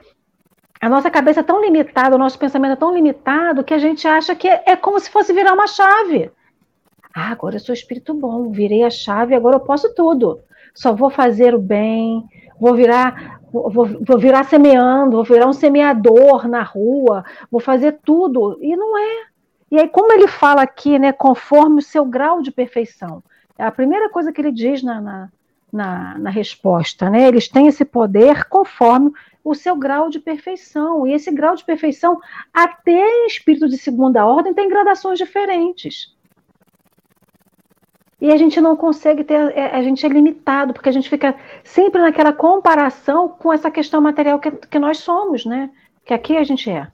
a 0.79 0.89
nossa 0.89 1.09
cabeça 1.09 1.39
é 1.39 1.43
tão 1.43 1.61
limitada, 1.61 2.15
o 2.15 2.19
nosso 2.19 2.37
pensamento 2.37 2.73
é 2.73 2.75
tão 2.75 2.93
limitado 2.93 3.63
que 3.63 3.73
a 3.73 3.79
gente 3.79 4.07
acha 4.07 4.35
que 4.35 4.47
é, 4.47 4.63
é 4.65 4.75
como 4.75 4.99
se 4.99 5.09
fosse 5.09 5.33
virar 5.33 5.53
uma 5.53 5.67
chave. 5.67 6.31
Ah, 7.13 7.31
agora 7.31 7.55
eu 7.55 7.59
sou 7.59 7.73
espírito 7.73 8.13
bom, 8.13 8.51
virei 8.51 8.83
a 8.83 8.89
chave, 8.89 9.33
agora 9.33 9.55
eu 9.55 9.59
posso 9.59 9.93
tudo. 9.95 10.39
Só 10.75 10.93
vou 10.93 11.09
fazer 11.09 11.55
o 11.55 11.59
bem, 11.59 12.23
vou 12.59 12.75
virar, 12.75 13.39
vou, 13.51 13.71
vou 13.71 14.19
virar 14.19 14.43
semeando, 14.43 15.15
vou 15.15 15.23
virar 15.23 15.47
um 15.47 15.53
semeador 15.53 16.47
na 16.47 16.61
rua, 16.61 17.25
vou 17.49 17.59
fazer 17.59 17.99
tudo. 18.03 18.59
E 18.61 18.75
não 18.75 18.95
é. 18.97 19.25
E 19.71 19.79
aí, 19.79 19.89
como 19.89 20.13
ele 20.13 20.27
fala 20.27 20.61
aqui, 20.61 20.99
né, 20.99 21.11
conforme 21.11 21.79
o 21.79 21.83
seu 21.83 22.05
grau 22.05 22.41
de 22.41 22.51
perfeição. 22.51 23.23
É 23.57 23.65
a 23.65 23.71
primeira 23.71 24.09
coisa 24.09 24.31
que 24.31 24.39
ele 24.39 24.51
diz 24.51 24.83
na, 24.83 25.01
na, 25.01 25.29
na, 25.71 26.17
na 26.17 26.29
resposta, 26.29 27.09
né? 27.09 27.27
Eles 27.27 27.47
têm 27.47 27.67
esse 27.67 27.83
poder 27.83 28.45
conforme 28.45 29.11
o 29.43 29.53
seu 29.55 29.75
grau 29.75 30.09
de 30.09 30.19
perfeição. 30.19 31.05
E 31.07 31.13
esse 31.13 31.31
grau 31.31 31.55
de 31.55 31.63
perfeição, 31.63 32.19
até 32.53 32.91
em 32.91 33.27
espírito 33.27 33.67
de 33.69 33.77
segunda 33.77 34.25
ordem, 34.25 34.53
tem 34.53 34.69
gradações 34.69 35.17
diferentes. 35.17 36.15
E 38.19 38.31
a 38.31 38.37
gente 38.37 38.59
não 38.59 38.75
consegue 38.75 39.23
ter, 39.23 39.55
é, 39.55 39.75
a 39.75 39.83
gente 39.83 40.05
é 40.05 40.09
limitado, 40.09 40.73
porque 40.73 40.89
a 40.89 40.91
gente 40.91 41.09
fica 41.09 41.35
sempre 41.63 42.01
naquela 42.01 42.33
comparação 42.33 43.29
com 43.29 43.53
essa 43.53 43.69
questão 43.69 44.01
material 44.01 44.39
que, 44.39 44.51
que 44.51 44.79
nós 44.79 44.97
somos, 44.97 45.45
né? 45.45 45.69
Que 46.03 46.13
aqui 46.13 46.35
a 46.35 46.43
gente 46.43 46.69
é. 46.69 46.91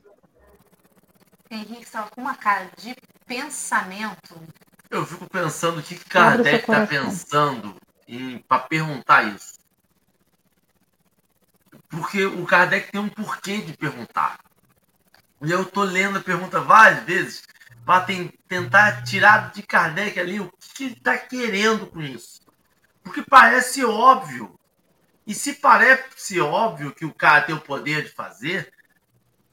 Henrique 1.49 1.83
estava 1.83 2.09
com 2.09 2.19
uma 2.19 2.35
cara 2.35 2.67
de 2.77 2.95
pensamento. 3.25 4.35
Eu 4.89 5.05
fico 5.05 5.27
pensando 5.29 5.79
o 5.79 5.83
que 5.83 5.95
Kardec 5.95 6.55
está 6.55 6.85
pensando 6.85 7.75
para 8.47 8.59
perguntar 8.63 9.23
isso. 9.23 9.59
Porque 11.89 12.25
o 12.25 12.45
Kardec 12.45 12.91
tem 12.91 13.01
um 13.01 13.09
porquê 13.09 13.57
de 13.61 13.77
perguntar. 13.77 14.39
E 15.41 15.51
eu 15.51 15.63
estou 15.63 15.83
lendo 15.83 16.17
a 16.17 16.23
pergunta 16.23 16.61
várias 16.61 17.03
vezes 17.03 17.43
para 17.85 18.05
tentar 18.47 19.03
tirar 19.03 19.51
de 19.51 19.61
Kardec 19.61 20.19
ali 20.19 20.39
o 20.39 20.51
que 20.75 20.85
ele 20.85 20.93
está 20.93 21.17
querendo 21.17 21.87
com 21.87 22.01
isso. 22.01 22.41
Porque 23.03 23.21
parece 23.21 23.83
óbvio. 23.83 24.57
E 25.27 25.33
se 25.33 25.53
parece 25.53 26.39
óbvio 26.39 26.93
que 26.93 27.05
o 27.05 27.13
cara 27.13 27.43
tem 27.43 27.55
o 27.55 27.61
poder 27.61 28.03
de 28.03 28.09
fazer, 28.09 28.73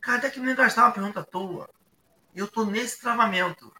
Kardec 0.00 0.38
nem 0.40 0.54
gastar 0.54 0.84
uma 0.84 0.92
pergunta 0.92 1.20
à 1.20 1.24
toa. 1.24 1.68
E 2.34 2.38
eu 2.38 2.46
estou 2.46 2.64
nesse 2.64 3.00
travamento. 3.00 3.72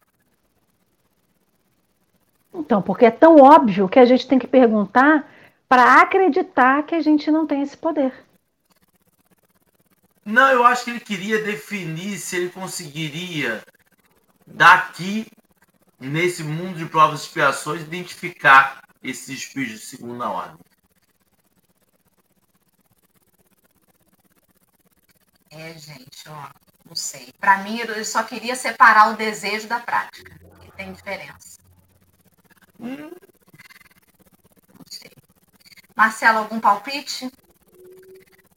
Então, 2.53 2.81
porque 2.81 3.05
é 3.05 3.11
tão 3.11 3.37
óbvio 3.37 3.87
que 3.87 3.99
a 3.99 4.05
gente 4.05 4.27
tem 4.27 4.37
que 4.37 4.47
perguntar 4.47 5.27
para 5.67 6.01
acreditar 6.01 6.83
que 6.83 6.95
a 6.95 7.01
gente 7.01 7.31
não 7.31 7.47
tem 7.47 7.61
esse 7.61 7.77
poder. 7.77 8.13
Não, 10.25 10.49
eu 10.51 10.63
acho 10.63 10.83
que 10.83 10.89
ele 10.91 10.99
queria 10.99 11.41
definir 11.41 12.17
se 12.19 12.35
ele 12.35 12.49
conseguiria, 12.49 13.63
daqui, 14.45 15.25
nesse 15.99 16.43
mundo 16.43 16.77
de 16.77 16.85
provas 16.85 17.21
e 17.21 17.23
expiações, 17.23 17.81
identificar 17.81 18.81
esses 19.01 19.29
espíritos 19.29 19.79
de 19.79 19.85
segunda 19.85 20.29
ordem. 20.29 20.59
É, 25.51 25.73
gente, 25.73 26.29
ó, 26.29 26.49
não 26.87 26.95
sei. 26.95 27.33
Para 27.39 27.57
mim, 27.59 27.79
eu 27.79 28.05
só 28.05 28.23
queria 28.23 28.55
separar 28.55 29.11
o 29.11 29.17
desejo 29.17 29.67
da 29.67 29.79
prática, 29.79 30.39
que 30.61 30.71
tem 30.77 30.93
diferença. 30.93 31.59
Hum. 32.79 33.11
Não 34.73 34.85
sei. 34.89 35.11
Marcelo, 36.01 36.39
algum 36.39 36.59
palpite? 36.59 37.31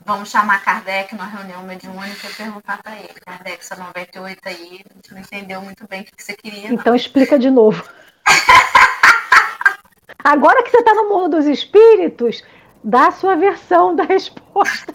Vamos 0.02 0.30
chamar 0.30 0.64
Kardec 0.64 1.14
numa 1.14 1.26
reunião 1.26 1.62
mediúnica 1.62 2.26
e 2.26 2.32
perguntar 2.32 2.82
para 2.82 2.96
ele. 2.96 3.12
Kardec, 3.20 3.60
essa 3.60 3.76
98 3.76 4.40
aí, 4.46 4.82
a 4.88 4.94
gente 4.94 5.12
não 5.12 5.20
entendeu 5.20 5.60
muito 5.60 5.86
bem 5.86 6.00
o 6.00 6.04
que 6.06 6.22
você 6.22 6.34
queria. 6.34 6.70
Não. 6.70 6.76
Então 6.76 6.94
explica 6.94 7.38
de 7.38 7.50
novo. 7.50 7.86
Agora 10.24 10.62
que 10.62 10.70
você 10.70 10.78
está 10.78 10.94
no 10.94 11.10
mundo 11.10 11.36
dos 11.36 11.44
espíritos, 11.44 12.42
dá 12.82 13.08
a 13.08 13.12
sua 13.12 13.36
versão 13.36 13.94
da 13.94 14.04
resposta. 14.04 14.94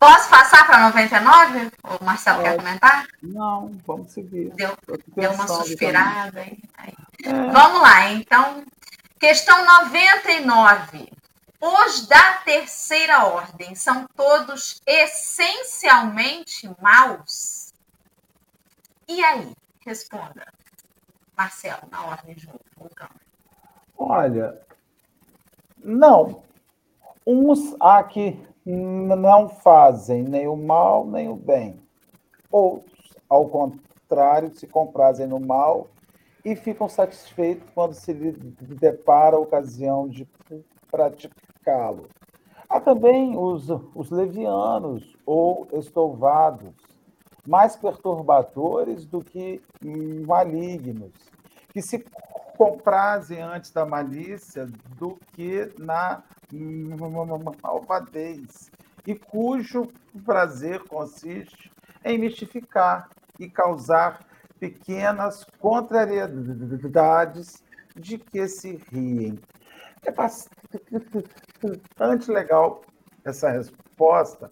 Posso 0.00 0.30
passar 0.30 0.66
para 0.66 0.80
99? 0.86 1.72
O 2.00 2.02
Marcelo 2.02 2.38
Pode. 2.38 2.48
quer 2.48 2.56
comentar? 2.56 3.06
Não, 3.22 3.70
vamos 3.86 4.12
seguir. 4.12 4.50
Deu, 4.54 4.74
deu 5.14 5.32
uma 5.32 5.46
suspirada 5.46 6.40
aí. 6.40 6.58
aí. 6.78 6.94
É. 7.22 7.52
Vamos 7.52 7.82
lá, 7.82 8.10
então. 8.12 8.64
Questão 9.22 9.64
99. 9.64 11.08
Os 11.60 12.08
da 12.08 12.38
terceira 12.44 13.24
ordem 13.26 13.72
são 13.72 14.04
todos 14.16 14.82
essencialmente 14.84 16.68
maus? 16.80 17.72
E 19.06 19.22
aí? 19.22 19.52
Responda. 19.86 20.44
Marcelo, 21.38 21.82
na 21.88 22.04
ordem 22.04 22.34
de 22.34 22.48
vulcão. 22.76 23.08
Olha, 23.96 24.60
não. 25.78 26.42
Uns 27.24 27.76
há 27.78 28.02
que 28.02 28.44
não 28.66 29.48
fazem 29.48 30.24
nem 30.24 30.48
o 30.48 30.56
mal 30.56 31.06
nem 31.06 31.28
o 31.28 31.36
bem. 31.36 31.80
Outros, 32.50 33.14
ao 33.28 33.48
contrário, 33.48 34.52
se 34.52 34.66
comprazem 34.66 35.28
no 35.28 35.38
mal 35.38 35.91
e 36.44 36.56
ficam 36.56 36.88
satisfeitos 36.88 37.68
quando 37.74 37.94
se 37.94 38.12
lhe 38.12 38.32
depara 38.32 39.36
a 39.36 39.40
ocasião 39.40 40.08
de 40.08 40.26
praticá-lo. 40.90 42.08
Há 42.68 42.80
também 42.80 43.36
os, 43.36 43.68
os 43.94 44.10
levianos 44.10 45.16
ou 45.26 45.68
estouvados, 45.72 46.74
mais 47.46 47.76
perturbadores 47.76 49.04
do 49.04 49.20
que 49.20 49.60
malignos, 50.26 51.12
que 51.72 51.82
se 51.82 52.04
comprazem 52.56 53.40
antes 53.40 53.70
da 53.70 53.84
malícia 53.84 54.66
do 54.98 55.18
que 55.32 55.72
na 55.78 56.22
malvadez, 57.62 58.70
e 59.06 59.14
cujo 59.14 59.88
prazer 60.24 60.84
consiste 60.84 61.70
em 62.04 62.18
mistificar 62.18 63.08
e 63.38 63.48
causar 63.48 64.20
pequenas 64.62 65.44
contrariedades 65.58 67.64
de 67.96 68.16
que 68.16 68.46
se 68.46 68.80
riem. 68.92 69.36
É 70.06 70.12
bastante 70.12 72.30
legal 72.30 72.82
essa 73.24 73.50
resposta, 73.50 74.48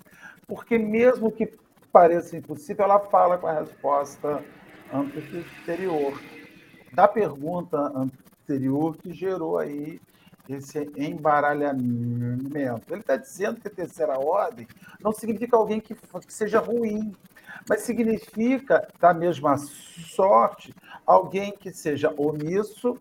porque 0.48 0.76
mesmo 0.76 1.30
que 1.30 1.56
pareça 1.92 2.36
impossível, 2.36 2.86
ela 2.86 2.98
fala 2.98 3.38
com 3.38 3.46
a 3.46 3.60
resposta 3.60 4.44
anterior. 4.92 6.20
Da 6.92 7.06
pergunta 7.06 7.78
anterior 7.94 8.96
que 8.96 9.12
gerou 9.12 9.58
aí 9.58 10.00
esse 10.48 10.90
embaralhamento. 10.96 12.92
Ele 12.92 13.00
está 13.00 13.16
dizendo 13.16 13.60
que 13.60 13.70
terceira 13.70 14.18
ordem 14.18 14.66
não 15.00 15.12
significa 15.12 15.56
alguém 15.56 15.80
que, 15.80 15.94
que 15.94 16.34
seja 16.34 16.58
ruim, 16.58 17.14
mas 17.68 17.82
significa, 17.82 18.86
da 18.98 19.14
mesma 19.14 19.56
sorte, 19.56 20.74
alguém 21.06 21.52
que 21.52 21.72
seja 21.72 22.12
omisso, 22.16 22.98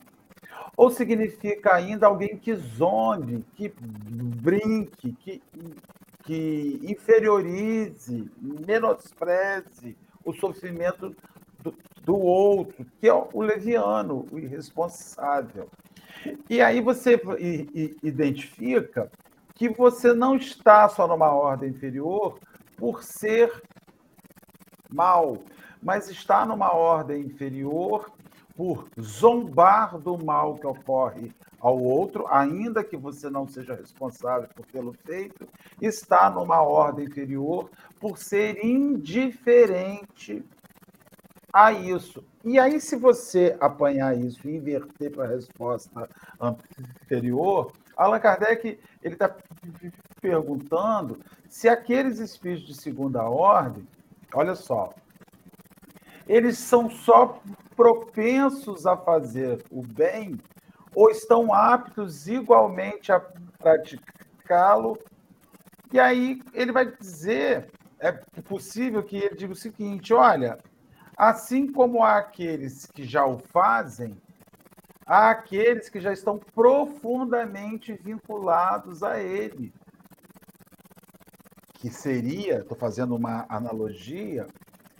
ou 0.75 0.89
significa 0.89 1.75
ainda 1.75 2.07
alguém 2.07 2.37
que 2.37 2.55
zombe, 2.55 3.43
que 3.55 3.73
brinque, 3.77 5.11
que, 5.13 5.41
que 6.23 6.79
inferiorize, 6.83 8.31
menospreze 8.39 9.97
o 10.23 10.33
sofrimento 10.33 11.15
do, 11.59 11.75
do 12.03 12.17
outro, 12.17 12.85
que 12.99 13.07
é 13.07 13.13
o 13.13 13.41
leviano, 13.41 14.25
o 14.31 14.39
irresponsável. 14.39 15.69
E 16.49 16.61
aí 16.61 16.81
você 16.81 17.19
identifica 18.03 19.11
que 19.55 19.69
você 19.69 20.13
não 20.13 20.35
está 20.35 20.87
só 20.87 21.07
numa 21.07 21.33
ordem 21.33 21.69
inferior 21.69 22.39
por 22.77 23.03
ser 23.03 23.61
mal, 24.89 25.37
mas 25.81 26.09
está 26.09 26.45
numa 26.45 26.73
ordem 26.73 27.21
inferior 27.21 28.11
por 28.55 28.89
zombar 28.99 29.97
do 29.97 30.17
mal 30.23 30.55
que 30.55 30.67
ocorre 30.67 31.31
ao 31.59 31.77
outro, 31.77 32.25
ainda 32.29 32.83
que 32.83 32.97
você 32.97 33.29
não 33.29 33.47
seja 33.47 33.75
responsável 33.75 34.49
por 34.55 34.65
tê-lo 34.65 34.93
feito, 35.05 35.47
está 35.81 36.29
numa 36.29 36.61
ordem 36.61 37.05
inferior 37.05 37.69
por 37.99 38.17
ser 38.17 38.63
indiferente 38.63 40.43
a 41.51 41.71
isso. 41.71 42.23
E 42.43 42.57
aí, 42.59 42.79
se 42.79 42.95
você 42.95 43.57
apanhar 43.59 44.17
isso 44.17 44.47
e 44.47 44.55
inverter 44.55 45.11
para 45.11 45.25
a 45.25 45.27
resposta 45.27 46.09
anterior, 46.39 47.71
Allan 47.97 48.19
Kardec 48.19 48.79
ele 49.03 49.13
está 49.13 49.35
perguntando 50.21 51.19
se 51.49 51.67
aqueles 51.67 52.19
espíritos 52.19 52.67
de 52.67 52.75
segunda 52.75 53.23
ordem, 53.23 53.85
olha 54.33 54.55
só, 54.55 54.93
eles 56.27 56.57
são 56.57 56.89
só 56.89 57.41
propensos 57.75 58.85
a 58.85 58.95
fazer 58.95 59.63
o 59.71 59.81
bem 59.81 60.39
ou 60.93 61.09
estão 61.09 61.53
aptos 61.53 62.27
igualmente 62.27 63.11
a 63.11 63.19
praticá-lo. 63.57 64.97
E 65.91 65.99
aí 65.99 66.41
ele 66.53 66.71
vai 66.71 66.85
dizer, 66.85 67.71
é 67.99 68.11
possível 68.11 69.01
que 69.03 69.17
ele 69.17 69.35
diga 69.35 69.53
o 69.53 69.55
seguinte: 69.55 70.13
olha, 70.13 70.59
Assim 71.19 71.69
como 71.69 72.01
há 72.01 72.17
aqueles 72.17 72.85
que 72.85 73.03
já 73.03 73.25
o 73.25 73.37
fazem, 73.37 74.15
há 75.05 75.31
aqueles 75.31 75.89
que 75.89 75.99
já 75.99 76.13
estão 76.13 76.39
profundamente 76.39 77.91
vinculados 77.91 79.03
a 79.03 79.19
ele. 79.19 79.73
Que 81.79 81.89
seria, 81.89 82.59
estou 82.59 82.77
fazendo 82.77 83.15
uma 83.15 83.45
analogia, 83.47 84.45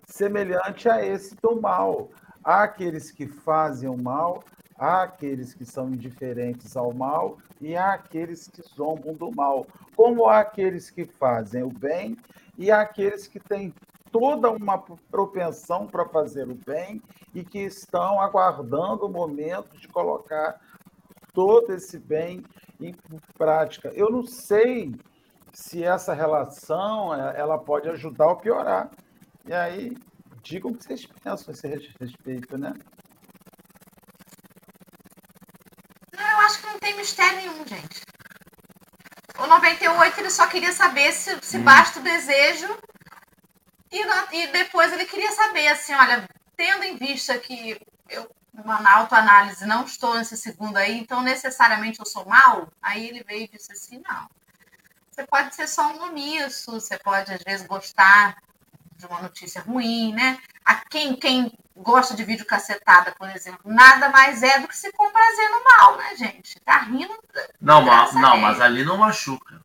semelhante 0.08 0.88
a 0.90 1.06
esse 1.06 1.36
do 1.36 1.60
mal. 1.60 2.10
Há 2.44 2.64
aqueles 2.64 3.12
que 3.12 3.28
fazem 3.28 3.90
o 3.90 3.98
mal, 3.98 4.44
há 4.78 5.04
aqueles 5.04 5.54
que 5.54 5.66
são 5.66 5.90
indiferentes 5.90 6.78
ao 6.78 6.94
mal 6.94 7.38
e 7.60 7.76
há 7.76 7.94
aqueles 7.94 8.48
que 8.48 8.62
zombam 8.62 9.14
do 9.14 9.30
mal. 9.30 9.68
Como 9.96 10.26
há 10.26 10.40
aqueles 10.40 10.90
que 10.90 11.04
fazem 11.04 11.64
o 11.64 11.70
bem 11.70 12.18
e 12.58 12.72
há 12.72 12.82
aqueles 12.82 13.28
que 13.28 13.40
têm 13.40 13.74
toda 14.10 14.50
uma 14.50 14.78
propensão 15.12 15.86
para 15.86 16.08
fazer 16.08 16.50
o 16.50 16.56
bem 16.56 17.02
e 17.36 17.44
que 17.44 17.60
estão 17.60 18.22
aguardando 18.22 19.06
o 19.06 19.12
momento 19.12 19.78
de 19.78 19.88
colocar 19.90 20.60
todo 21.34 21.74
esse 21.74 22.00
bem 22.00 22.44
em 22.80 22.96
prática. 23.38 23.92
Eu 23.94 24.10
não 24.10 24.26
sei 24.26 24.94
se 25.54 25.84
essa 25.84 26.14
relação 26.14 27.14
é, 27.14 27.40
ela 27.40 27.58
pode 27.58 27.90
ajudar 27.90 28.28
ou 28.28 28.38
piorar. 28.38 28.90
E 29.46 29.54
aí, 29.54 29.98
digam 30.44 30.72
o 30.72 30.78
que 30.78 30.84
vocês 30.84 31.06
pensam 31.06 31.48
a 31.50 31.52
esse 31.52 31.94
respeito, 32.00 32.58
né? 32.58 32.74
Eu 36.12 36.38
acho 36.46 36.60
que 36.60 36.68
não 36.68 36.80
tem 36.80 36.96
mistério 36.96 37.38
nenhum, 37.38 37.66
gente. 37.66 38.04
O 39.38 39.48
98 39.48 40.20
ele 40.20 40.30
só 40.30 40.48
queria 40.48 40.74
saber 40.74 41.12
se, 41.14 41.38
se 41.42 41.58
hum. 41.58 41.64
basta 41.64 42.00
o 42.00 42.04
desejo 42.04 42.68
e, 43.92 44.02
e 44.36 44.48
depois 44.48 44.92
ele 44.92 45.06
queria 45.06 45.32
saber, 45.32 45.68
assim, 45.68 45.94
olha, 45.94 46.28
tendo 46.56 46.84
em 46.84 46.98
vista 46.98 47.38
que 47.40 47.80
eu, 48.10 48.30
na 48.54 48.98
autoanálise, 48.98 49.66
não 49.66 49.86
estou 49.86 50.16
nesse 50.16 50.36
segundo 50.36 50.78
aí, 50.78 51.00
então 51.00 51.22
necessariamente 51.22 52.00
eu 52.00 52.06
sou 52.06 52.26
mal, 52.26 52.68
aí 52.82 53.08
ele 53.08 53.24
veio 53.24 53.46
e 53.46 53.48
disse 53.48 53.72
assim, 53.72 54.02
não. 54.08 54.28
Você 55.20 55.28
pode 55.28 55.54
ser 55.54 55.68
só 55.68 55.92
um 55.92 56.04
omisso, 56.04 56.72
você 56.72 56.98
pode, 56.98 57.34
às 57.34 57.44
vezes, 57.44 57.68
gostar 57.68 58.38
de 58.96 59.06
uma 59.06 59.22
notícia 59.22 59.62
ruim, 59.62 60.14
né? 60.14 60.40
A 60.64 60.76
quem, 60.76 61.14
quem 61.14 61.52
gosta 61.76 62.16
de 62.16 62.24
vídeo 62.24 62.46
cacetada, 62.46 63.14
por 63.20 63.30
exemplo, 63.30 63.60
nada 63.66 64.08
mais 64.08 64.42
é 64.44 64.60
do 64.60 64.68
que 64.70 64.78
se 64.78 64.90
comprazer 64.94 65.50
no 65.52 65.62
mal, 65.66 65.98
né, 65.98 66.16
gente? 66.16 66.58
Tá 66.62 66.78
rindo. 66.78 67.14
Não, 67.60 67.82
mas, 67.82 68.14
não 68.14 68.38
mas 68.38 68.62
ali 68.62 68.86
não 68.86 68.96
machuca. 68.96 69.60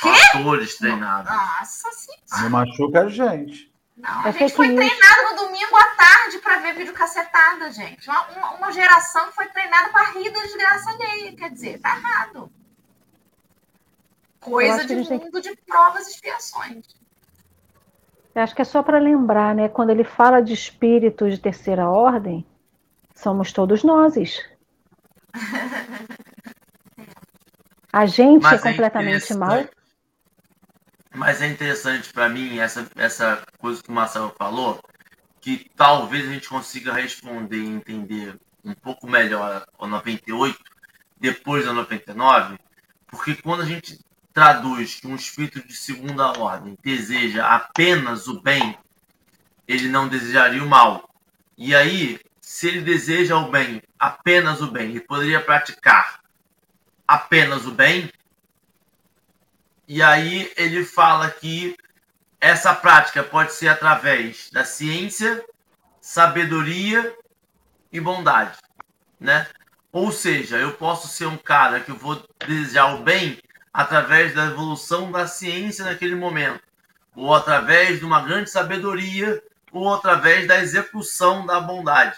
Quê? 0.00 0.08
Atores 0.32 0.76
treinados. 0.76 1.28
Nossa 1.28 1.90
senhora. 1.90 2.42
Não 2.42 2.50
machuca 2.50 3.00
a 3.00 3.08
gente. 3.08 3.74
Não, 3.96 4.20
a 4.20 4.30
gente 4.30 4.54
foi 4.54 4.76
treinado 4.76 5.22
no 5.30 5.36
domingo 5.44 5.76
à 5.76 5.86
tarde 5.96 6.38
para 6.38 6.60
ver 6.60 6.74
vídeo 6.74 6.92
cacetada, 6.92 7.72
gente. 7.72 8.08
Uma, 8.08 8.22
uma, 8.28 8.50
uma 8.52 8.72
geração 8.72 9.32
foi 9.32 9.46
treinada 9.48 9.88
para 9.88 10.12
rir 10.12 10.30
da 10.30 10.40
desgraça 10.40 10.90
alheia. 10.90 11.34
Quer 11.34 11.50
dizer, 11.50 11.80
tá 11.80 11.96
errado. 11.96 12.52
Coisa 14.44 14.84
de 14.84 14.94
mundo 14.94 15.08
tem... 15.08 15.40
de 15.40 15.56
provas 15.66 16.06
e 16.06 16.10
expiações. 16.10 16.84
Eu 18.34 18.42
acho 18.42 18.54
que 18.54 18.60
é 18.60 18.64
só 18.64 18.82
para 18.82 18.98
lembrar, 18.98 19.54
né? 19.54 19.68
Quando 19.68 19.90
ele 19.90 20.04
fala 20.04 20.42
de 20.42 20.52
espíritos 20.52 21.32
de 21.32 21.38
terceira 21.38 21.88
ordem, 21.88 22.44
somos 23.14 23.52
todos 23.52 23.82
nós. 23.82 24.14
A 27.90 28.06
gente 28.06 28.42
Mas 28.42 28.60
é 28.60 28.70
completamente 28.70 29.32
mal. 29.34 29.64
Mas 31.14 31.40
é 31.40 31.46
interessante 31.46 32.12
para 32.12 32.28
mim 32.28 32.58
essa, 32.58 32.86
essa 32.96 33.46
coisa 33.58 33.82
que 33.82 33.88
o 33.88 33.92
Marcelo 33.92 34.34
falou, 34.36 34.80
que 35.40 35.70
talvez 35.76 36.28
a 36.28 36.32
gente 36.32 36.48
consiga 36.48 36.92
responder 36.92 37.58
e 37.58 37.68
entender 37.68 38.38
um 38.64 38.74
pouco 38.74 39.06
melhor 39.06 39.64
o 39.78 39.86
98 39.86 40.58
depois 41.18 41.64
da 41.64 41.72
99, 41.72 42.58
porque 43.06 43.36
quando 43.36 43.62
a 43.62 43.64
gente 43.64 44.04
traduz 44.34 44.96
que 44.96 45.06
um 45.06 45.14
espírito 45.14 45.66
de 45.66 45.72
segunda 45.72 46.38
ordem 46.38 46.76
deseja 46.82 47.46
apenas 47.46 48.26
o 48.26 48.42
bem, 48.42 48.76
ele 49.66 49.88
não 49.88 50.08
desejaria 50.08 50.62
o 50.62 50.68
mal. 50.68 51.08
E 51.56 51.72
aí, 51.74 52.20
se 52.40 52.66
ele 52.66 52.80
deseja 52.80 53.36
o 53.36 53.50
bem, 53.50 53.80
apenas 53.96 54.60
o 54.60 54.66
bem, 54.66 54.90
ele 54.90 55.00
poderia 55.00 55.40
praticar 55.40 56.20
apenas 57.06 57.64
o 57.64 57.70
bem, 57.70 58.10
e 59.86 60.02
aí 60.02 60.52
ele 60.56 60.84
fala 60.84 61.30
que 61.30 61.76
essa 62.40 62.74
prática 62.74 63.22
pode 63.22 63.52
ser 63.52 63.68
através 63.68 64.50
da 64.50 64.64
ciência, 64.64 65.44
sabedoria 66.00 67.14
e 67.92 68.00
bondade, 68.00 68.58
né? 69.20 69.46
Ou 69.92 70.10
seja, 70.10 70.56
eu 70.56 70.72
posso 70.72 71.06
ser 71.06 71.26
um 71.26 71.36
cara 71.36 71.80
que 71.80 71.92
vou 71.92 72.26
desejar 72.46 72.94
o 72.94 73.02
bem 73.02 73.38
através 73.74 74.32
da 74.32 74.46
evolução 74.46 75.10
da 75.10 75.26
ciência 75.26 75.84
naquele 75.84 76.14
momento, 76.14 76.62
ou 77.16 77.34
através 77.34 77.98
de 77.98 78.04
uma 78.04 78.22
grande 78.22 78.48
sabedoria, 78.48 79.42
ou 79.72 79.92
através 79.92 80.46
da 80.46 80.62
execução 80.62 81.44
da 81.44 81.60
bondade. 81.60 82.16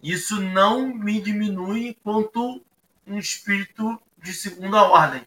Isso 0.00 0.40
não 0.40 0.94
me 0.94 1.20
diminui 1.20 1.96
quanto 2.04 2.64
um 3.04 3.18
espírito 3.18 4.00
de 4.22 4.32
segunda 4.32 4.84
ordem. 4.84 5.26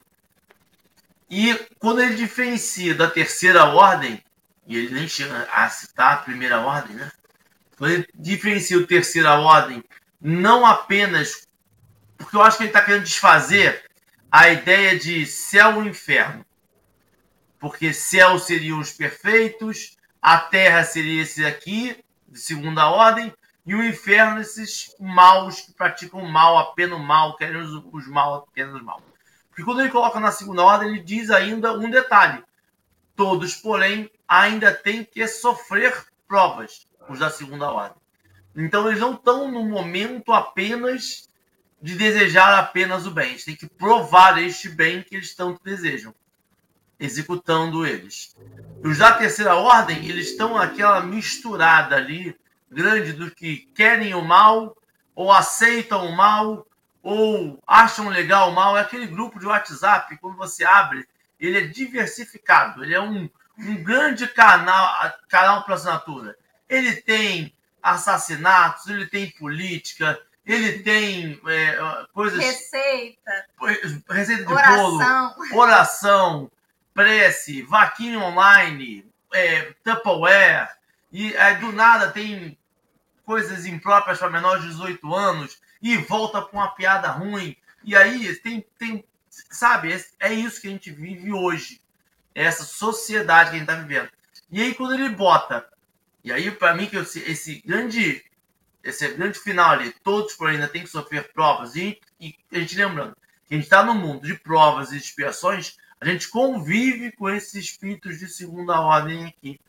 E 1.30 1.54
quando 1.80 2.02
ele 2.02 2.16
diferencia 2.16 2.96
da 2.96 3.10
terceira 3.10 3.66
ordem, 3.66 4.24
e 4.66 4.78
ele 4.78 4.94
nem 4.94 5.08
chega 5.08 5.50
a 5.52 5.68
citar 5.70 6.14
a 6.14 6.18
primeira 6.18 6.62
ordem, 6.62 6.96
né? 6.96 7.12
Quando 7.78 7.92
ele 7.92 8.08
diferencia 8.16 8.78
o 8.78 8.88
terceira 8.88 9.34
ordem, 9.38 9.84
não 10.22 10.66
apenas. 10.66 11.46
Porque 12.18 12.36
eu 12.36 12.42
acho 12.42 12.58
que 12.58 12.64
ele 12.64 12.70
está 12.70 12.82
querendo 12.82 13.04
desfazer 13.04 13.88
a 14.32 14.50
ideia 14.50 14.98
de 14.98 15.26
céu 15.26 15.84
e 15.84 15.90
inferno. 15.90 16.46
Porque 17.60 17.94
céu 17.94 18.38
seriam 18.38 18.80
os 18.80 18.92
perfeitos, 18.92 19.98
a 20.22 20.38
terra 20.38 20.84
seria 20.84 21.24
esse 21.24 21.46
aqui, 21.46 22.04
de 22.28 22.40
segunda 22.40 22.90
ordem, 22.90 23.34
e 23.66 23.76
o 23.76 23.84
inferno, 23.84 24.40
esses 24.40 24.96
maus 25.00 25.62
que 25.62 25.74
praticam 25.74 26.22
mal, 26.26 26.58
apenas 26.58 27.00
mal, 27.02 27.36
querem 27.36 27.58
os, 27.58 27.84
os 27.92 28.08
mal, 28.08 28.36
apenas 28.36 28.82
mal. 28.82 29.02
Porque 29.50 29.64
quando 29.64 29.82
ele 29.82 29.90
coloca 29.90 30.20
na 30.20 30.32
segunda 30.32 30.64
ordem, 30.64 30.90
ele 30.90 31.00
diz 31.00 31.30
ainda 31.30 31.74
um 31.74 31.90
detalhe: 31.90 32.44
todos, 33.16 33.56
porém, 33.56 34.10
ainda 34.28 34.74
têm 34.74 35.04
que 35.04 35.28
sofrer 35.28 36.06
provas, 36.28 36.88
os 37.10 37.20
da 37.20 37.30
segunda 37.30 37.70
ordem. 37.70 37.98
Então, 38.56 38.88
eles 38.88 39.00
não 39.00 39.14
estão 39.14 39.52
no 39.52 39.66
momento 39.66 40.32
apenas 40.32 41.27
de 41.82 41.96
desejar 41.96 42.58
apenas 42.58 43.06
o 43.06 43.12
bem. 43.12 43.32
Eles 43.32 43.46
têm 43.46 43.56
que 43.56 43.68
provar 43.68 44.42
este 44.42 44.70
bem 44.70 45.04
que 45.04 45.16
eles 45.16 45.36
tanto 45.36 45.64
desejam, 45.64 46.14
executando 47.00 47.86
eles. 47.86 48.36
Os 48.84 48.98
da 48.98 49.14
terceira 49.14 49.56
ordem, 49.56 50.08
eles 50.08 50.30
estão 50.30 50.58
aquela 50.58 51.02
misturada 51.02 51.96
ali, 51.96 52.36
grande, 52.70 53.14
do 53.14 53.32
que 53.32 53.70
querem 53.76 54.14
o 54.14 54.22
mal, 54.22 54.76
ou 55.16 55.32
aceitam 55.32 56.06
o 56.06 56.16
mal, 56.16 56.68
ou 57.02 57.62
acham 57.66 58.10
legal 58.10 58.52
o 58.52 58.56
mal. 58.56 58.78
É 58.78 58.82
aquele 58.82 59.08
grupo 59.08 59.40
de 59.40 59.46
WhatsApp, 59.46 60.18
quando 60.18 60.38
você 60.38 60.64
abre, 60.64 61.08
ele 61.40 61.58
é 61.58 61.68
diversificado, 61.68 62.84
ele 62.84 62.96
é 62.96 63.02
um, 63.02 63.30
um 63.58 63.84
grande 63.84 64.28
canal, 64.28 65.14
canal 65.30 65.64
para 65.64 65.76
assinatura. 65.76 66.36
Ele 66.68 66.96
tem 66.96 67.54
assassinatos, 67.82 68.88
ele 68.88 69.06
tem 69.06 69.30
política, 69.32 70.20
ele 70.48 70.80
tem 70.80 71.40
é, 71.46 72.06
coisas. 72.14 72.40
Receita. 72.40 73.46
Receita 74.10 74.46
de 74.46 74.54
oração. 74.54 75.36
bolo, 75.36 75.60
oração, 75.60 76.52
prece, 76.94 77.64
vaquinha 77.64 78.20
online, 78.20 79.06
é, 79.34 79.74
Tupperware. 79.84 80.70
E 81.12 81.34
é, 81.36 81.56
do 81.56 81.72
nada 81.74 82.12
tem 82.12 82.58
coisas 83.26 83.66
impróprias 83.66 84.20
para 84.20 84.30
menores 84.30 84.64
de 84.64 84.70
18 84.70 85.14
anos 85.14 85.62
e 85.82 85.98
volta 85.98 86.42
com 86.42 86.58
uma 86.58 86.70
piada 86.70 87.10
ruim. 87.10 87.56
E 87.84 87.96
aí 87.96 88.34
tem, 88.38 88.66
tem 88.80 89.04
sabe, 89.30 89.94
é 90.20 90.34
isso 90.34 90.62
que 90.62 90.68
a 90.68 90.72
gente 90.72 90.90
vive 90.92 91.34
hoje. 91.34 91.82
É 92.34 92.44
essa 92.46 92.64
sociedade 92.64 93.50
que 93.50 93.56
a 93.58 93.60
gente 93.60 93.70
está 93.70 93.82
vivendo. 93.82 94.10
E 94.50 94.62
aí 94.62 94.74
quando 94.74 94.94
ele 94.94 95.10
bota, 95.10 95.68
e 96.24 96.32
aí 96.32 96.50
para 96.52 96.74
mim 96.74 96.86
que 96.86 96.96
esse, 96.96 97.20
esse 97.30 97.62
grande 97.66 98.24
esse 98.88 99.08
grande 99.10 99.38
final 99.40 99.72
ali, 99.72 99.94
todos 100.04 100.34
por 100.34 100.50
ainda 100.50 100.68
têm 100.68 100.84
que 100.84 100.90
sofrer 100.90 101.32
provas, 101.34 101.76
e, 101.76 102.00
e 102.20 102.36
a 102.52 102.60
gente 102.60 102.78
lembrando 102.78 103.16
que 103.48 103.54
a 103.54 103.58
gente 103.58 103.66
está 103.66 103.84
no 103.84 103.94
mundo 103.94 104.26
de 104.26 104.36
provas 104.36 104.92
e 104.92 104.98
expiações, 104.98 105.78
a 106.00 106.06
gente 106.06 106.30
convive 106.30 107.12
com 107.12 107.30
esses 107.30 107.54
espíritos 107.54 108.20
de 108.20 108.28
segunda 108.28 108.80
ordem 108.80 109.26
aqui, 109.26 109.60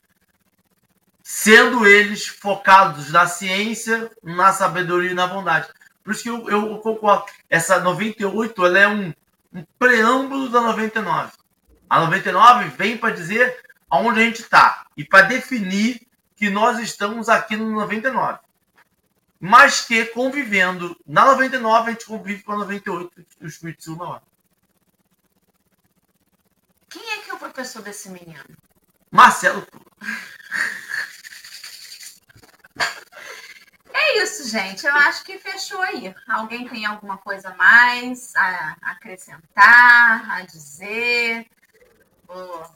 sendo 1.23 1.87
eles 1.87 2.27
focados 2.27 3.11
na 3.11 3.27
ciência, 3.27 4.11
na 4.23 4.53
sabedoria 4.53 5.11
e 5.11 5.15
na 5.15 5.27
bondade. 5.27 5.69
Por 6.03 6.13
isso 6.13 6.23
que 6.23 6.31
eu, 6.31 6.49
eu 6.49 6.79
concordo. 6.79 7.27
Essa 7.51 7.81
98 7.81 8.67
ela 8.67 8.79
é 8.79 8.89
um, 8.89 9.13
um 9.53 9.65
preâmbulo 9.79 10.49
da 10.49 10.61
99. 10.61 11.33
A 11.89 12.01
99 12.01 12.69
vem 12.71 12.97
para 12.97 13.15
dizer 13.15 13.59
aonde 13.91 14.21
a 14.21 14.25
gente 14.25 14.43
está 14.43 14.87
e 14.97 15.05
para 15.05 15.27
definir 15.27 16.07
que 16.37 16.51
nós 16.51 16.79
estamos 16.79 17.29
aqui 17.29 17.57
no 17.57 17.71
99 17.71 18.39
mas 19.41 19.83
que 19.83 20.05
convivendo 20.07 20.99
na 21.07 21.25
99 21.27 21.89
a 21.89 21.93
gente 21.93 22.07
convive 22.07 22.43
com 22.43 22.53
a 22.53 22.59
98 22.59 23.27
o 23.41 23.47
Espírito 23.47 23.85
Santo 23.85 23.99
na 23.99 24.11
hora. 24.11 24.23
Quem 26.89 27.11
é 27.13 27.19
que 27.19 27.31
é 27.31 27.35
o 27.35 27.39
professor 27.39 27.83
desse 27.83 28.09
menino? 28.09 28.45
Marcelo. 29.11 29.67
É 33.93 34.23
isso, 34.23 34.49
gente. 34.49 34.87
Eu 34.87 34.95
acho 34.95 35.25
que 35.25 35.39
fechou 35.39 35.81
aí. 35.83 36.15
Alguém 36.27 36.69
tem 36.69 36.87
alguma 36.87 37.19
coisa 37.19 37.55
mais 37.55 38.35
a 38.35 38.77
acrescentar, 38.83 40.31
a 40.31 40.43
dizer? 40.43 41.47
Vou 42.27 42.67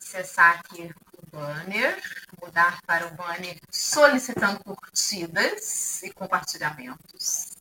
acessar 0.00 0.58
aqui 0.58 0.94
banner, 1.32 2.00
mudar 2.40 2.78
para 2.86 3.06
o 3.06 3.10
banner 3.14 3.56
solicitando 3.70 4.60
curtidas 4.60 6.02
e 6.02 6.12
compartilhamentos. 6.12 7.56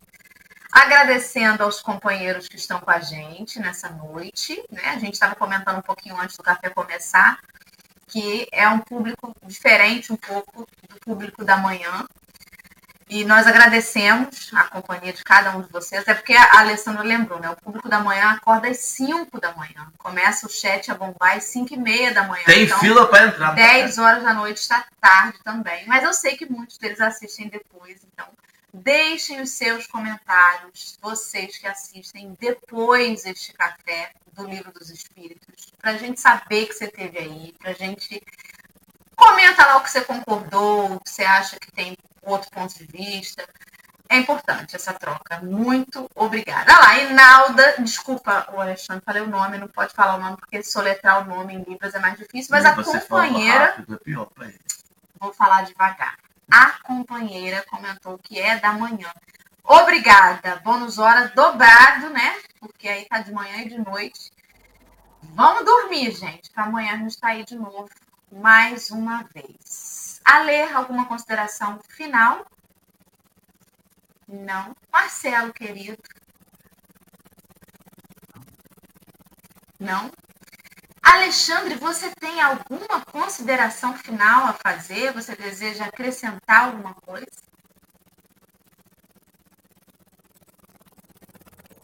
Agradecendo 0.71 1.63
aos 1.63 1.81
companheiros 1.81 2.47
que 2.47 2.57
estão 2.57 2.79
com 2.79 2.91
a 2.91 2.99
gente 2.99 3.59
nessa 3.59 3.89
noite. 3.89 4.61
Né? 4.69 4.83
A 4.89 4.99
gente 4.99 5.13
estava 5.13 5.35
comentando 5.35 5.77
um 5.77 5.81
pouquinho 5.81 6.19
antes 6.19 6.35
do 6.37 6.43
café 6.43 6.69
começar, 6.69 7.39
que 8.07 8.47
é 8.51 8.67
um 8.67 8.79
público 8.79 9.35
diferente 9.43 10.11
um 10.11 10.17
pouco 10.17 10.67
do 10.89 10.99
público 10.99 11.43
da 11.43 11.57
manhã. 11.57 12.05
E 13.09 13.23
nós 13.23 13.47
agradecemos 13.47 14.51
a 14.53 14.65
companhia 14.65 15.13
de 15.13 15.23
cada 15.23 15.55
um 15.55 15.61
de 15.61 15.71
vocês, 15.71 16.01
até 16.01 16.13
porque 16.13 16.33
a 16.33 16.59
Alessandra 16.59 17.03
lembrou, 17.03 17.39
né? 17.39 17.49
O 17.49 17.55
público 17.55 17.87
da 17.87 17.99
manhã 17.99 18.31
acorda 18.31 18.67
às 18.67 18.79
5 18.79 19.39
da 19.39 19.53
manhã. 19.55 19.91
Começa 19.97 20.45
o 20.45 20.49
chat 20.49 20.91
a 20.91 20.95
bombar 20.95 21.37
às 21.37 21.45
5 21.45 21.73
e 21.73 21.77
meia 21.77 22.13
da 22.13 22.23
manhã. 22.23 22.43
Tem 22.45 22.63
então, 22.63 22.79
fila 22.79 23.07
para 23.07 23.27
entrar. 23.27 23.55
10 23.55 23.97
horas 23.97 24.23
da 24.23 24.33
noite 24.33 24.57
está 24.57 24.85
tarde 24.99 25.37
também. 25.41 25.87
Mas 25.87 26.03
eu 26.03 26.13
sei 26.13 26.35
que 26.35 26.51
muitos 26.51 26.77
deles 26.77 26.99
assistem 26.99 27.47
depois, 27.47 28.01
então 28.03 28.27
deixem 28.73 29.41
os 29.41 29.51
seus 29.51 29.87
comentários, 29.87 30.97
vocês 31.01 31.57
que 31.57 31.67
assistem 31.67 32.37
depois 32.39 33.25
este 33.25 33.53
café 33.53 34.11
do 34.33 34.45
Livro 34.45 34.71
dos 34.71 34.89
Espíritos, 34.89 35.73
para 35.81 35.91
a 35.91 35.97
gente 35.97 36.19
saber 36.19 36.67
que 36.67 36.73
você 36.73 36.87
teve 36.87 37.17
aí, 37.17 37.55
para 37.57 37.71
a 37.71 37.73
gente 37.73 38.21
comenta 39.15 39.65
lá 39.65 39.77
o 39.77 39.81
que 39.81 39.89
você 39.89 40.01
concordou, 40.01 40.93
o 40.93 40.99
que 40.99 41.09
você 41.09 41.23
acha 41.23 41.59
que 41.59 41.71
tem 41.71 41.97
outro 42.31 42.49
ponto 42.51 42.73
de 42.77 42.85
vista. 42.85 43.47
É 44.09 44.17
importante 44.17 44.75
essa 44.75 44.93
troca. 44.93 45.41
Muito 45.41 46.09
obrigada. 46.15 46.73
Ah 46.73 46.79
lá, 46.79 46.99
Inalda, 46.99 47.75
desculpa, 47.79 48.47
o 48.53 48.61
Alexandre, 48.61 49.03
falei 49.05 49.21
o 49.21 49.27
nome, 49.27 49.57
não 49.57 49.67
pode 49.67 49.93
falar 49.93 50.15
o 50.15 50.19
nome, 50.19 50.37
porque 50.37 50.63
soletrar 50.63 51.23
o 51.23 51.25
nome 51.25 51.55
em 51.55 51.63
Libras 51.63 51.93
é 51.93 51.99
mais 51.99 52.17
difícil, 52.17 52.49
mas 52.51 52.65
a 52.65 52.73
companheira. 52.73 53.65
Rápido, 53.65 53.95
é 53.95 53.97
pior 53.97 54.29
Vou 55.19 55.33
falar 55.33 55.63
devagar. 55.63 56.15
A 56.49 56.79
companheira 56.83 57.65
comentou 57.69 58.17
que 58.17 58.39
é 58.39 58.57
da 58.57 58.71
manhã. 58.71 59.11
Obrigada. 59.63 60.61
Bônus 60.63 60.97
hora 60.97 61.27
dobrado, 61.35 62.09
né? 62.09 62.39
Porque 62.59 62.87
aí 62.87 63.05
tá 63.05 63.19
de 63.19 63.33
manhã 63.33 63.57
e 63.57 63.69
de 63.69 63.77
noite. 63.77 64.31
Vamos 65.21 65.65
dormir, 65.65 66.11
gente, 66.11 66.49
para 66.51 66.63
amanhã 66.63 66.93
a 66.93 66.97
gente 66.97 67.09
estar 67.09 67.27
tá 67.27 67.33
aí 67.33 67.43
de 67.43 67.55
novo 67.55 67.89
mais 68.31 68.89
uma 68.91 69.23
vez. 69.33 69.96
A 70.29 70.39
ler 70.39 70.75
alguma 70.75 71.05
consideração 71.07 71.79
final? 71.87 72.45
Não. 74.27 74.75
Marcelo, 74.91 75.53
querido. 75.53 75.97
Não. 79.79 80.11
Alexandre, 81.01 81.75
você 81.75 82.13
tem 82.19 82.41
alguma 82.41 83.05
consideração 83.05 83.97
final 83.97 84.47
a 84.47 84.53
fazer? 84.53 85.13
Você 85.13 85.33
deseja 85.33 85.85
acrescentar 85.85 86.65
alguma 86.65 86.93
coisa? 86.95 87.25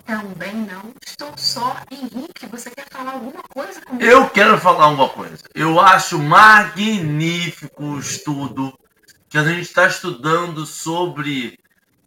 Também 0.05 0.53
não. 0.53 0.93
Estou 1.23 1.37
só. 1.37 1.77
Henrique, 1.89 2.45
você 2.47 2.69
quer 2.69 2.85
falar 2.89 3.13
alguma 3.13 3.43
coisa 3.43 3.79
comigo? 3.81 4.03
Eu 4.03 4.29
quero 4.29 4.57
falar 4.57 4.89
uma 4.89 5.07
coisa. 5.07 5.37
Eu 5.55 5.79
acho 5.79 6.19
magnífico 6.19 7.83
o 7.83 7.99
estudo 7.99 8.77
que 9.29 9.37
a 9.37 9.43
gente 9.43 9.61
está 9.61 9.87
estudando 9.87 10.65
sobre 10.65 11.57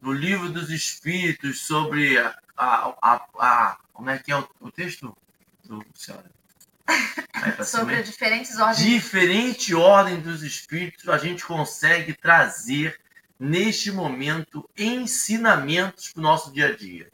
o 0.03 0.12
livro 0.12 0.51
dos 0.51 0.71
espíritos, 0.71 1.62
sobre 1.62 2.19
a, 2.19 2.37
a, 2.57 2.95
a, 3.01 3.27
a 3.39 3.79
como 3.93 4.11
é 4.11 4.19
que 4.19 4.31
é 4.31 4.37
o, 4.37 4.47
o 4.61 4.71
texto 4.71 5.17
do 5.64 5.83
senhora? 5.95 6.31
sobre 7.64 8.03
diferentes 8.03 8.59
ordens. 8.59 8.85
Diferente 8.87 9.75
ordem 9.75 10.21
dos 10.21 10.43
espíritos, 10.43 11.09
a 11.09 11.17
gente 11.17 11.43
consegue 11.43 12.12
trazer 12.12 13.01
neste 13.41 13.91
momento 13.91 14.69
ensinamentos 14.77 16.12
para 16.12 16.21
o 16.21 16.23
nosso 16.23 16.53
dia 16.53 16.69
a 16.69 16.77
dia 16.77 17.11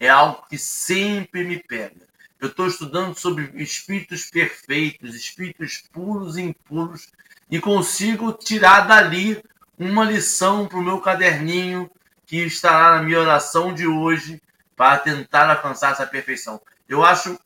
é 0.00 0.08
algo 0.08 0.46
que 0.48 0.56
sempre 0.56 1.44
me 1.44 1.58
pega. 1.62 2.08
Eu 2.40 2.48
estou 2.48 2.66
estudando 2.66 3.14
sobre 3.14 3.52
espíritos 3.62 4.30
perfeitos, 4.30 5.14
espíritos 5.14 5.84
puros 5.92 6.38
e 6.38 6.42
impuros, 6.42 7.12
e 7.50 7.60
consigo 7.60 8.32
tirar 8.32 8.88
dali 8.88 9.44
uma 9.78 10.04
lição 10.04 10.66
para 10.66 10.78
o 10.78 10.82
meu 10.82 11.00
caderninho 11.00 11.90
que 12.24 12.38
estará 12.38 12.96
na 12.96 13.02
minha 13.02 13.20
oração 13.20 13.74
de 13.74 13.86
hoje 13.86 14.40
para 14.74 14.98
tentar 14.98 15.50
alcançar 15.50 15.92
essa 15.92 16.06
perfeição. 16.06 16.60
Eu 16.88 17.04
acho 17.04 17.38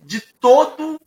de 0.00 0.20
todo 0.20 1.00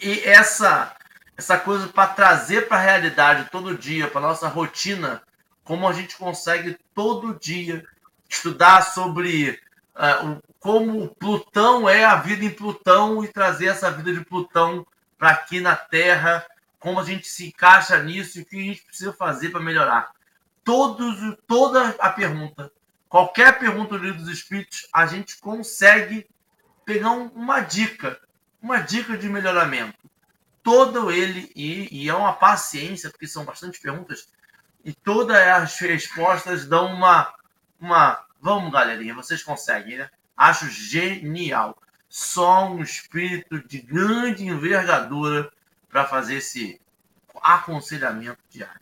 e 0.00 0.20
essa 0.20 0.94
essa 1.36 1.56
coisa 1.56 1.86
para 1.86 2.12
trazer 2.14 2.66
para 2.66 2.78
a 2.78 2.82
realidade 2.82 3.48
todo 3.52 3.78
dia, 3.78 4.08
para 4.08 4.20
nossa 4.20 4.48
rotina, 4.48 5.22
como 5.62 5.86
a 5.86 5.92
gente 5.92 6.16
consegue 6.16 6.76
todo 6.92 7.38
dia 7.38 7.84
estudar 8.28 8.82
sobre 8.82 9.60
uh, 9.96 10.42
como 10.60 11.08
Plutão 11.14 11.88
é 11.88 12.04
a 12.04 12.16
vida 12.16 12.44
em 12.44 12.50
Plutão 12.50 13.24
e 13.24 13.28
trazer 13.28 13.66
essa 13.66 13.90
vida 13.90 14.12
de 14.12 14.24
Plutão 14.24 14.86
para 15.16 15.30
aqui 15.30 15.60
na 15.60 15.74
Terra, 15.74 16.44
como 16.78 17.00
a 17.00 17.04
gente 17.04 17.26
se 17.26 17.48
encaixa 17.48 18.00
nisso 18.02 18.38
e 18.38 18.42
o 18.42 18.44
que 18.44 18.56
a 18.56 18.62
gente 18.62 18.82
precisa 18.82 19.12
fazer 19.12 19.50
para 19.50 19.60
melhorar. 19.60 20.12
Todos, 20.62 21.36
toda 21.46 21.96
a 21.98 22.10
pergunta, 22.10 22.70
qualquer 23.08 23.58
pergunta 23.58 23.96
do 23.96 24.04
livro 24.04 24.20
dos 24.20 24.30
Espíritos, 24.30 24.86
a 24.92 25.06
gente 25.06 25.38
consegue 25.38 26.28
pegar 26.84 27.10
um, 27.12 27.26
uma 27.28 27.60
dica, 27.60 28.20
uma 28.60 28.80
dica 28.80 29.16
de 29.16 29.28
melhoramento. 29.28 29.98
Todo 30.62 31.10
ele, 31.10 31.50
e, 31.56 32.04
e 32.04 32.08
é 32.08 32.14
uma 32.14 32.34
paciência, 32.34 33.10
porque 33.10 33.26
são 33.26 33.44
bastante 33.44 33.80
perguntas, 33.80 34.28
e 34.84 34.92
todas 34.92 35.36
as 35.36 35.78
respostas 35.78 36.66
dão 36.66 36.92
uma 36.92 37.32
uma, 37.80 38.24
Vamos, 38.40 38.70
galerinha, 38.72 39.14
vocês 39.14 39.42
conseguem, 39.42 39.98
né? 39.98 40.08
Acho 40.36 40.66
genial. 40.68 41.76
Só 42.08 42.70
um 42.70 42.80
espírito 42.80 43.60
de 43.66 43.80
grande 43.80 44.46
envergadura 44.46 45.50
para 45.90 46.04
fazer 46.04 46.36
esse 46.36 46.80
aconselhamento 47.42 48.38
diário. 48.48 48.80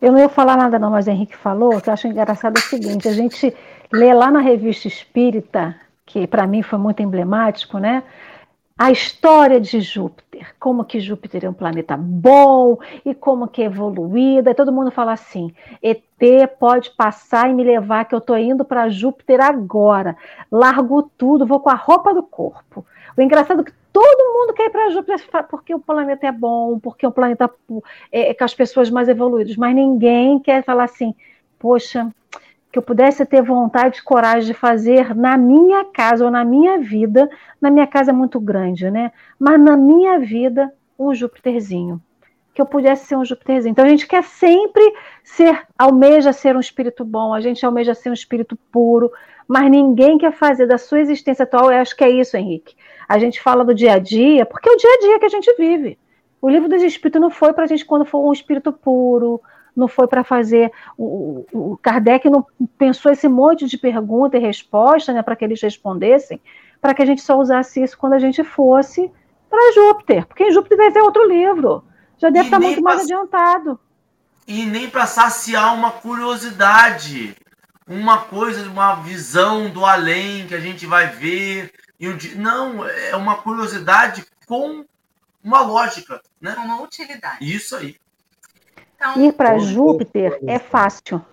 Eu 0.00 0.12
não 0.12 0.18
ia 0.18 0.28
falar 0.28 0.56
nada 0.56 0.78
não, 0.78 0.90
mas 0.90 1.06
o 1.06 1.10
Henrique 1.10 1.36
falou, 1.36 1.80
que 1.80 1.88
eu 1.88 1.94
acho 1.94 2.06
engraçado 2.06 2.56
é 2.56 2.60
o 2.60 2.62
seguinte, 2.62 3.08
a 3.08 3.12
gente 3.12 3.54
lê 3.92 4.12
lá 4.12 4.30
na 4.30 4.40
revista 4.40 4.88
Espírita, 4.88 5.78
que 6.04 6.26
para 6.26 6.46
mim 6.46 6.62
foi 6.62 6.78
muito 6.78 7.02
emblemático, 7.02 7.78
né? 7.78 8.02
A 8.78 8.90
história 8.90 9.58
de 9.58 9.80
Júpiter, 9.80 10.54
como 10.60 10.84
que 10.84 11.00
Júpiter 11.00 11.46
é 11.46 11.48
um 11.48 11.54
planeta 11.54 11.96
bom 11.96 12.76
e 13.06 13.14
como 13.14 13.48
que 13.48 13.62
é 13.62 13.64
evoluída. 13.64 14.50
E 14.50 14.54
todo 14.54 14.70
mundo 14.70 14.90
fala 14.90 15.14
assim: 15.14 15.50
ET 15.82 16.02
pode 16.60 16.90
passar 16.90 17.48
e 17.48 17.54
me 17.54 17.64
levar, 17.64 18.04
que 18.04 18.14
eu 18.14 18.18
estou 18.18 18.36
indo 18.36 18.66
para 18.66 18.90
Júpiter 18.90 19.40
agora. 19.40 20.14
Largo 20.52 21.10
tudo, 21.16 21.46
vou 21.46 21.58
com 21.58 21.70
a 21.70 21.74
roupa 21.74 22.12
do 22.12 22.22
corpo. 22.22 22.84
O 23.16 23.22
engraçado 23.22 23.62
é 23.62 23.64
que 23.64 23.72
todo 23.90 24.34
mundo 24.34 24.52
quer 24.52 24.66
ir 24.66 24.70
para 24.70 24.90
Júpiter 24.90 25.26
porque 25.48 25.74
o 25.74 25.80
planeta 25.80 26.26
é 26.26 26.32
bom, 26.32 26.78
porque 26.78 27.06
é 27.06 27.08
um 27.08 27.12
planeta 27.12 27.50
é, 28.12 28.28
é, 28.28 28.34
com 28.34 28.44
as 28.44 28.52
pessoas 28.52 28.90
mais 28.90 29.08
evoluídas, 29.08 29.56
mas 29.56 29.74
ninguém 29.74 30.38
quer 30.38 30.62
falar 30.62 30.84
assim: 30.84 31.14
poxa, 31.58 32.12
que 32.72 32.78
eu 32.78 32.82
pudesse 32.82 33.24
ter 33.24 33.42
vontade 33.42 33.98
e 33.98 34.02
coragem 34.02 34.46
de 34.46 34.54
fazer 34.54 35.14
na 35.14 35.36
minha 35.36 35.84
casa 35.84 36.24
ou 36.24 36.30
na 36.30 36.44
minha 36.44 36.78
vida, 36.78 37.28
na 37.60 37.70
minha 37.70 37.86
casa 37.86 38.10
é 38.10 38.14
muito 38.14 38.38
grande, 38.38 38.90
né? 38.90 39.12
Mas 39.38 39.60
na 39.60 39.76
minha 39.76 40.18
vida, 40.18 40.72
um 40.98 41.14
Júpiterzinho. 41.14 42.00
Que 42.52 42.60
eu 42.60 42.66
pudesse 42.66 43.06
ser 43.06 43.16
um 43.16 43.24
Júpiterzinho. 43.24 43.72
Então 43.72 43.84
a 43.84 43.88
gente 43.88 44.06
quer 44.06 44.22
sempre 44.22 44.82
ser, 45.22 45.62
almeja 45.78 46.32
ser 46.32 46.56
um 46.56 46.60
espírito 46.60 47.04
bom, 47.04 47.32
a 47.32 47.40
gente 47.40 47.64
almeja 47.64 47.94
ser 47.94 48.10
um 48.10 48.14
espírito 48.14 48.56
puro, 48.70 49.10
mas 49.46 49.70
ninguém 49.70 50.18
quer 50.18 50.32
fazer 50.32 50.66
da 50.66 50.78
sua 50.78 51.00
existência 51.00 51.44
atual, 51.44 51.70
eu 51.70 51.78
acho 51.78 51.96
que 51.96 52.04
é 52.04 52.10
isso, 52.10 52.36
Henrique. 52.36 52.74
A 53.08 53.18
gente 53.18 53.40
fala 53.40 53.64
do 53.64 53.74
dia 53.74 53.94
a 53.94 53.98
dia, 53.98 54.44
porque 54.44 54.68
é 54.68 54.72
o 54.72 54.76
dia 54.76 54.90
a 54.90 55.00
dia 55.00 55.18
que 55.18 55.26
a 55.26 55.30
gente 55.30 55.54
vive. 55.56 55.98
O 56.42 56.48
livro 56.48 56.68
dos 56.68 56.82
espíritos 56.82 57.20
não 57.20 57.30
foi 57.30 57.52
para 57.52 57.64
a 57.64 57.66
gente 57.66 57.84
quando 57.84 58.04
for 58.04 58.26
um 58.26 58.32
espírito 58.32 58.72
puro, 58.72 59.40
não 59.76 59.86
foi 59.86 60.06
para 60.06 60.24
fazer. 60.24 60.72
O, 60.96 61.44
o, 61.52 61.76
Kardec 61.76 62.28
não 62.30 62.46
pensou 62.78 63.12
esse 63.12 63.28
monte 63.28 63.66
de 63.66 63.76
pergunta 63.76 64.36
e 64.36 64.40
resposta 64.40 65.12
né, 65.12 65.22
para 65.22 65.36
que 65.36 65.44
eles 65.44 65.60
respondessem, 65.60 66.40
para 66.80 66.94
que 66.94 67.02
a 67.02 67.06
gente 67.06 67.20
só 67.20 67.38
usasse 67.38 67.82
isso 67.82 67.98
quando 67.98 68.14
a 68.14 68.18
gente 68.18 68.42
fosse 68.42 69.10
para 69.48 69.72
Júpiter, 69.72 70.26
porque 70.26 70.44
em 70.44 70.52
Júpiter 70.52 70.78
deve 70.78 70.92
ter 70.92 71.00
outro 71.00 71.28
livro. 71.28 71.84
Já 72.18 72.30
deve 72.30 72.46
estar 72.46 72.58
muito 72.58 72.82
mais 72.82 73.02
adiantado. 73.02 73.78
E 74.46 74.64
nem 74.64 74.88
para 74.88 75.06
saciar 75.06 75.74
uma 75.74 75.90
curiosidade, 75.90 77.36
uma 77.86 78.18
coisa, 78.18 78.68
uma 78.68 78.94
visão 78.96 79.68
do 79.68 79.84
além 79.84 80.46
que 80.46 80.54
a 80.54 80.60
gente 80.60 80.86
vai 80.86 81.08
ver. 81.08 81.72
E 81.98 82.08
um 82.08 82.16
dia... 82.16 82.34
Não, 82.36 82.86
é 82.86 83.14
uma 83.16 83.36
curiosidade 83.36 84.24
com 84.46 84.84
uma 85.42 85.60
lógica. 85.60 86.20
Né? 86.40 86.54
Com 86.54 86.62
uma 86.62 86.80
utilidade. 86.80 87.38
Isso 87.40 87.76
aí. 87.76 87.96
Então, 88.96 89.22
ir 89.22 89.32
para 89.32 89.58
Júpiter 89.58 90.40
é 90.46 90.58
fácil. 90.58 91.24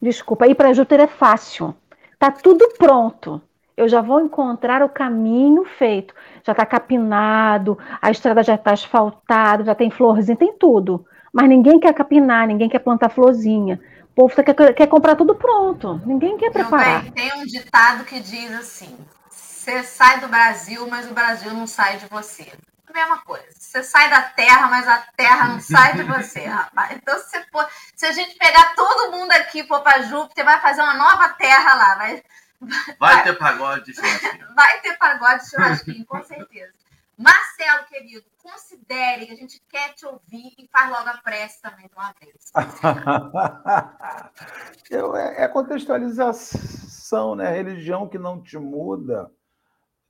Desculpa, 0.00 0.46
ir 0.46 0.54
para 0.54 0.72
Júpiter 0.72 1.00
é 1.00 1.06
fácil. 1.06 1.74
Tá 2.18 2.30
tudo 2.30 2.68
pronto. 2.78 3.42
Eu 3.76 3.88
já 3.88 4.00
vou 4.00 4.20
encontrar 4.20 4.82
o 4.82 4.88
caminho 4.88 5.64
feito. 5.64 6.14
Já 6.44 6.52
está 6.52 6.64
capinado, 6.64 7.78
a 8.00 8.10
estrada 8.10 8.42
já 8.42 8.54
está 8.54 8.72
asfaltada, 8.72 9.64
já 9.64 9.74
tem 9.74 9.90
florzinha, 9.90 10.36
tem 10.36 10.52
tudo. 10.56 11.04
Mas 11.32 11.48
ninguém 11.48 11.78
quer 11.78 11.94
capinar, 11.94 12.46
ninguém 12.46 12.68
quer 12.68 12.80
plantar 12.80 13.08
florzinha. 13.08 13.80
O 14.12 14.14
povo 14.14 14.34
quer, 14.34 14.74
quer 14.74 14.86
comprar 14.86 15.16
tudo 15.16 15.34
pronto. 15.34 16.00
Ninguém 16.04 16.36
quer 16.36 16.50
preparar. 16.50 17.10
Tem 17.12 17.32
um 17.34 17.44
ditado 17.44 18.04
que 18.04 18.20
diz 18.20 18.52
assim: 18.52 18.96
você 19.28 19.82
sai 19.82 20.20
do 20.20 20.28
Brasil, 20.28 20.86
mas 20.88 21.10
o 21.10 21.14
Brasil 21.14 21.52
não 21.52 21.66
sai 21.66 21.96
de 21.96 22.06
você 22.06 22.48
mesma 22.90 23.18
coisa. 23.18 23.46
Você 23.52 23.82
sai 23.82 24.08
da 24.10 24.22
terra, 24.22 24.68
mas 24.68 24.86
a 24.86 24.98
terra 25.16 25.48
não 25.48 25.60
sai 25.60 25.94
de 25.94 26.02
você, 26.04 26.44
rapaz. 26.44 26.92
Então, 26.92 27.18
se, 27.18 27.42
for, 27.50 27.66
se 27.94 28.06
a 28.06 28.12
gente 28.12 28.36
pegar 28.36 28.74
todo 28.74 29.12
mundo 29.12 29.32
aqui 29.32 29.60
e 29.60 29.66
for 29.66 29.82
para 29.82 30.02
Júpiter, 30.02 30.44
vai 30.44 30.60
fazer 30.60 30.82
uma 30.82 30.94
nova 30.94 31.30
terra 31.30 31.74
lá. 31.74 31.94
Vai, 31.96 32.22
vai, 32.60 32.96
vai 32.98 33.22
ter 33.22 33.38
pagode 33.38 33.86
de 33.86 33.94
churrasquinho. 33.94 34.50
Vai 34.54 34.80
ter 34.80 34.98
pagode 34.98 35.44
de 35.44 35.50
churrasquinho, 35.50 36.06
com 36.06 36.22
certeza. 36.22 36.72
Marcelo, 37.16 37.84
querido, 37.84 38.24
considere 38.42 39.26
que 39.26 39.32
a 39.32 39.36
gente 39.36 39.62
quer 39.68 39.94
te 39.94 40.06
ouvir 40.06 40.54
e 40.58 40.68
faz 40.72 40.90
logo 40.90 41.08
a 41.08 41.18
prece 41.18 41.60
também 41.60 41.86
de 41.86 41.94
uma 41.94 42.14
vez. 42.18 42.50
Eu, 44.90 45.14
é, 45.14 45.44
é 45.44 45.48
contextualização, 45.48 47.34
né? 47.34 47.50
Religião 47.50 48.08
que 48.08 48.18
não 48.18 48.42
te 48.42 48.58
muda 48.58 49.30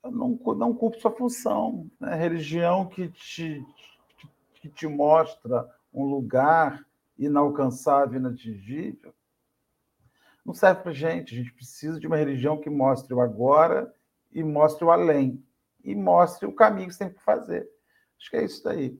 não, 0.04 0.38
não 0.56 0.74
cumpre 0.74 1.00
sua 1.00 1.10
função. 1.10 1.90
Né? 1.98 2.14
Religião 2.14 2.86
que 2.86 3.08
te, 3.08 3.64
que 4.54 4.68
te 4.68 4.86
mostra 4.86 5.68
um 5.92 6.04
lugar 6.04 6.84
inalcançável, 7.18 8.18
inatingível, 8.18 9.12
não 10.44 10.54
serve 10.54 10.82
para 10.82 10.92
gente. 10.92 11.34
A 11.34 11.38
gente 11.38 11.52
precisa 11.52 12.00
de 12.00 12.06
uma 12.06 12.16
religião 12.16 12.58
que 12.58 12.70
mostre 12.70 13.12
o 13.12 13.20
agora 13.20 13.92
e 14.32 14.42
mostre 14.42 14.84
o 14.84 14.90
além. 14.90 15.44
E 15.84 15.94
mostre 15.94 16.46
o 16.46 16.54
caminho 16.54 16.88
que 16.88 16.94
você 16.94 17.04
tem 17.04 17.12
que 17.12 17.22
fazer. 17.22 17.68
Acho 18.18 18.30
que 18.30 18.36
é 18.36 18.44
isso 18.44 18.64
daí. 18.64 18.98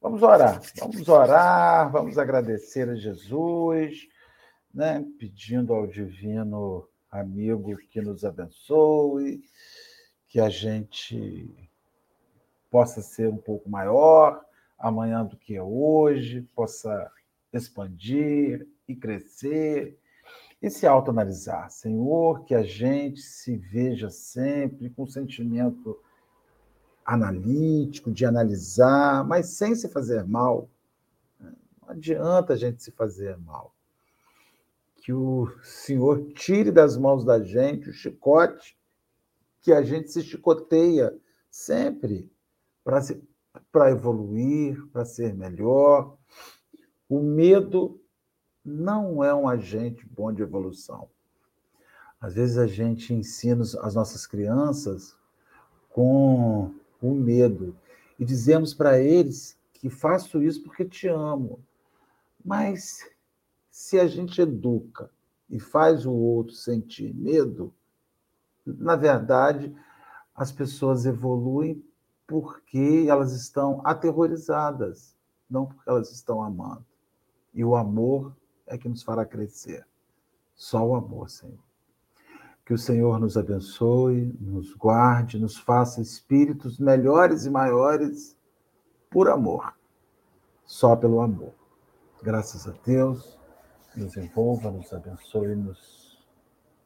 Vamos 0.00 0.22
orar. 0.22 0.60
Vamos 0.78 1.08
orar, 1.08 1.90
vamos 1.90 2.18
agradecer 2.18 2.88
a 2.88 2.94
Jesus, 2.94 4.06
né? 4.72 5.04
pedindo 5.18 5.74
ao 5.74 5.86
divino 5.86 6.88
amigo 7.10 7.76
que 7.90 8.00
nos 8.00 8.24
abençoe 8.24 9.42
que 10.28 10.38
a 10.38 10.50
gente 10.50 11.50
possa 12.70 13.00
ser 13.00 13.28
um 13.28 13.36
pouco 13.36 13.68
maior 13.68 14.44
amanhã 14.78 15.24
do 15.24 15.36
que 15.36 15.56
é 15.56 15.62
hoje, 15.62 16.42
possa 16.54 17.10
expandir 17.52 18.68
e 18.86 18.94
crescer 18.94 19.98
e 20.60 20.70
se 20.70 20.86
autoanalisar. 20.86 21.70
Senhor, 21.70 22.44
que 22.44 22.54
a 22.54 22.62
gente 22.62 23.20
se 23.20 23.56
veja 23.56 24.10
sempre 24.10 24.90
com 24.90 25.06
sentimento 25.06 25.98
analítico, 27.04 28.12
de 28.12 28.26
analisar, 28.26 29.26
mas 29.26 29.56
sem 29.56 29.74
se 29.74 29.88
fazer 29.88 30.26
mal. 30.26 30.68
Não 31.40 31.88
adianta 31.88 32.52
a 32.52 32.56
gente 32.56 32.82
se 32.82 32.90
fazer 32.90 33.38
mal. 33.38 33.74
Que 34.96 35.12
o 35.12 35.48
Senhor 35.62 36.32
tire 36.34 36.70
das 36.70 36.98
mãos 36.98 37.24
da 37.24 37.42
gente 37.42 37.88
o 37.88 37.94
chicote 37.94 38.77
que 39.60 39.72
a 39.72 39.82
gente 39.82 40.10
se 40.10 40.22
chicoteia 40.22 41.16
sempre 41.50 42.30
para 43.72 43.90
evoluir, 43.90 44.86
para 44.92 45.04
ser 45.04 45.34
melhor. 45.34 46.16
O 47.08 47.20
medo 47.20 48.00
não 48.64 49.22
é 49.24 49.34
um 49.34 49.48
agente 49.48 50.06
bom 50.06 50.32
de 50.32 50.42
evolução. 50.42 51.08
Às 52.20 52.34
vezes 52.34 52.58
a 52.58 52.66
gente 52.66 53.14
ensina 53.14 53.62
as 53.80 53.94
nossas 53.94 54.26
crianças 54.26 55.16
com 55.90 56.74
o 57.00 57.14
medo 57.14 57.76
e 58.18 58.24
dizemos 58.24 58.74
para 58.74 59.00
eles 59.00 59.56
que 59.72 59.88
faço 59.88 60.42
isso 60.42 60.62
porque 60.62 60.84
te 60.84 61.06
amo. 61.06 61.60
Mas 62.44 63.08
se 63.70 63.98
a 63.98 64.06
gente 64.06 64.40
educa 64.40 65.10
e 65.48 65.60
faz 65.60 66.04
o 66.04 66.12
outro 66.12 66.54
sentir 66.54 67.14
medo, 67.14 67.72
na 68.78 68.96
verdade, 68.96 69.74
as 70.34 70.52
pessoas 70.52 71.06
evoluem 71.06 71.84
porque 72.26 73.06
elas 73.08 73.32
estão 73.32 73.80
aterrorizadas, 73.84 75.16
não 75.48 75.66
porque 75.66 75.88
elas 75.88 76.12
estão 76.12 76.42
amando. 76.42 76.84
E 77.54 77.64
o 77.64 77.74
amor 77.74 78.36
é 78.66 78.76
que 78.76 78.88
nos 78.88 79.02
fará 79.02 79.24
crescer. 79.24 79.86
Só 80.54 80.84
o 80.86 80.94
amor, 80.94 81.30
Senhor. 81.30 81.58
Que 82.64 82.74
o 82.74 82.78
Senhor 82.78 83.18
nos 83.18 83.38
abençoe, 83.38 84.36
nos 84.38 84.74
guarde, 84.74 85.38
nos 85.38 85.56
faça 85.56 86.02
espíritos 86.02 86.78
melhores 86.78 87.46
e 87.46 87.50
maiores 87.50 88.36
por 89.10 89.30
amor. 89.30 89.72
Só 90.66 90.94
pelo 90.94 91.20
amor. 91.20 91.54
Graças 92.22 92.68
a 92.68 92.74
Deus, 92.84 93.38
nos 93.96 94.16
envolva, 94.16 94.70
nos 94.70 94.92
abençoe, 94.92 95.54
nos 95.54 95.97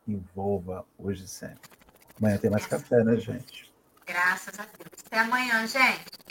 envolva 0.07 0.85
hoje 0.99 1.25
e 1.25 1.29
sempre. 1.29 1.71
Amanhã 2.19 2.39
tem 2.39 2.51
mais 2.51 2.67
café, 2.67 3.03
né, 3.03 3.17
gente? 3.17 3.73
Graças 4.07 4.59
a 4.59 4.63
Deus. 4.63 5.05
Até 5.07 5.21
amanhã, 5.21 5.67
gente. 5.67 6.22